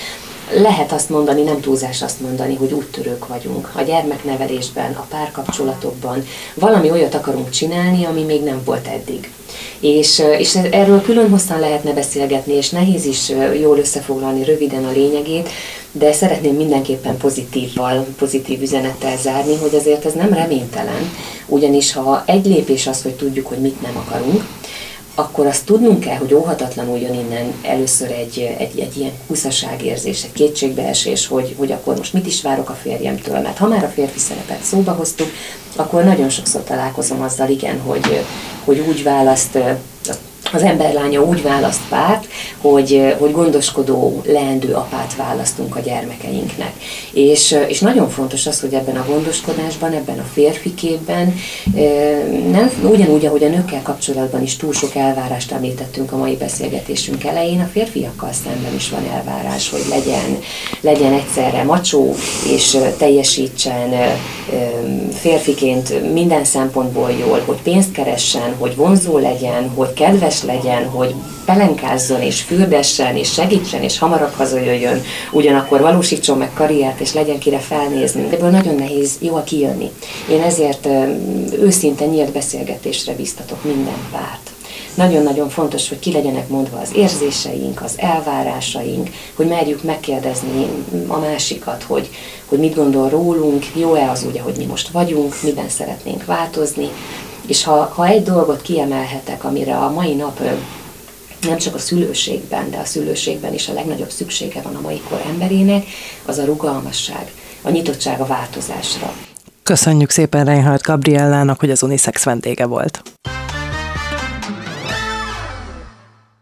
Lehet 0.57 0.91
azt 0.91 1.09
mondani, 1.09 1.41
nem 1.41 1.59
túlzás 1.59 2.01
azt 2.01 2.21
mondani, 2.21 2.55
hogy 2.55 2.71
úttörők 2.71 3.27
vagyunk. 3.27 3.71
A 3.75 3.81
gyermeknevelésben, 3.81 4.93
a 4.93 5.05
párkapcsolatokban 5.09 6.27
valami 6.53 6.91
olyat 6.91 7.13
akarunk 7.13 7.49
csinálni, 7.49 8.05
ami 8.05 8.23
még 8.23 8.43
nem 8.43 8.61
volt 8.65 8.87
eddig. 8.87 9.31
És, 9.79 10.21
és 10.37 10.55
erről 10.71 11.01
külön 11.01 11.29
hosszan 11.29 11.59
lehetne 11.59 11.93
beszélgetni, 11.93 12.53
és 12.53 12.69
nehéz 12.69 13.05
is 13.05 13.29
jól 13.59 13.77
összefoglalni 13.77 14.43
röviden 14.43 14.85
a 14.85 14.91
lényegét, 14.91 15.49
de 15.97 16.13
szeretném 16.13 16.55
mindenképpen 16.55 17.17
pozitívval, 17.17 18.05
pozitív 18.17 18.61
üzenettel 18.61 19.17
zárni, 19.17 19.55
hogy 19.55 19.75
azért 19.75 20.05
ez 20.05 20.13
nem 20.13 20.33
reménytelen, 20.33 21.11
ugyanis 21.47 21.93
ha 21.93 22.23
egy 22.25 22.45
lépés 22.45 22.87
az, 22.87 23.01
hogy 23.01 23.13
tudjuk, 23.13 23.47
hogy 23.47 23.57
mit 23.57 23.81
nem 23.81 23.97
akarunk, 23.97 24.43
akkor 25.15 25.45
azt 25.45 25.65
tudnunk 25.65 25.99
kell, 25.99 26.15
hogy 26.17 26.33
óhatatlanul 26.33 26.97
jön 26.97 27.13
innen 27.13 27.53
először 27.61 28.11
egy, 28.11 28.55
egy, 28.57 28.79
egy 28.79 28.97
ilyen 28.97 29.11
huszaságérzés, 29.27 30.23
egy 30.23 30.31
kétségbeesés, 30.31 31.27
hogy, 31.27 31.55
hogy 31.57 31.71
akkor 31.71 31.97
most 31.97 32.13
mit 32.13 32.27
is 32.27 32.41
várok 32.41 32.69
a 32.69 32.77
férjemtől, 32.81 33.39
mert 33.39 33.57
ha 33.57 33.67
már 33.67 33.83
a 33.83 33.87
férfi 33.87 34.19
szerepet 34.19 34.63
szóba 34.63 34.91
hoztuk, 34.91 35.27
akkor 35.75 36.03
nagyon 36.03 36.29
sokszor 36.29 36.63
találkozom 36.63 37.21
azzal, 37.21 37.49
igen, 37.49 37.79
hogy, 37.79 38.23
hogy 38.63 38.79
úgy 38.79 39.03
választ 39.03 39.57
az 40.53 40.61
emberlánya 40.61 41.21
úgy 41.21 41.41
választ 41.41 41.87
párt, 41.89 42.27
hogy, 42.61 43.15
hogy 43.17 43.31
gondoskodó, 43.31 44.21
leendő 44.25 44.73
apát 44.73 45.15
választunk 45.15 45.75
a 45.75 45.79
gyermekeinknek. 45.79 46.73
És, 47.13 47.57
és 47.67 47.79
nagyon 47.79 48.09
fontos 48.09 48.47
az, 48.47 48.59
hogy 48.59 48.73
ebben 48.73 48.95
a 48.95 49.05
gondoskodásban, 49.07 49.91
ebben 49.91 50.19
a 50.19 50.29
férfi 50.33 50.73
képben, 50.73 51.35
nem, 52.51 52.71
ugyanúgy, 52.83 53.25
ahogy 53.25 53.43
a 53.43 53.47
nőkkel 53.47 53.81
kapcsolatban 53.81 54.41
is 54.41 54.55
túl 54.55 54.73
sok 54.73 54.95
elvárást 54.95 55.51
említettünk 55.51 56.11
a 56.11 56.17
mai 56.17 56.35
beszélgetésünk 56.35 57.23
elején, 57.23 57.59
a 57.59 57.69
férfiakkal 57.71 58.31
szemben 58.43 58.73
is 58.75 58.89
van 58.89 59.07
elvárás, 59.13 59.69
hogy 59.69 59.83
legyen, 59.89 60.39
legyen 60.81 61.13
egyszerre 61.13 61.63
macsó, 61.63 62.15
és 62.53 62.77
teljesítsen 62.97 64.17
férfiként 65.13 66.13
minden 66.13 66.43
szempontból 66.43 67.11
jól, 67.11 67.41
hogy 67.45 67.61
pénzt 67.61 67.91
keressen, 67.91 68.55
hogy 68.57 68.75
vonzó 68.75 69.17
legyen, 69.17 69.69
hogy 69.69 69.93
kedves 69.93 70.34
legyen, 70.43 70.89
hogy 70.89 71.15
pelenkázzon 71.45 72.21
és 72.21 72.41
fürdessen 72.41 73.15
és 73.15 73.33
segítsen 73.33 73.81
és 73.81 73.99
hamarabb 73.99 74.33
hazajöjjön, 74.33 75.01
ugyanakkor 75.31 75.81
valósítson 75.81 76.37
meg 76.37 76.53
karriert 76.53 76.99
és 76.99 77.13
legyen 77.13 77.39
kire 77.39 77.59
felnézni. 77.59 78.27
Ebből 78.31 78.49
nagyon 78.49 78.75
nehéz 78.75 79.17
jól 79.19 79.43
kijönni. 79.43 79.91
Én 80.29 80.41
ezért 80.41 80.87
őszinte 81.59 82.05
nyílt 82.05 82.31
beszélgetésre 82.31 83.13
biztatok 83.13 83.63
minden 83.63 84.07
párt. 84.11 84.49
Nagyon-nagyon 84.95 85.49
fontos, 85.49 85.89
hogy 85.89 85.99
ki 85.99 86.11
legyenek 86.11 86.47
mondva 86.47 86.79
az 86.79 86.89
érzéseink, 86.95 87.81
az 87.81 87.93
elvárásaink, 87.97 89.09
hogy 89.33 89.47
merjük 89.47 89.83
megkérdezni 89.83 90.67
a 91.07 91.19
másikat, 91.19 91.83
hogy, 91.83 92.09
hogy 92.45 92.59
mit 92.59 92.75
gondol 92.75 93.09
rólunk, 93.09 93.65
jó-e 93.73 94.09
az 94.09 94.25
úgy, 94.25 94.37
ahogy 94.37 94.55
mi 94.57 94.65
most 94.65 94.87
vagyunk, 94.87 95.35
miben 95.43 95.69
szeretnénk 95.69 96.25
változni, 96.25 96.89
és 97.47 97.63
ha, 97.63 97.91
ha 97.95 98.07
egy 98.07 98.23
dolgot 98.23 98.61
kiemelhetek, 98.61 99.43
amire 99.43 99.77
a 99.77 99.91
mai 99.91 100.13
nap 100.13 100.39
nem 101.41 101.57
csak 101.57 101.75
a 101.75 101.79
szülőségben, 101.79 102.69
de 102.69 102.77
a 102.77 102.85
szülőségben 102.85 103.53
is 103.53 103.67
a 103.67 103.73
legnagyobb 103.73 104.09
szüksége 104.09 104.61
van 104.61 104.75
a 104.75 104.81
mai 104.81 105.01
kor 105.09 105.21
emberének, 105.27 105.85
az 106.25 106.37
a 106.37 106.45
rugalmasság, 106.45 107.31
a 107.61 107.69
nyitottság 107.69 108.19
a 108.19 108.25
változásra. 108.25 109.13
Köszönjük 109.63 110.09
szépen 110.09 110.45
Reinhardt 110.45 110.83
Gabriellának, 110.83 111.59
hogy 111.59 111.71
az 111.71 111.83
Unisex 111.83 112.23
vendége 112.23 112.65
volt. 112.65 113.01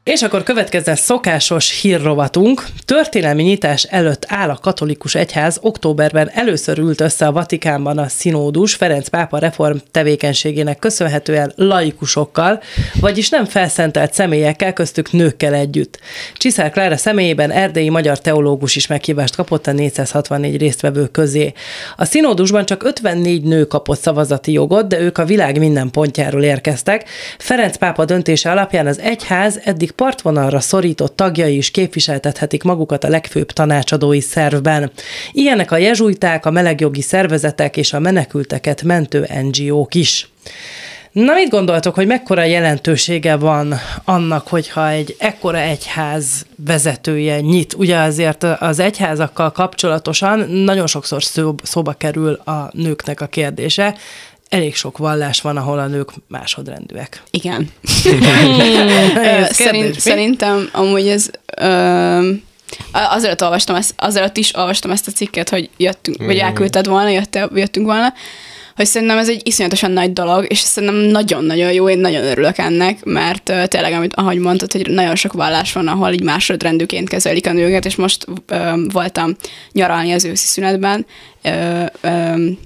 És 0.04 0.22
akkor 0.22 0.44
következzen 0.44 0.96
szokásos 0.96 1.82
hírrovatunk. 1.82 2.66
Történelmi 2.86 3.44
nyitás 3.44 3.84
előtt 3.84 4.26
áll 4.28 4.50
a 4.50 4.58
katolikus 4.62 5.16
egyház. 5.16 5.58
Októberben 5.62 6.30
először 6.34 6.78
ült 6.78 7.02
össze 7.02 7.26
a 7.26 7.32
Vatikánban 7.32 7.98
a 7.98 8.08
színódus 8.08 8.74
Ferenc 8.74 9.08
pápa 9.08 9.38
reform 9.38 9.78
tevékenységének 9.92 10.80
köszönhetően 10.80 11.54
laikusokkal, 11.56 12.62
vagyis 13.00 13.30
nem 13.30 13.46
felszentelt 13.46 14.14
személyekkel, 14.14 14.74
köztük 14.74 15.12
nőkkel 15.12 15.54
együtt. 15.54 16.00
Csiszár 16.38 16.72
Klára 16.72 16.98
személyében 16.98 17.52
erdélyi 17.52 17.90
magyar 17.90 18.20
teológus 18.20 18.76
is 18.76 18.88
meghívást 18.88 19.36
kapott 19.36 19.68
a 19.68 19.72
464 19.72 20.58
résztvevő 20.58 21.08
közé. 21.08 21.54
A 21.98 22.06
színódusban 22.06 22.66
csak 22.66 22.84
54 22.84 23.44
nő 23.44 23.66
kapott 23.66 24.00
szavazati 24.00 24.52
jogot, 24.52 24.88
de 24.88 25.00
ők 25.00 25.18
a 25.18 25.26
világ 25.26 25.60
minden 25.60 25.90
pontjáról 25.90 26.44
érkeztek. 26.44 27.10
Ferenc 27.38 27.78
pápa 27.78 28.06
döntése 28.06 28.52
alapján 28.52 28.88
az 28.88 29.00
egyház 29.00 29.60
eddig 29.64 29.92
partvonalra 29.96 30.60
szorított 30.60 31.16
tagjai 31.16 31.58
is 31.58 31.72
képviseltethetik 31.72 32.64
magukat 32.64 33.04
a 33.04 33.08
legfőbb 33.10 33.52
tanácsadói 33.52 34.20
szervben. 34.20 34.92
Ilyenek 35.32 35.72
a 35.72 35.78
jezsuiták, 35.78 36.46
a 36.46 36.52
melegjogi 36.52 37.02
szervezetek 37.02 37.78
és 37.78 37.94
a 37.94 38.00
menekülteket 38.00 38.84
mentő 38.84 39.28
NGO-k 39.42 39.96
is. 39.96 40.28
Na, 41.14 41.34
mit 41.34 41.50
gondoltok, 41.50 41.96
hogy 41.96 42.08
mekkora 42.08 42.44
jelentősége 42.44 43.36
van 43.36 43.74
annak, 44.06 44.48
hogyha 44.48 44.90
egy 44.90 45.16
ekkora 45.20 45.60
egyház 45.60 46.46
vezetője 46.56 47.40
nyit? 47.40 47.74
Ugye 47.74 47.98
azért 47.98 48.44
az 48.44 48.80
egyházakkal 48.80 49.52
kapcsolatosan 49.52 50.40
nagyon 50.50 50.88
sokszor 50.88 51.24
szóba 51.64 51.94
kerül 51.94 52.34
a 52.34 52.70
nőknek 52.72 53.22
a 53.22 53.26
kérdése, 53.26 53.96
elég 54.54 54.76
sok 54.76 54.98
vallás 54.98 55.42
van, 55.42 55.58
ahol 55.58 55.80
a 55.80 55.88
nők 55.88 56.10
másodrendűek. 56.28 57.24
Igen. 57.32 57.70
Szerint, 59.50 60.00
szerintem 60.00 60.70
amúgy 60.72 61.08
ez... 61.08 61.30
Ö, 61.58 62.32
azért 62.92 63.42
olvastam 63.42 63.76
ezt, 63.76 63.94
azért 63.98 64.38
is 64.38 64.56
olvastam 64.56 64.92
ezt 64.92 65.08
a 65.08 65.12
cikket, 65.12 65.50
hogy 65.50 65.70
jöttünk, 65.78 66.26
vagy 66.26 66.38
elküldted 66.38 66.88
volna, 66.88 67.10
jötte, 67.10 67.50
jöttünk 67.54 67.86
volna, 67.86 68.14
hogy 68.76 68.86
szerintem 68.86 69.18
ez 69.18 69.30
egy 69.30 69.42
iszonyatosan 69.44 69.92
nagy 69.92 70.14
dolog, 70.14 70.46
és 70.50 70.60
szerintem 70.60 70.98
nagyon-nagyon 70.98 71.72
jó, 71.72 71.90
én 71.90 72.00
nagyon 72.00 72.24
örülök 72.24 72.58
ennek, 72.58 73.04
mert 73.04 73.50
uh, 73.50 73.66
tényleg, 73.66 73.94
amit, 73.94 74.16
ahogy 74.16 74.38
mondtad, 74.38 74.72
hogy 74.72 74.90
nagyon 74.90 75.16
sok 75.16 75.34
vallás 75.34 75.74
van, 75.74 75.88
ahol 75.88 76.12
így 76.12 76.24
másodrendűként 76.24 77.10
kezelik 77.10 77.48
a 77.48 77.52
nőket, 77.52 77.86
és 77.86 77.96
most 77.96 78.26
uh, 78.28 78.92
voltam 78.92 79.36
nyaralni 79.72 80.12
az 80.12 80.26
őszi 80.26 80.48
szünetben, 80.48 81.06
uh, 81.44 81.86
um, 82.04 82.58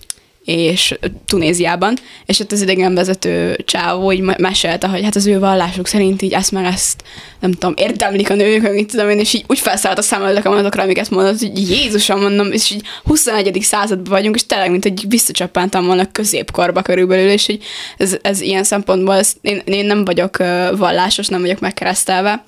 és 0.48 0.98
Tunéziában, 1.26 1.98
és 2.26 2.40
ott 2.40 2.52
az 2.52 2.62
idegenvezető 2.62 3.58
csávó 3.66 4.12
így 4.12 4.22
mesélte, 4.22 4.88
hogy 4.88 5.04
hát 5.04 5.16
az 5.16 5.26
ő 5.26 5.40
vallásuk 5.40 5.88
szerint 5.88 6.22
így 6.22 6.34
ezt 6.34 6.52
meg 6.52 6.66
ezt, 6.66 7.04
nem 7.40 7.52
tudom, 7.52 7.74
érdemlik 7.78 8.30
a 8.30 8.36
nők, 8.36 8.62
meg 8.62 8.86
tudom 8.86 9.10
én, 9.10 9.20
és 9.20 9.34
így 9.34 9.44
úgy 9.48 9.60
felszállt 9.60 9.98
a 9.98 10.02
számoltak 10.02 10.46
a 10.46 10.50
mondatokra, 10.50 10.84
amiket 10.84 11.10
mondott, 11.10 11.40
hogy 11.40 11.70
Jézusom 11.70 12.22
mondom, 12.22 12.52
és 12.52 12.72
így 12.72 12.82
21. 13.04 13.58
században 13.62 14.14
vagyunk, 14.14 14.36
és 14.36 14.46
tényleg, 14.46 14.72
mint 14.72 14.86
egy 14.86 15.06
visszacsapántam 15.08 15.86
volna 15.86 16.12
középkorba 16.12 16.82
körülbelül, 16.82 17.30
és 17.30 17.46
hogy 17.46 17.60
ez, 17.98 18.18
ez 18.22 18.42
ilyen 18.42 18.64
szempontból, 18.64 19.16
ez, 19.16 19.34
én, 19.42 19.62
én 19.66 19.86
nem 19.86 20.06
vagyok 20.06 20.38
vallásos, 20.78 21.28
nem 21.28 21.42
vagyok 21.42 21.60
megkeresztelve, 21.60 22.46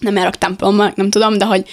nem 0.00 0.16
járok 0.16 0.36
templomba, 0.36 0.92
nem 0.94 1.10
tudom, 1.10 1.38
de 1.38 1.44
hogy 1.44 1.64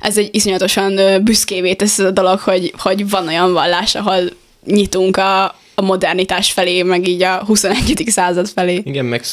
ez 0.00 0.18
egy 0.18 0.28
iszonyatosan 0.32 1.24
büszkévé 1.24 1.74
tesz 1.74 1.98
ez 1.98 2.04
a 2.04 2.10
dolog, 2.10 2.38
hogy, 2.38 2.74
hogy 2.78 3.10
van 3.10 3.26
olyan 3.26 3.52
vallás, 3.52 3.94
ahol 3.94 4.40
nyitunk 4.64 5.16
a, 5.16 5.44
a 5.74 5.82
modernitás 5.82 6.52
felé, 6.52 6.82
meg 6.82 7.08
így 7.08 7.22
a 7.22 7.44
21. 7.44 8.04
század 8.06 8.48
felé. 8.48 8.80
Igen, 8.84 9.04
meg 9.04 9.24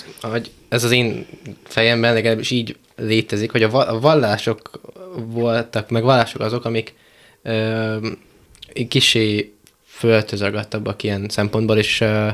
ez 0.70 0.84
az 0.84 0.92
én 0.92 1.26
fejemben 1.64 2.14
legalábbis 2.14 2.52
így 2.52 2.78
létezik, 2.96 3.52
hogy 3.52 3.64
a 3.64 4.00
vallások 4.00 4.82
voltak, 5.16 5.90
meg 5.90 6.04
vallások 6.04 6.42
azok, 6.42 6.66
amik 6.66 6.94
ö, 7.44 7.96
kisé 8.88 9.54
föltözagattabbak 9.86 11.04
ilyen 11.04 11.26
szempontból, 11.30 11.78
és, 11.78 12.02
ö, 12.02 12.28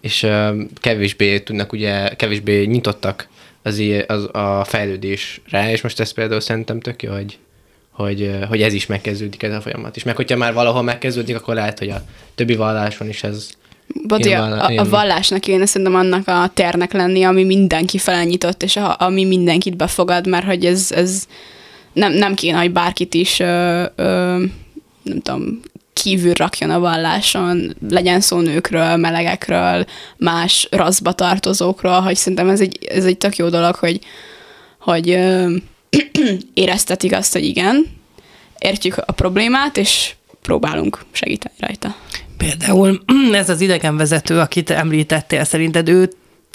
és 0.00 0.22
ö, 0.22 0.62
kevésbé 0.74 1.40
tudnak 1.40 1.72
ugye, 1.72 2.08
kevésbé 2.08 2.64
nyitottak 2.64 3.28
az, 3.62 3.82
az 4.06 4.28
a 4.32 4.64
fejlődésre, 4.64 5.70
és 5.70 5.80
most 5.80 6.00
ez 6.00 6.12
például 6.12 6.40
szerintem 6.40 6.80
tök 6.80 7.02
jó, 7.02 7.12
hogy, 7.12 7.38
hogy, 8.02 8.30
hogy 8.48 8.62
ez 8.62 8.72
is 8.72 8.86
megkezdődik 8.86 9.42
ez 9.42 9.54
a 9.54 9.60
folyamat. 9.60 9.96
És 9.96 10.02
meg 10.02 10.16
hogyha 10.16 10.36
már 10.36 10.52
valahol 10.52 10.82
megkezdődik, 10.82 11.36
akkor 11.36 11.54
lehet, 11.54 11.78
hogy 11.78 11.88
a 11.88 12.02
többi 12.34 12.54
valláson 12.54 13.08
is 13.08 13.22
ez 13.22 13.50
Bodi, 14.06 14.32
a, 14.32 14.64
a, 14.64 14.72
a 14.76 14.88
vallásnak 14.88 15.40
kéne 15.40 15.66
szerintem 15.66 15.96
annak 15.96 16.28
a 16.28 16.50
ternek 16.54 16.92
lenni, 16.92 17.22
ami 17.22 17.44
mindenki 17.44 17.98
felnyitott, 17.98 18.62
és 18.62 18.76
a, 18.76 18.96
ami 18.98 19.24
mindenkit 19.24 19.76
befogad, 19.76 20.26
mert 20.26 20.44
hogy 20.44 20.64
ez, 20.64 20.92
ez 20.92 21.26
nem, 21.92 22.12
nem 22.12 22.34
kéne, 22.34 22.58
hogy 22.58 22.72
bárkit 22.72 23.14
is 23.14 23.40
ö, 23.40 23.84
ö, 23.94 24.36
nem 25.02 25.20
tudom, 25.22 25.60
kívül 25.92 26.32
rakjon 26.32 26.70
a 26.70 26.80
valláson, 26.80 27.76
legyen 27.88 28.20
szó 28.20 28.40
nőkről, 28.40 28.96
melegekről, 28.96 29.84
más 30.16 30.68
raszba 30.70 31.12
tartozókról, 31.12 32.00
hogy 32.00 32.16
szerintem 32.16 32.48
ez 32.48 32.60
egy, 32.60 32.78
ez 32.88 33.04
egy 33.04 33.18
tök 33.18 33.36
jó 33.36 33.48
dolog, 33.48 33.74
hogy, 33.74 34.00
hogy 34.78 35.10
ö, 35.10 35.54
éreztetik 36.54 37.12
azt, 37.12 37.32
hogy 37.32 37.44
igen, 37.44 37.86
értjük 38.58 38.96
a 39.06 39.12
problémát, 39.12 39.76
és 39.76 40.14
próbálunk 40.42 41.04
segíteni 41.12 41.54
rajta. 41.58 41.96
Például 42.36 43.02
ez 43.32 43.48
az 43.48 43.60
idegenvezető, 43.60 44.38
akit 44.38 44.70
említettél, 44.70 45.44
szerinted 45.44 45.88
ő 45.88 46.10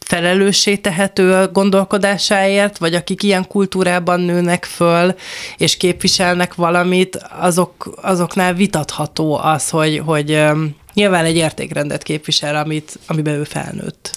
felelőssé 0.05 0.75
tehető 0.75 1.33
a 1.33 1.47
gondolkodásáért, 1.47 2.77
vagy 2.77 2.93
akik 2.93 3.23
ilyen 3.23 3.47
kultúrában 3.47 4.19
nőnek 4.19 4.65
föl, 4.65 5.15
és 5.57 5.77
képviselnek 5.77 6.55
valamit, 6.55 7.15
azok, 7.39 7.97
azoknál 8.01 8.53
vitatható 8.53 9.37
az, 9.37 9.69
hogy, 9.69 10.01
hogy 10.05 10.43
nyilván 10.93 11.25
egy 11.25 11.35
értékrendet 11.35 12.03
képvisel, 12.03 12.55
amit, 12.55 12.99
amiben 13.07 13.33
ő 13.33 13.43
felnőtt. 13.43 14.16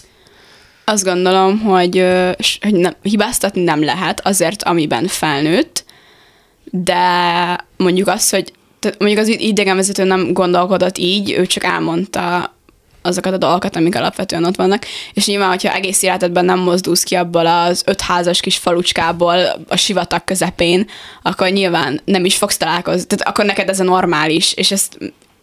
Azt 0.85 1.05
gondolom, 1.05 1.61
hogy, 1.61 2.07
hogy 2.61 2.75
nem, 2.75 2.95
hibáztatni 3.03 3.63
nem 3.63 3.85
lehet 3.85 4.27
azért, 4.27 4.63
amiben 4.63 5.07
felnőtt, 5.07 5.85
de 6.65 7.05
mondjuk 7.77 8.09
az, 8.09 8.31
hogy 8.31 8.53
mondjuk 8.99 9.21
az 9.21 9.29
idegenvezető 9.29 10.05
nem 10.05 10.33
gondolkodott 10.33 10.99
így, 10.99 11.31
ő 11.31 11.47
csak 11.47 11.65
elmondta 11.65 12.55
azokat 13.03 13.33
a 13.33 13.39
dolgokat, 13.39 13.77
amik 13.77 13.97
alapvetően 13.97 14.45
ott 14.45 14.57
vannak. 14.57 14.87
És 15.13 15.27
nyilván, 15.27 15.49
hogyha 15.49 15.75
egész 15.75 16.03
életedben 16.03 16.45
nem 16.45 16.59
mozdulsz 16.59 17.03
ki 17.03 17.15
abból 17.15 17.47
az 17.47 17.83
öt 17.87 18.01
házas 18.01 18.41
kis 18.41 18.57
falucskából 18.57 19.65
a 19.69 19.77
sivatag 19.77 20.25
közepén, 20.25 20.89
akkor 21.23 21.49
nyilván 21.49 22.01
nem 22.05 22.25
is 22.25 22.37
fogsz 22.37 22.57
találkozni. 22.57 23.07
Tehát 23.07 23.29
akkor 23.29 23.45
neked 23.45 23.69
ez 23.69 23.81
a 23.81 23.85
normális, 23.85 24.53
és 24.53 24.71
ezt 24.71 24.99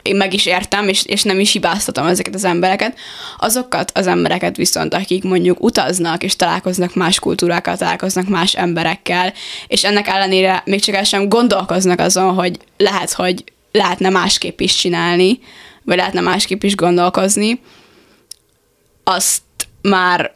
én 0.08 0.16
meg 0.16 0.34
is 0.34 0.46
értem, 0.46 0.88
és, 0.88 1.06
és 1.06 1.24
nem 1.24 1.40
is 1.40 1.52
hibáztatom 1.52 2.06
ezeket 2.06 2.36
az 2.36 2.44
embereket. 2.44 2.98
Azokat 3.38 3.92
az 3.94 4.08
embereket 4.08 4.56
viszont, 4.56 4.94
akik 4.94 5.24
mondjuk 5.24 5.64
utaznak, 5.64 6.24
és 6.24 6.36
találkoznak 6.36 6.96
más 6.96 7.20
kultúrákkal, 7.20 7.78
találkoznak 7.78 8.28
más 8.28 8.56
emberekkel, 8.56 9.34
és 9.68 9.84
ennek 9.84 10.08
ellenére 10.08 10.62
még 10.66 10.82
csak 10.82 10.96
el 10.96 11.04
sem 11.04 11.30
gondolkoznak 11.30 12.00
azon, 12.00 12.34
hogy 12.34 12.58
lehet, 12.78 13.12
hogy 13.12 13.44
lehetne 13.72 14.10
másképp 14.10 14.60
is 14.60 14.76
csinálni, 14.76 15.40
vagy 15.84 15.98
lehetne 15.98 16.22
másképp 16.22 16.64
is 16.64 16.76
gondolkozni, 16.76 17.62
azt 19.04 19.42
már 19.82 20.36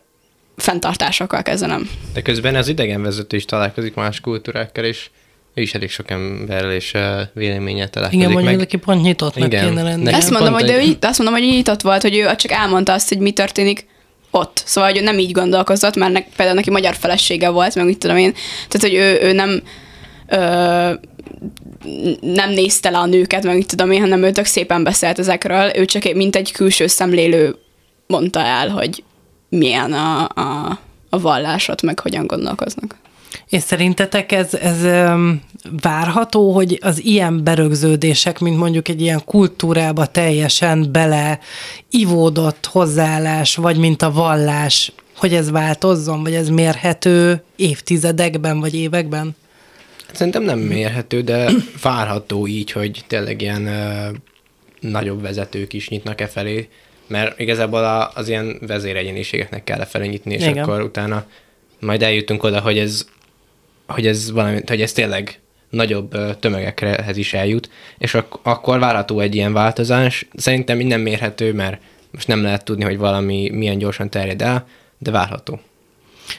fenntartásokkal 0.57 1.41
kezdenem. 1.41 1.89
De 2.13 2.21
közben 2.21 2.55
az 2.55 2.67
idegenvezető 2.67 3.37
is 3.37 3.45
találkozik 3.45 3.93
más 3.93 4.19
kultúrákkal, 4.19 4.83
és 4.83 5.09
ő 5.53 5.61
is 5.61 5.73
elég 5.73 5.89
sok 5.89 6.11
emberrel 6.11 6.71
és 6.71 6.93
véleménye 7.33 7.87
találkozik 7.87 8.21
Igen, 8.21 8.33
mondjuk 8.33 8.57
neki 8.57 8.77
pont 8.77 9.01
nyitottnak 9.01 9.47
Igen. 9.47 9.67
kéne 9.67 9.83
lenni. 9.83 10.13
Ezt 10.13 10.29
mondom, 10.29 10.53
hogy, 10.53 10.65
de 10.65 10.83
ő, 10.83 10.97
azt 11.01 11.17
mondom, 11.17 11.39
hogy 11.39 11.47
nyitott 11.47 11.81
volt, 11.81 12.01
hogy 12.01 12.17
ő 12.17 12.35
csak 12.35 12.51
elmondta 12.51 12.93
azt, 12.93 13.09
hogy 13.09 13.17
mi 13.17 13.31
történik 13.31 13.87
ott. 14.31 14.61
Szóval, 14.65 14.89
hogy 14.89 14.99
ő 14.99 15.03
nem 15.03 15.19
így 15.19 15.31
gondolkozott, 15.31 15.95
mert 15.95 16.11
ne, 16.13 16.21
például 16.21 16.55
neki 16.55 16.69
magyar 16.69 16.95
felesége 16.95 17.49
volt, 17.49 17.75
meg 17.75 17.85
mit 17.85 17.97
tudom 17.97 18.17
én. 18.17 18.33
Tehát, 18.67 18.87
hogy 18.87 18.93
ő, 18.93 19.19
ő 19.21 19.33
nem 19.33 19.61
ö, 20.27 20.93
nem 22.21 22.49
nézte 22.49 22.89
le 22.89 22.97
a 22.97 23.05
nőket, 23.05 23.43
meg 23.43 23.55
mit 23.55 23.67
tudom 23.67 23.91
én, 23.91 23.99
hanem 23.99 24.23
ő 24.23 24.31
tök 24.31 24.45
szépen 24.45 24.83
beszélt 24.83 25.19
ezekről. 25.19 25.71
Ő 25.75 25.85
csak 25.85 26.13
mint 26.13 26.35
egy 26.35 26.51
külső 26.51 26.87
szemlélő 26.87 27.55
mondta 28.07 28.39
el, 28.39 28.69
hogy 28.69 29.03
milyen 29.49 29.93
a, 29.93 30.29
a, 30.35 30.79
a 31.09 31.19
vallásot, 31.19 31.81
meg 31.81 31.99
hogyan 31.99 32.27
gondolkoznak. 32.27 32.95
És 33.49 33.61
szerintetek 33.61 34.31
ez, 34.31 34.53
ez 34.53 34.81
várható, 35.81 36.51
hogy 36.51 36.79
az 36.81 37.03
ilyen 37.03 37.43
berögződések, 37.43 38.39
mint 38.39 38.57
mondjuk 38.57 38.87
egy 38.87 39.01
ilyen 39.01 39.21
kultúrába 39.25 40.05
teljesen 40.05 40.91
bele 40.91 41.39
ivódott 41.89 42.65
hozzáállás, 42.65 43.55
vagy 43.55 43.77
mint 43.77 44.01
a 44.01 44.11
vallás, 44.11 44.91
hogy 45.15 45.33
ez 45.33 45.51
változzon, 45.51 46.23
vagy 46.23 46.33
ez 46.33 46.49
mérhető 46.49 47.43
évtizedekben, 47.55 48.59
vagy 48.59 48.75
években? 48.75 49.35
Szerintem 50.11 50.43
nem 50.43 50.59
mérhető, 50.59 51.21
de 51.21 51.51
várható 51.81 52.47
így, 52.47 52.71
hogy 52.71 53.03
tényleg 53.07 53.41
ilyen 53.41 53.67
ö, 53.67 54.09
nagyobb 54.79 55.21
vezetők 55.21 55.73
is 55.73 55.89
nyitnak 55.89 56.21
e 56.21 56.27
felé, 56.27 56.69
mert 57.07 57.39
igazából 57.39 57.83
a, 57.83 58.11
az 58.13 58.27
ilyen 58.27 58.57
vezéregyéniségeknek 58.67 59.63
kell 59.63 59.79
e 59.79 59.85
felé 59.85 60.07
nyitni, 60.07 60.33
és 60.33 60.45
Igen. 60.47 60.63
akkor 60.63 60.81
utána 60.81 61.25
majd 61.79 62.01
eljutunk 62.01 62.43
oda, 62.43 62.59
hogy 62.59 62.77
ez 62.77 63.05
hogy 63.91 64.07
ez, 64.07 64.31
valami, 64.31 64.59
hogy 64.67 64.81
ez 64.81 64.91
tényleg 64.91 65.39
nagyobb 65.69 66.39
tömegekhez 66.39 67.17
is 67.17 67.33
eljut, 67.33 67.69
és 67.97 68.13
ak- 68.13 68.39
akkor 68.43 68.79
várható 68.79 69.19
egy 69.19 69.35
ilyen 69.35 69.53
változás. 69.53 70.27
Szerintem 70.33 70.77
minden 70.77 70.99
mérhető, 70.99 71.53
mert 71.53 71.81
most 72.11 72.27
nem 72.27 72.41
lehet 72.41 72.65
tudni, 72.65 72.83
hogy 72.83 72.97
valami 72.97 73.49
milyen 73.49 73.77
gyorsan 73.77 74.09
terjed 74.09 74.41
el, 74.41 74.67
de 74.97 75.11
várható 75.11 75.59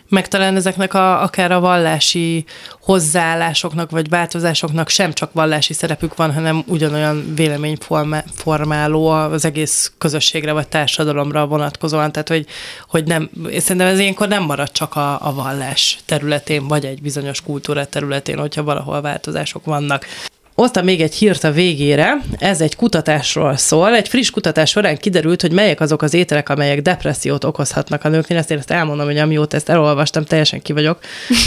meg 0.08 0.28
talán 0.28 0.56
ezeknek 0.56 0.94
a, 0.94 1.22
akár 1.22 1.52
a 1.52 1.60
vallási 1.60 2.44
hozzáállásoknak 2.80 3.90
vagy 3.90 4.08
változásoknak 4.08 4.88
sem 4.88 5.12
csak 5.12 5.32
vallási 5.32 5.72
szerepük 5.72 6.16
van, 6.16 6.32
hanem 6.32 6.62
ugyanolyan 6.66 7.34
véleményformáló 7.34 9.08
az 9.08 9.44
egész 9.44 9.92
közösségre 9.98 10.52
vagy 10.52 10.68
társadalomra 10.68 11.46
vonatkozóan, 11.46 12.12
tehát 12.12 12.28
hogy, 12.28 12.46
hogy 12.88 13.04
nem, 13.04 13.30
szerintem 13.56 13.86
ez 13.86 13.98
ilyenkor 13.98 14.28
nem 14.28 14.42
marad 14.42 14.72
csak 14.72 14.96
a, 14.96 15.26
a 15.26 15.34
vallás 15.34 15.98
területén, 16.04 16.68
vagy 16.68 16.84
egy 16.84 17.02
bizonyos 17.02 17.40
kultúra 17.40 17.86
területén, 17.86 18.38
hogyha 18.38 18.62
valahol 18.62 19.00
változások 19.00 19.64
vannak. 19.64 20.06
Hoztam 20.54 20.84
még 20.84 21.00
egy 21.00 21.14
hírt 21.14 21.44
a 21.44 21.50
végére, 21.50 22.16
ez 22.38 22.60
egy 22.60 22.76
kutatásról 22.76 23.56
szól. 23.56 23.94
Egy 23.94 24.08
friss 24.08 24.30
kutatás 24.30 24.70
során 24.70 24.96
kiderült, 24.96 25.40
hogy 25.40 25.52
melyek 25.52 25.80
azok 25.80 26.02
az 26.02 26.14
ételek, 26.14 26.48
amelyek 26.48 26.82
depressziót 26.82 27.44
okozhatnak 27.44 28.04
a 28.04 28.08
nőknél. 28.08 28.38
Ezt 28.38 28.50
én 28.50 28.58
ezt 28.58 28.70
elmondom, 28.70 29.06
hogy 29.06 29.18
amióta 29.18 29.56
ezt 29.56 29.68
elolvastam, 29.68 30.24
teljesen 30.24 30.62
ki 30.62 30.72
vagyok, 30.72 30.98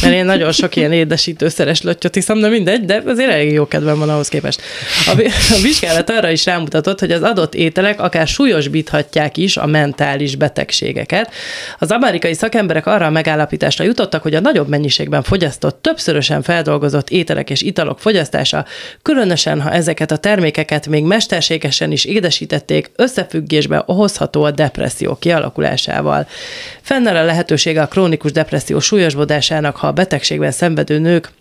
mert 0.02 0.14
én 0.14 0.26
nagyon 0.26 0.52
sok 0.52 0.76
ilyen 0.76 0.92
édesítőszeres 0.92 1.82
löttyöt 1.82 2.16
iszom, 2.16 2.40
de 2.40 2.48
mindegy, 2.48 2.86
de 2.86 3.02
azért 3.06 3.32
elég 3.32 3.52
jó 3.52 3.68
kedvem 3.68 3.98
van 3.98 4.10
ahhoz 4.10 4.28
képest. 4.28 4.62
A, 5.06 5.22
a 5.58 5.62
vizsgálat 5.62 6.10
arra 6.10 6.30
is 6.30 6.46
rámutatott, 6.46 7.00
hogy 7.00 7.12
az 7.12 7.22
adott 7.22 7.56
ételek 7.56 8.02
akár 8.02 8.28
súlyosbíthatják 8.28 9.38
is 9.38 9.58
a 9.58 9.66
mentális 9.66 10.36
betegségeket. 10.36 11.32
Az 11.80 11.92
amerikai 11.92 12.34
szakemberek 12.34 12.86
arra 12.86 13.06
a 13.06 13.10
megállapításra 13.10 13.84
jutottak, 13.84 14.22
hogy 14.22 14.36
a 14.36 14.40
nagyobb 14.40 14.68
mennyiségben 14.68 15.24
fogyasztott, 15.24 15.82
többszörösen 15.82 16.42
feldolgozott 16.42 17.10
ételek 17.10 17.50
és 17.50 17.62
italok 17.62 18.00
fogyasztása 18.00 18.66
különösen 19.06 19.62
ha 19.62 19.72
ezeket 19.72 20.12
a 20.12 20.18
termékeket 20.18 20.88
még 20.88 21.04
mesterségesen 21.04 21.92
is 21.92 22.06
édesítették, 22.06 22.92
összefüggésbe 22.96 23.84
hozható 23.86 24.44
a 24.44 24.52
depresszió 24.52 25.16
kialakulásával. 25.16 26.28
Fennáll 26.82 27.16
a 27.16 27.24
lehetősége 27.24 27.82
a 27.82 27.88
krónikus 27.88 28.32
depresszió 28.32 28.80
súlyosbodásának, 28.80 29.76
ha 29.76 29.88
a 29.88 29.92
betegségben 29.92 30.52
szenvedő 30.52 31.00
nők 31.00 31.32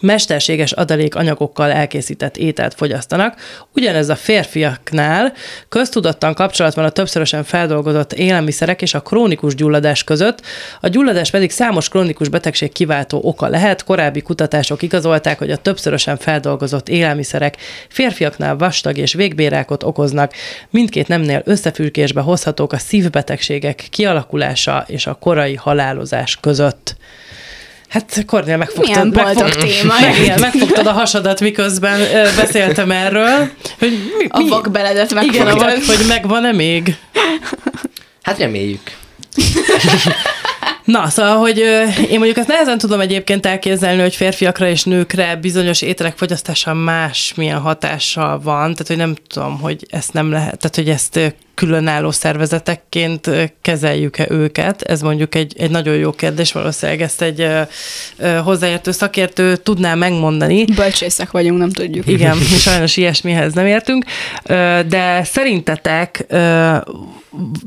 mesterséges 0.00 0.72
adalékanyagokkal 0.72 1.70
elkészített 1.70 2.36
ételt 2.36 2.74
fogyasztanak. 2.74 3.34
Ugyanez 3.74 4.08
a 4.08 4.16
férfiaknál 4.16 5.32
köztudottan 5.68 6.34
kapcsolat 6.34 6.74
van 6.74 6.84
a 6.84 6.90
többszörösen 6.90 7.44
feldolgozott 7.44 8.12
élelmiszerek 8.12 8.82
és 8.82 8.94
a 8.94 9.00
krónikus 9.00 9.54
gyulladás 9.54 10.04
között. 10.04 10.40
A 10.80 10.88
gyulladás 10.88 11.30
pedig 11.30 11.50
számos 11.50 11.88
krónikus 11.88 12.28
betegség 12.28 12.72
kiváltó 12.72 13.20
oka 13.22 13.48
lehet. 13.48 13.84
Korábbi 13.84 14.22
kutatások 14.22 14.82
igazolták, 14.82 15.38
hogy 15.38 15.50
a 15.50 15.56
többszörösen 15.56 16.16
feldolgozott 16.16 16.88
élelmiszerek 16.88 17.56
férfiaknál 17.88 18.56
vastag 18.56 18.96
és 18.96 19.12
végbérákot 19.12 19.82
okoznak. 19.82 20.32
Mindkét 20.70 21.08
nemnél 21.08 21.42
összefüggésbe 21.44 22.20
hozhatók 22.20 22.72
a 22.72 22.78
szívbetegségek 22.78 23.86
kialakulása 23.90 24.84
és 24.86 25.06
a 25.06 25.14
korai 25.14 25.54
halálozás 25.54 26.38
között. 26.40 26.96
Hát 27.88 28.24
Kornél 28.26 28.56
megfogtad, 28.56 28.86
Milyen 28.86 29.06
megfogtad, 29.06 29.56
téma. 29.58 29.94
Meg, 30.00 30.18
igen, 30.18 30.40
megfogtad 30.40 30.86
a 30.86 30.92
hasadat, 30.92 31.40
miközben 31.40 32.00
beszéltem 32.36 32.90
erről. 32.90 33.50
Hogy 33.78 34.12
mi, 34.18 34.26
A 34.28 34.48
vakbeledet 34.48 35.14
megfogtad. 35.14 35.42
Igen, 35.42 35.46
a 35.46 35.64
vak, 35.64 35.84
hogy 35.86 36.06
megvan-e 36.08 36.52
még? 36.52 36.96
Hát 38.22 38.38
reméljük. 38.38 38.80
Na, 40.84 41.08
szóval, 41.08 41.36
hogy 41.36 41.60
ö, 41.60 41.82
én 41.82 42.18
mondjuk 42.18 42.36
ezt 42.36 42.48
nehezen 42.48 42.78
tudom 42.78 43.00
egyébként 43.00 43.46
elképzelni, 43.46 44.00
hogy 44.00 44.14
férfiakra 44.14 44.68
és 44.68 44.84
nőkre 44.84 45.36
bizonyos 45.36 45.82
ételek 45.82 46.16
fogyasztása 46.16 46.74
más 46.74 47.32
milyen 47.36 47.58
hatással 47.58 48.40
van, 48.40 48.60
tehát 48.60 48.86
hogy 48.86 48.96
nem 48.96 49.14
tudom, 49.28 49.60
hogy 49.60 49.86
ezt 49.90 50.12
nem 50.12 50.30
lehet, 50.30 50.58
tehát 50.58 50.76
hogy 50.76 50.88
ezt 50.88 51.34
különálló 51.54 52.10
szervezetekként 52.10 53.30
kezeljük-e 53.62 54.26
őket? 54.30 54.82
Ez 54.82 55.00
mondjuk 55.00 55.34
egy, 55.34 55.54
egy 55.58 55.70
nagyon 55.70 55.94
jó 55.94 56.12
kérdés, 56.12 56.52
valószínűleg 56.52 57.00
ezt 57.02 57.22
egy 57.22 57.40
ö, 57.40 57.60
ö, 58.16 58.28
hozzáértő 58.28 58.90
szakértő 58.90 59.56
tudná 59.56 59.94
megmondani. 59.94 60.64
Bölcsészek 60.64 61.30
vagyunk, 61.30 61.58
nem 61.58 61.70
tudjuk. 61.70 62.06
Igen, 62.06 62.36
mi 62.36 62.44
sajnos 62.68 62.96
ilyesmihez 62.96 63.52
nem 63.52 63.66
értünk, 63.66 64.04
Ö, 64.44 64.80
de 64.88 65.24
szerintetek 65.24 66.24
ö, 66.28 66.76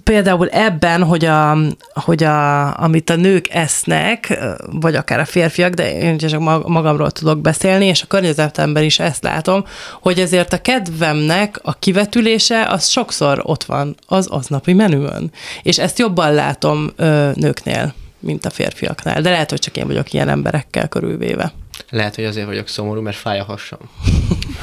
például 0.03 0.47
ebben, 0.47 1.03
hogy, 1.03 1.25
a, 1.25 1.57
hogy 1.93 2.23
a, 2.23 2.79
amit 2.79 3.09
a 3.09 3.15
nők 3.15 3.49
esznek, 3.49 4.39
vagy 4.71 4.95
akár 4.95 5.19
a 5.19 5.25
férfiak, 5.25 5.73
de 5.73 5.99
én 5.99 6.17
csak 6.17 6.39
mag- 6.39 6.67
magamról 6.67 7.11
tudok 7.11 7.41
beszélni, 7.41 7.85
és 7.85 8.01
a 8.01 8.07
környezetemben 8.07 8.83
is 8.83 8.99
ezt 8.99 9.23
látom, 9.23 9.65
hogy 10.01 10.19
ezért 10.19 10.53
a 10.53 10.61
kedvemnek 10.61 11.59
a 11.61 11.73
kivetülése 11.73 12.65
az 12.69 12.87
sokszor 12.87 13.39
ott 13.43 13.63
van 13.63 13.76
az 14.07 14.27
aznapi 14.27 14.73
menümön. 14.73 15.31
És 15.61 15.79
ezt 15.79 15.99
jobban 15.99 16.33
látom 16.33 16.91
ö, 16.95 17.29
nőknél, 17.33 17.93
mint 18.19 18.45
a 18.45 18.49
férfiaknál. 18.49 19.21
De 19.21 19.29
lehet, 19.29 19.49
hogy 19.49 19.59
csak 19.59 19.77
én 19.77 19.87
vagyok 19.87 20.13
ilyen 20.13 20.29
emberekkel 20.29 20.87
körülvéve. 20.87 21.53
Lehet, 21.89 22.15
hogy 22.15 22.25
azért 22.25 22.45
vagyok 22.45 22.67
szomorú, 22.67 23.01
mert 23.01 23.17
fáj 23.17 23.39
a 23.39 23.43
hasam. 23.43 23.79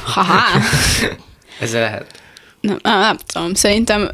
Haha. 0.03 0.39
Ez 1.59 1.73
lehet. 1.73 2.21
Nem, 2.61 2.77
nem, 2.81 2.99
nem 2.99 3.17
tudom, 3.25 3.53
szerintem 3.53 4.09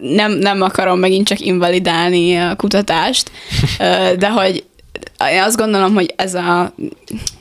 nem, 0.00 0.32
nem 0.32 0.62
akarom 0.62 0.98
megint 0.98 1.26
csak 1.26 1.40
invalidálni 1.40 2.36
a 2.36 2.56
kutatást, 2.56 3.30
de 4.18 4.30
hogy 4.30 4.64
én 5.32 5.42
azt 5.42 5.56
gondolom, 5.56 5.94
hogy 5.94 6.14
ez 6.16 6.34
a, 6.34 6.72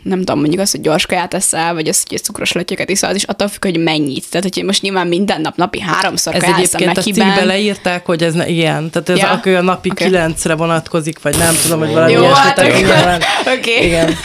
nem 0.02 0.18
tudom, 0.18 0.40
mondjuk 0.40 0.62
az, 0.62 0.72
hogy 0.72 0.82
gyors 0.82 1.06
kaját 1.06 1.34
eszel, 1.34 1.74
vagy 1.74 1.88
az, 1.88 2.04
hogy 2.08 2.24
cukros 2.24 2.52
lötyöket 2.52 2.90
iszol, 2.90 3.10
az 3.10 3.16
is 3.16 3.24
attól 3.24 3.48
függ, 3.48 3.64
hogy 3.66 3.78
mennyit. 3.78 4.26
Tehát, 4.30 4.44
hogy 4.44 4.58
én 4.58 4.66
most 4.66 4.82
nyilván 4.82 5.08
minden 5.08 5.42
nap, 5.42 5.56
napi 5.56 5.80
háromszor 5.82 6.36
Ez 6.36 6.44
egyébként 6.44 6.98
a 6.98 7.02
cikkbe 7.02 7.44
leírták, 7.44 8.06
hogy 8.06 8.24
ez 8.24 8.34
ne, 8.34 8.48
ilyen. 8.48 8.90
Tehát 8.90 9.10
ez 9.10 9.18
Ja? 9.18 9.30
akkor 9.32 9.54
a 9.54 9.62
napi 9.62 9.90
okay. 9.92 10.08
kilencre 10.08 10.56
vonatkozik, 10.56 11.22
vagy 11.22 11.38
nem 11.38 11.56
tudom, 11.64 11.80
hogy 11.80 11.94
valami 11.94 12.12
Jó, 12.12 12.20
ilyesmi. 12.20 12.38
hát 12.38 12.74
nyilván- 12.76 13.24
Oké. 13.58 13.86
Igen. 13.86 14.18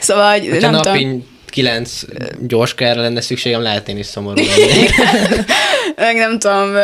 Szóval, 0.00 0.38
hogy 0.40 0.60
nem 0.60 0.72
tudom. 0.72 1.34
Napi 1.56 1.60
kilenc 1.60 2.00
gyorskajára 2.40 3.00
lenne 3.00 3.20
szükségem, 3.20 3.62
lehet 3.62 3.88
én 3.88 3.98
is 3.98 4.06
szomorú 4.06 4.36
lennék. 4.36 4.90
meg 5.96 6.16
nem 6.16 6.38
tudom, 6.38 6.76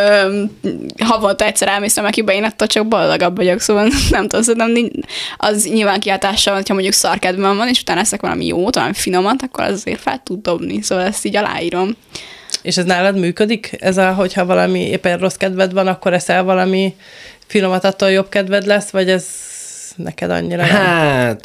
havonta 0.99 1.45
egyszer 1.45 1.69
elmészem 1.69 2.05
Mekibe, 2.05 2.35
én 2.35 2.45
attól 2.45 2.67
csak 2.67 2.89
boldogabb 2.89 3.37
vagyok, 3.37 3.61
szóval 3.61 3.89
nem 4.11 4.23
tudom, 4.23 4.43
szerintem 4.43 4.71
nincs- 4.71 5.07
az 5.37 5.65
nyilván 5.65 6.01
kiáltással, 6.01 6.55
hogyha 6.55 6.75
mondjuk 6.75 6.95
szarkedvem 6.95 7.57
van, 7.57 7.69
és 7.69 7.81
utána 7.81 8.01
eszek 8.01 8.21
valami 8.21 8.47
jót, 8.47 8.75
valami 8.75 8.95
finomat, 8.95 9.43
akkor 9.43 9.65
az 9.65 9.73
azért 9.73 10.01
fel 10.01 10.21
tud 10.25 10.43
dobni, 10.43 10.83
szóval 10.83 11.05
ezt 11.05 11.25
így 11.25 11.37
aláírom. 11.37 11.97
És 12.63 12.77
ez 12.77 12.85
nálad 12.85 13.19
működik? 13.19 13.77
Ez 13.81 13.97
a, 13.97 14.13
hogyha 14.13 14.45
valami 14.45 14.81
éppen 14.81 15.19
rossz 15.19 15.35
kedved 15.37 15.73
van, 15.73 15.87
akkor 15.87 16.13
eszel 16.13 16.43
valami 16.43 16.95
finomat, 17.47 17.85
attól 17.85 18.11
jobb 18.11 18.29
kedved 18.29 18.67
lesz, 18.67 18.91
vagy 18.91 19.11
ez 19.11 19.27
neked 19.97 20.31
annyira 20.31 20.67
nem? 20.67 21.37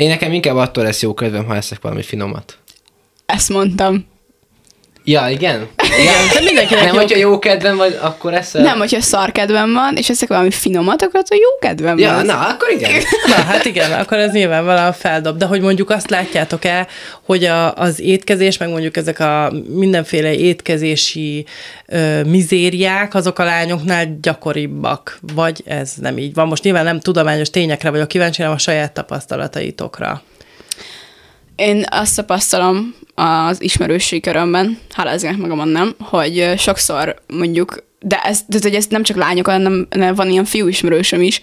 Én 0.00 0.08
nekem 0.08 0.32
inkább 0.32 0.56
attól 0.56 0.84
lesz 0.84 1.02
jó 1.02 1.14
kedvem, 1.14 1.44
ha 1.44 1.54
eszek 1.54 1.80
valami 1.80 2.02
finomat. 2.02 2.58
Ezt 3.26 3.48
mondtam. 3.48 4.06
Ja, 5.10 5.28
igen? 5.28 5.68
igen. 6.00 6.14
De 6.34 6.40
mindenkinek 6.44 6.84
Nem, 6.84 6.92
jó 6.94 7.00
hogyha 7.00 7.18
jó 7.18 7.38
kedvem 7.38 7.76
vagy, 7.76 7.98
akkor 8.00 8.34
eszel... 8.34 8.62
Nem, 8.62 8.78
hogyha 8.78 9.00
szarkedvem 9.00 9.72
van, 9.72 9.96
és 9.96 10.08
eszek 10.10 10.28
valami 10.28 10.50
finomat, 10.50 11.02
akkor 11.02 11.20
attól 11.20 11.38
jó 11.38 11.68
kedvem 11.68 11.98
Ja, 11.98 12.12
van. 12.14 12.26
na, 12.26 12.46
akkor 12.46 12.70
igen. 12.70 12.90
Na, 13.26 13.34
hát 13.34 13.64
igen, 13.64 13.92
akkor 13.92 14.18
ez 14.18 14.32
nyilvánvalóan 14.32 14.92
feldob. 14.92 15.36
De 15.36 15.44
hogy 15.44 15.60
mondjuk 15.60 15.90
azt 15.90 16.10
látjátok 16.10 16.64
el, 16.64 16.86
hogy 17.22 17.44
a, 17.44 17.74
az 17.74 18.00
étkezés, 18.00 18.58
meg 18.58 18.68
mondjuk 18.68 18.96
ezek 18.96 19.20
a 19.20 19.52
mindenféle 19.68 20.34
étkezési 20.34 21.44
ö, 21.86 22.22
mizériák, 22.24 23.14
azok 23.14 23.38
a 23.38 23.44
lányoknál 23.44 24.18
gyakoribbak, 24.22 25.18
vagy 25.34 25.62
ez 25.66 25.92
nem 26.00 26.18
így 26.18 26.34
van. 26.34 26.46
Most 26.48 26.62
nyilván 26.62 26.84
nem 26.84 27.00
tudományos 27.00 27.50
tényekre 27.50 27.90
vagyok 27.90 28.08
kíváncsi, 28.08 28.40
hanem 28.40 28.56
a 28.56 28.60
saját 28.60 28.92
tapasztalataitokra. 28.92 30.22
Én 31.56 31.84
azt 31.90 32.16
tapasztalom 32.16 32.94
az 33.20 33.62
ismerősi 33.62 34.20
körömben, 34.20 34.78
hála 34.94 35.36
magamon 35.36 35.68
nem, 35.68 35.94
hogy 35.98 36.52
sokszor 36.58 37.22
mondjuk, 37.26 37.84
de 38.00 38.20
ez, 38.22 38.40
de 38.46 38.58
hogy 38.62 38.74
ez 38.74 38.86
nem 38.86 39.02
csak 39.02 39.16
lányok, 39.16 39.46
hanem 39.46 39.86
hanem 39.90 40.14
van 40.14 40.30
ilyen 40.30 40.44
fiú 40.44 40.68
ismerősöm 40.68 41.22
is, 41.22 41.42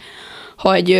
hogy 0.57 0.91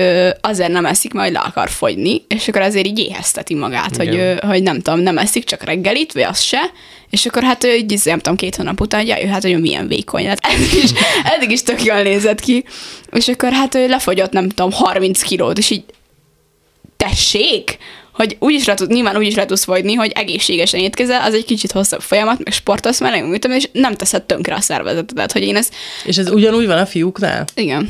azért 0.42 0.72
nem 0.72 0.86
eszik, 0.86 1.14
majd 1.14 1.32
le 1.32 1.40
akar 1.40 1.70
fogyni, 1.70 2.26
és 2.28 2.48
akkor 2.48 2.62
azért 2.62 2.86
így 2.86 3.00
éhezteti 3.00 3.56
magát, 3.56 3.96
hogy, 3.96 4.14
Igen. 4.14 4.40
hogy 4.40 4.64
nem 4.64 4.82
tudom, 4.82 5.00
nem 5.00 5.18
eszik, 5.18 5.44
csak 5.44 5.64
reggelit, 5.64 6.14
vagy 6.14 6.24
az 6.24 6.40
se, 6.40 6.72
és 7.10 7.26
akkor 7.26 7.44
hát 7.44 7.64
ő 7.64 7.74
így, 7.74 8.02
nem 8.04 8.20
tudom, 8.20 8.36
két 8.36 8.56
hónap 8.56 8.82
után, 8.82 9.00
hogy 9.00 9.10
jaj, 9.10 9.26
hát 9.26 9.42
hogy 9.42 9.60
milyen 9.60 9.88
vékony, 9.88 10.28
hát 10.28 10.40
eddig 10.42 10.84
is, 10.84 10.92
eddig 11.36 11.52
is 11.52 11.64
tök 11.64 11.84
jól 11.84 12.02
nézett 12.02 12.40
ki, 12.40 12.64
és 13.12 13.28
akkor 13.28 13.52
hát 13.52 13.76
ő 13.76 13.88
lefogyott, 13.88 14.32
nem 14.32 14.50
tudom, 14.50 14.72
30 14.72 15.22
kilót, 15.22 15.58
és 15.58 15.70
így 15.70 15.84
tessék, 16.98 17.78
hogy 18.18 18.36
úgyis 18.40 18.66
le 18.66 18.74
tud, 18.74 18.92
nyilván 18.92 19.18
úgyis 19.18 19.36
le 19.36 19.46
tudsz 19.46 19.64
fogyni, 19.64 19.94
hogy 19.94 20.12
egészségesen 20.16 20.80
étkezel, 20.80 21.22
az 21.22 21.34
egy 21.34 21.46
kicsit 21.46 21.72
hosszabb 21.72 22.02
folyamat, 22.02 22.44
meg 22.44 22.54
sportolsz 22.54 23.00
mellé, 23.00 23.22
meg 23.22 23.46
én, 23.46 23.52
és 23.52 23.70
nem 23.72 23.96
teszed 23.96 24.24
tönkre 24.24 24.56
a 24.56 24.62
szervezetedet, 24.62 25.32
hogy 25.32 25.42
én 25.42 25.56
ezt, 25.56 25.74
És 26.06 26.18
ez 26.18 26.32
ugyanúgy 26.32 26.68
van 26.68 26.78
a 26.78 26.86
fiúknál? 26.86 27.46
igen. 27.56 27.90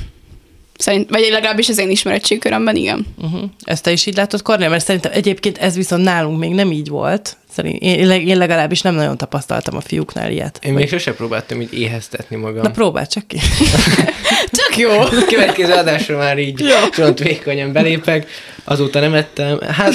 Szerint, 0.77 1.09
vagy 1.09 1.27
legalábbis 1.31 1.69
az 1.69 1.77
én 1.77 1.89
ismeretségkörömben, 1.89 2.75
igen. 2.75 3.05
Uh-huh. 3.17 3.49
Ezt 3.61 3.83
te 3.83 3.91
is 3.91 4.05
így 4.05 4.15
látod, 4.15 4.41
Kornél? 4.41 4.69
Mert 4.69 4.85
szerintem 4.85 5.11
egyébként 5.15 5.57
ez 5.57 5.75
viszont 5.75 6.03
nálunk 6.03 6.39
még 6.39 6.51
nem 6.51 6.71
így 6.71 6.87
volt. 6.87 7.37
Szerint 7.51 7.81
én, 7.81 8.11
én 8.11 8.37
legalábbis 8.37 8.81
nem 8.81 8.95
nagyon 8.95 9.17
tapasztaltam 9.17 9.75
a 9.75 9.81
fiúknál 9.81 10.31
ilyet. 10.31 10.59
Én 10.63 10.73
még 10.73 10.89
sose 10.89 11.13
próbáltam 11.13 11.61
így 11.61 11.73
éheztetni 11.79 12.35
magam. 12.35 12.61
Na 12.61 12.71
próbáld 12.71 13.07
csak 13.07 13.27
ki. 13.27 13.37
Tök 14.57 14.77
jó! 14.77 14.89
A 14.89 15.09
következő 15.29 15.73
adásra 15.73 16.17
már 16.17 16.37
így 16.37 16.63
csont 16.91 17.19
vékonyan 17.19 17.71
belépek, 17.71 18.27
azóta 18.63 18.99
nem 18.99 19.13
ettem. 19.13 19.59
Hát, 19.59 19.93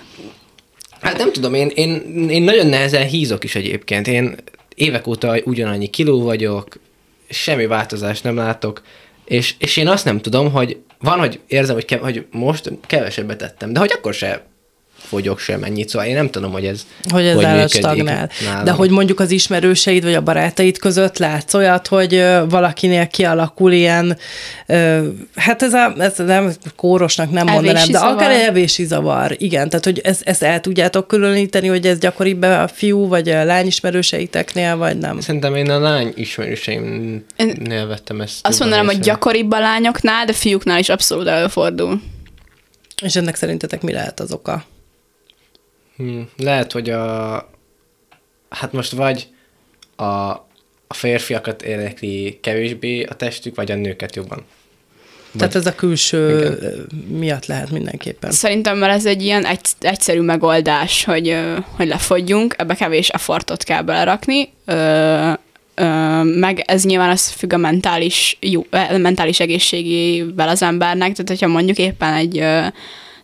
hát 1.00 1.18
nem 1.18 1.32
tudom, 1.32 1.54
én, 1.54 1.70
én, 1.74 2.26
én 2.28 2.42
nagyon 2.42 2.66
nehezen 2.66 3.06
hízok 3.06 3.44
is 3.44 3.54
egyébként. 3.54 4.06
Én 4.06 4.36
évek 4.74 5.06
óta 5.06 5.36
ugyanannyi 5.44 5.86
kiló 5.86 6.22
vagyok, 6.22 6.78
semmi 7.28 7.66
változást 7.66 8.24
nem 8.24 8.36
látok, 8.36 8.82
és, 9.24 9.54
és 9.58 9.76
én 9.76 9.88
azt 9.88 10.04
nem 10.04 10.20
tudom, 10.20 10.52
hogy 10.52 10.82
van, 10.98 11.18
hogy 11.18 11.40
érzem, 11.46 11.74
hogy, 11.74 11.84
kev- 11.84 12.02
hogy 12.02 12.26
most 12.30 12.70
kevesebbet 12.86 13.42
ettem, 13.42 13.72
de 13.72 13.78
hogy 13.78 13.92
akkor 13.94 14.14
se 14.14 14.46
fogyok 15.08 15.38
sem 15.38 15.62
ennyit, 15.62 15.88
szóval 15.88 16.08
én 16.08 16.14
nem 16.14 16.30
tudom, 16.30 16.52
hogy 16.52 16.64
ez 16.64 16.86
hogy 17.10 17.24
ez 17.24 17.34
hogy 17.34 17.46
működik 17.46 17.68
stagnál. 17.68 18.30
nálam. 18.44 18.64
De 18.64 18.70
hogy 18.70 18.90
mondjuk 18.90 19.20
az 19.20 19.30
ismerőseid 19.30 20.04
vagy 20.04 20.14
a 20.14 20.20
barátaid 20.20 20.78
között 20.78 21.18
látsz 21.18 21.54
olyat, 21.54 21.86
hogy 21.86 22.24
valakinél 22.48 23.06
kialakul 23.06 23.72
ilyen, 23.72 24.18
hát 25.34 25.62
ez 25.62 25.72
a, 25.72 25.94
ez 25.98 26.16
nem 26.16 26.52
kórosnak 26.76 27.30
nem 27.30 27.46
Evési 27.46 27.54
mondanám, 27.54 27.90
de 27.90 27.98
zavar. 27.98 28.14
akár 28.14 28.30
egy 28.30 28.46
evési 28.46 28.84
zavar. 28.84 29.34
Igen, 29.38 29.68
tehát 29.68 29.84
hogy 29.84 29.98
ezt, 29.98 30.22
ezt 30.22 30.42
el 30.42 30.60
tudjátok 30.60 31.06
különíteni, 31.06 31.68
hogy 31.68 31.86
ez 31.86 31.98
gyakoribb 31.98 32.42
a 32.42 32.68
fiú 32.68 33.08
vagy 33.08 33.28
a 33.28 33.44
lány 33.44 33.66
ismerőseiteknél, 33.66 34.76
vagy 34.76 34.98
nem? 34.98 35.20
Szerintem 35.20 35.54
én 35.54 35.70
a 35.70 35.78
lány 35.78 36.12
ismerőseimnél 36.14 37.86
vettem 37.86 38.20
ezt. 38.20 38.46
Azt 38.46 38.58
mondanám, 38.58 38.86
hogy 38.86 38.98
gyakoribb 38.98 39.52
a 39.52 39.58
lányoknál, 39.58 40.24
de 40.24 40.32
fiúknál 40.32 40.78
is 40.78 40.88
abszolút 40.88 41.26
előfordul. 41.26 42.00
És 43.02 43.16
ennek 43.16 43.34
szerintetek 43.34 43.82
mi 43.82 43.92
lehet 43.92 44.20
az 44.20 44.32
oka? 44.32 44.64
Hmm, 45.96 46.28
lehet, 46.36 46.72
hogy 46.72 46.90
a... 46.90 47.50
Hát 48.48 48.72
most 48.72 48.92
vagy 48.92 49.28
a, 49.96 50.04
a 50.86 50.94
férfiakat 50.94 51.62
érdekli 51.62 52.38
kevésbé 52.42 53.02
a 53.02 53.14
testük, 53.14 53.54
vagy 53.54 53.70
a 53.70 53.74
nőket 53.74 54.16
jobban. 54.16 54.44
Tehát 55.38 55.54
ez 55.54 55.66
a 55.66 55.74
külső 55.74 56.36
Igen. 56.36 56.86
miatt 57.18 57.46
lehet 57.46 57.70
mindenképpen. 57.70 58.30
Szerintem 58.30 58.78
mert 58.78 58.94
ez 58.94 59.06
egy 59.06 59.22
ilyen 59.22 59.44
egy, 59.44 59.60
egyszerű 59.80 60.20
megoldás, 60.20 61.04
hogy, 61.04 61.36
hogy 61.76 61.88
lefogyjunk, 61.88 62.54
ebbe 62.58 62.74
kevés 62.74 63.08
effortot 63.08 63.62
kell 63.62 63.82
belerakni, 63.82 64.52
ö, 64.64 65.32
ö, 65.74 66.22
meg 66.22 66.58
ez 66.66 66.84
nyilván 66.84 67.10
az 67.10 67.28
függ 67.28 67.52
a 67.52 67.56
mentális, 67.56 68.36
jó, 68.40 68.66
a 68.70 68.96
mentális 68.96 69.40
egészségével 69.40 70.48
az 70.48 70.62
embernek, 70.62 71.12
tehát 71.12 71.28
hogyha 71.28 71.46
mondjuk 71.46 71.78
éppen 71.78 72.14
egy 72.14 72.38
ö, 72.38 72.66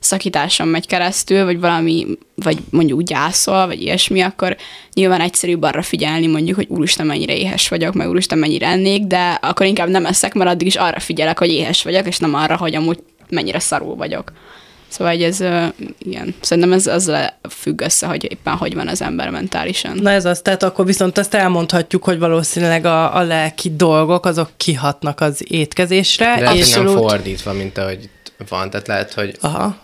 szakításon 0.01 0.68
megy 0.68 0.86
keresztül, 0.86 1.44
vagy 1.44 1.61
valami, 1.61 2.07
vagy 2.34 2.59
mondjuk 2.70 3.03
gyászol, 3.03 3.66
vagy 3.66 3.82
ilyesmi, 3.82 4.20
akkor 4.20 4.57
nyilván 4.92 5.20
egyszerűbb 5.20 5.62
arra 5.62 5.82
figyelni, 5.82 6.26
mondjuk, 6.26 6.57
hogy 6.57 6.68
úristen 6.68 7.07
mennyire 7.07 7.36
éhes 7.36 7.68
vagyok, 7.68 7.94
meg 7.94 8.09
úristen 8.09 8.38
mennyire 8.38 8.66
ennék, 8.66 9.07
de 9.07 9.38
akkor 9.42 9.66
inkább 9.66 9.88
nem 9.88 10.07
eszek, 10.07 10.34
mert 10.34 10.51
addig 10.51 10.66
is 10.66 10.76
arra 10.76 11.01
figyelek, 11.01 11.38
hogy 11.38 11.51
éhes 11.51 11.82
vagyok, 11.82 12.07
és 12.07 12.18
nem 12.18 12.34
arra, 12.34 12.57
hogy 12.57 12.74
amúgy 12.74 12.99
mennyire 13.28 13.59
szarul 13.59 13.96
vagyok. 13.96 14.32
Szóval 14.88 15.12
hogy 15.12 15.22
ez, 15.22 15.40
igen, 15.99 16.34
szerintem 16.40 16.72
ez 16.72 16.86
az 16.86 17.12
függ 17.49 17.80
össze, 17.80 18.07
hogy 18.07 18.24
éppen 18.30 18.55
hogy 18.55 18.74
van 18.74 18.88
az 18.88 19.03
ember 19.03 19.30
mentálisan. 19.30 19.99
Na 20.03 20.11
ez 20.11 20.24
az, 20.24 20.40
tehát 20.40 20.62
akkor 20.62 20.84
viszont 20.84 21.18
azt 21.18 21.34
elmondhatjuk, 21.34 22.05
hogy 22.05 22.18
valószínűleg 22.18 22.84
a, 22.84 23.16
a 23.16 23.22
lelki 23.22 23.76
dolgok, 23.76 24.26
azok 24.26 24.51
kihatnak 24.57 25.20
az 25.20 25.44
étkezésre. 25.49 26.40
Lehet, 26.40 26.49
hogy 26.49 26.84
nem 26.84 26.96
fordítva, 26.96 27.53
mint 27.53 27.78
ahogy 27.78 28.09
van. 28.49 28.70
Tehát 28.70 28.86
lehet, 28.86 29.14
hogy 29.14 29.36
Aha. 29.40 29.76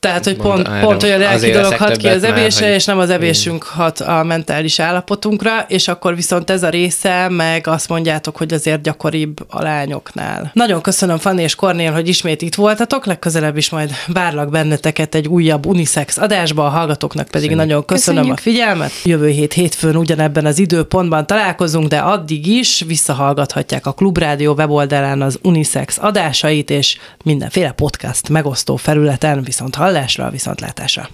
Tehát, 0.00 0.24
hogy 0.24 0.36
Mondta 0.36 0.52
pont, 0.62 0.68
erre, 0.68 0.84
pont, 0.86 1.00
hogy 1.00 1.10
a 1.10 1.18
lelki 1.18 1.50
dolog 1.50 1.72
hat 1.72 1.96
ki 1.96 2.08
az 2.08 2.24
evésre, 2.24 2.66
hogy- 2.66 2.74
és 2.74 2.84
nem 2.84 2.98
az 2.98 3.10
evésünk 3.10 3.62
hat 3.62 4.00
a 4.00 4.22
mentális 4.24 4.78
állapotunkra, 4.80 5.64
és 5.68 5.88
akkor 5.88 6.14
viszont 6.14 6.50
ez 6.50 6.62
a 6.62 6.68
része, 6.68 7.28
meg 7.28 7.66
azt 7.66 7.88
mondjátok, 7.88 8.36
hogy 8.36 8.52
azért 8.52 8.82
gyakoribb 8.82 9.38
a 9.48 9.62
lányoknál. 9.62 10.50
Nagyon 10.54 10.80
köszönöm 10.80 11.18
Fanni 11.18 11.42
és 11.42 11.54
Kornél, 11.54 11.92
hogy 11.92 12.08
ismét 12.08 12.42
itt 12.42 12.54
voltatok, 12.54 13.06
legközelebb 13.06 13.56
is 13.56 13.70
majd 13.70 13.90
várlak 14.06 14.50
benneteket 14.50 15.14
egy 15.14 15.26
újabb 15.28 15.66
unisex 15.66 16.16
adásba, 16.18 16.66
a 16.66 16.68
hallgatóknak 16.68 17.26
pedig 17.28 17.48
Köszönjük. 17.48 17.58
nagyon 17.68 17.84
köszönöm 17.84 18.22
Köszönjük. 18.22 18.38
a 18.38 18.42
figyelmet. 18.50 18.90
Jövő 19.04 19.28
hét 19.28 19.52
hétfőn 19.52 19.96
ugyanebben 19.96 20.46
az 20.46 20.58
időpontban 20.58 21.26
találkozunk, 21.26 21.88
de 21.88 21.98
addig 21.98 22.46
is 22.46 22.84
visszahallgathatják 22.86 23.86
a 23.86 23.92
Klubrádió 23.92 24.52
weboldalán 24.52 25.22
az 25.22 25.38
unisex 25.42 25.98
adásait, 26.00 26.70
és 26.70 26.98
mindenféle 27.24 27.70
podcast 27.72 28.28
megosztó 28.28 28.76
felületen 28.76 29.42
viszont 29.42 29.74
hallásra, 29.86 30.30
viszont 30.30 30.60
látásra. 30.60 31.08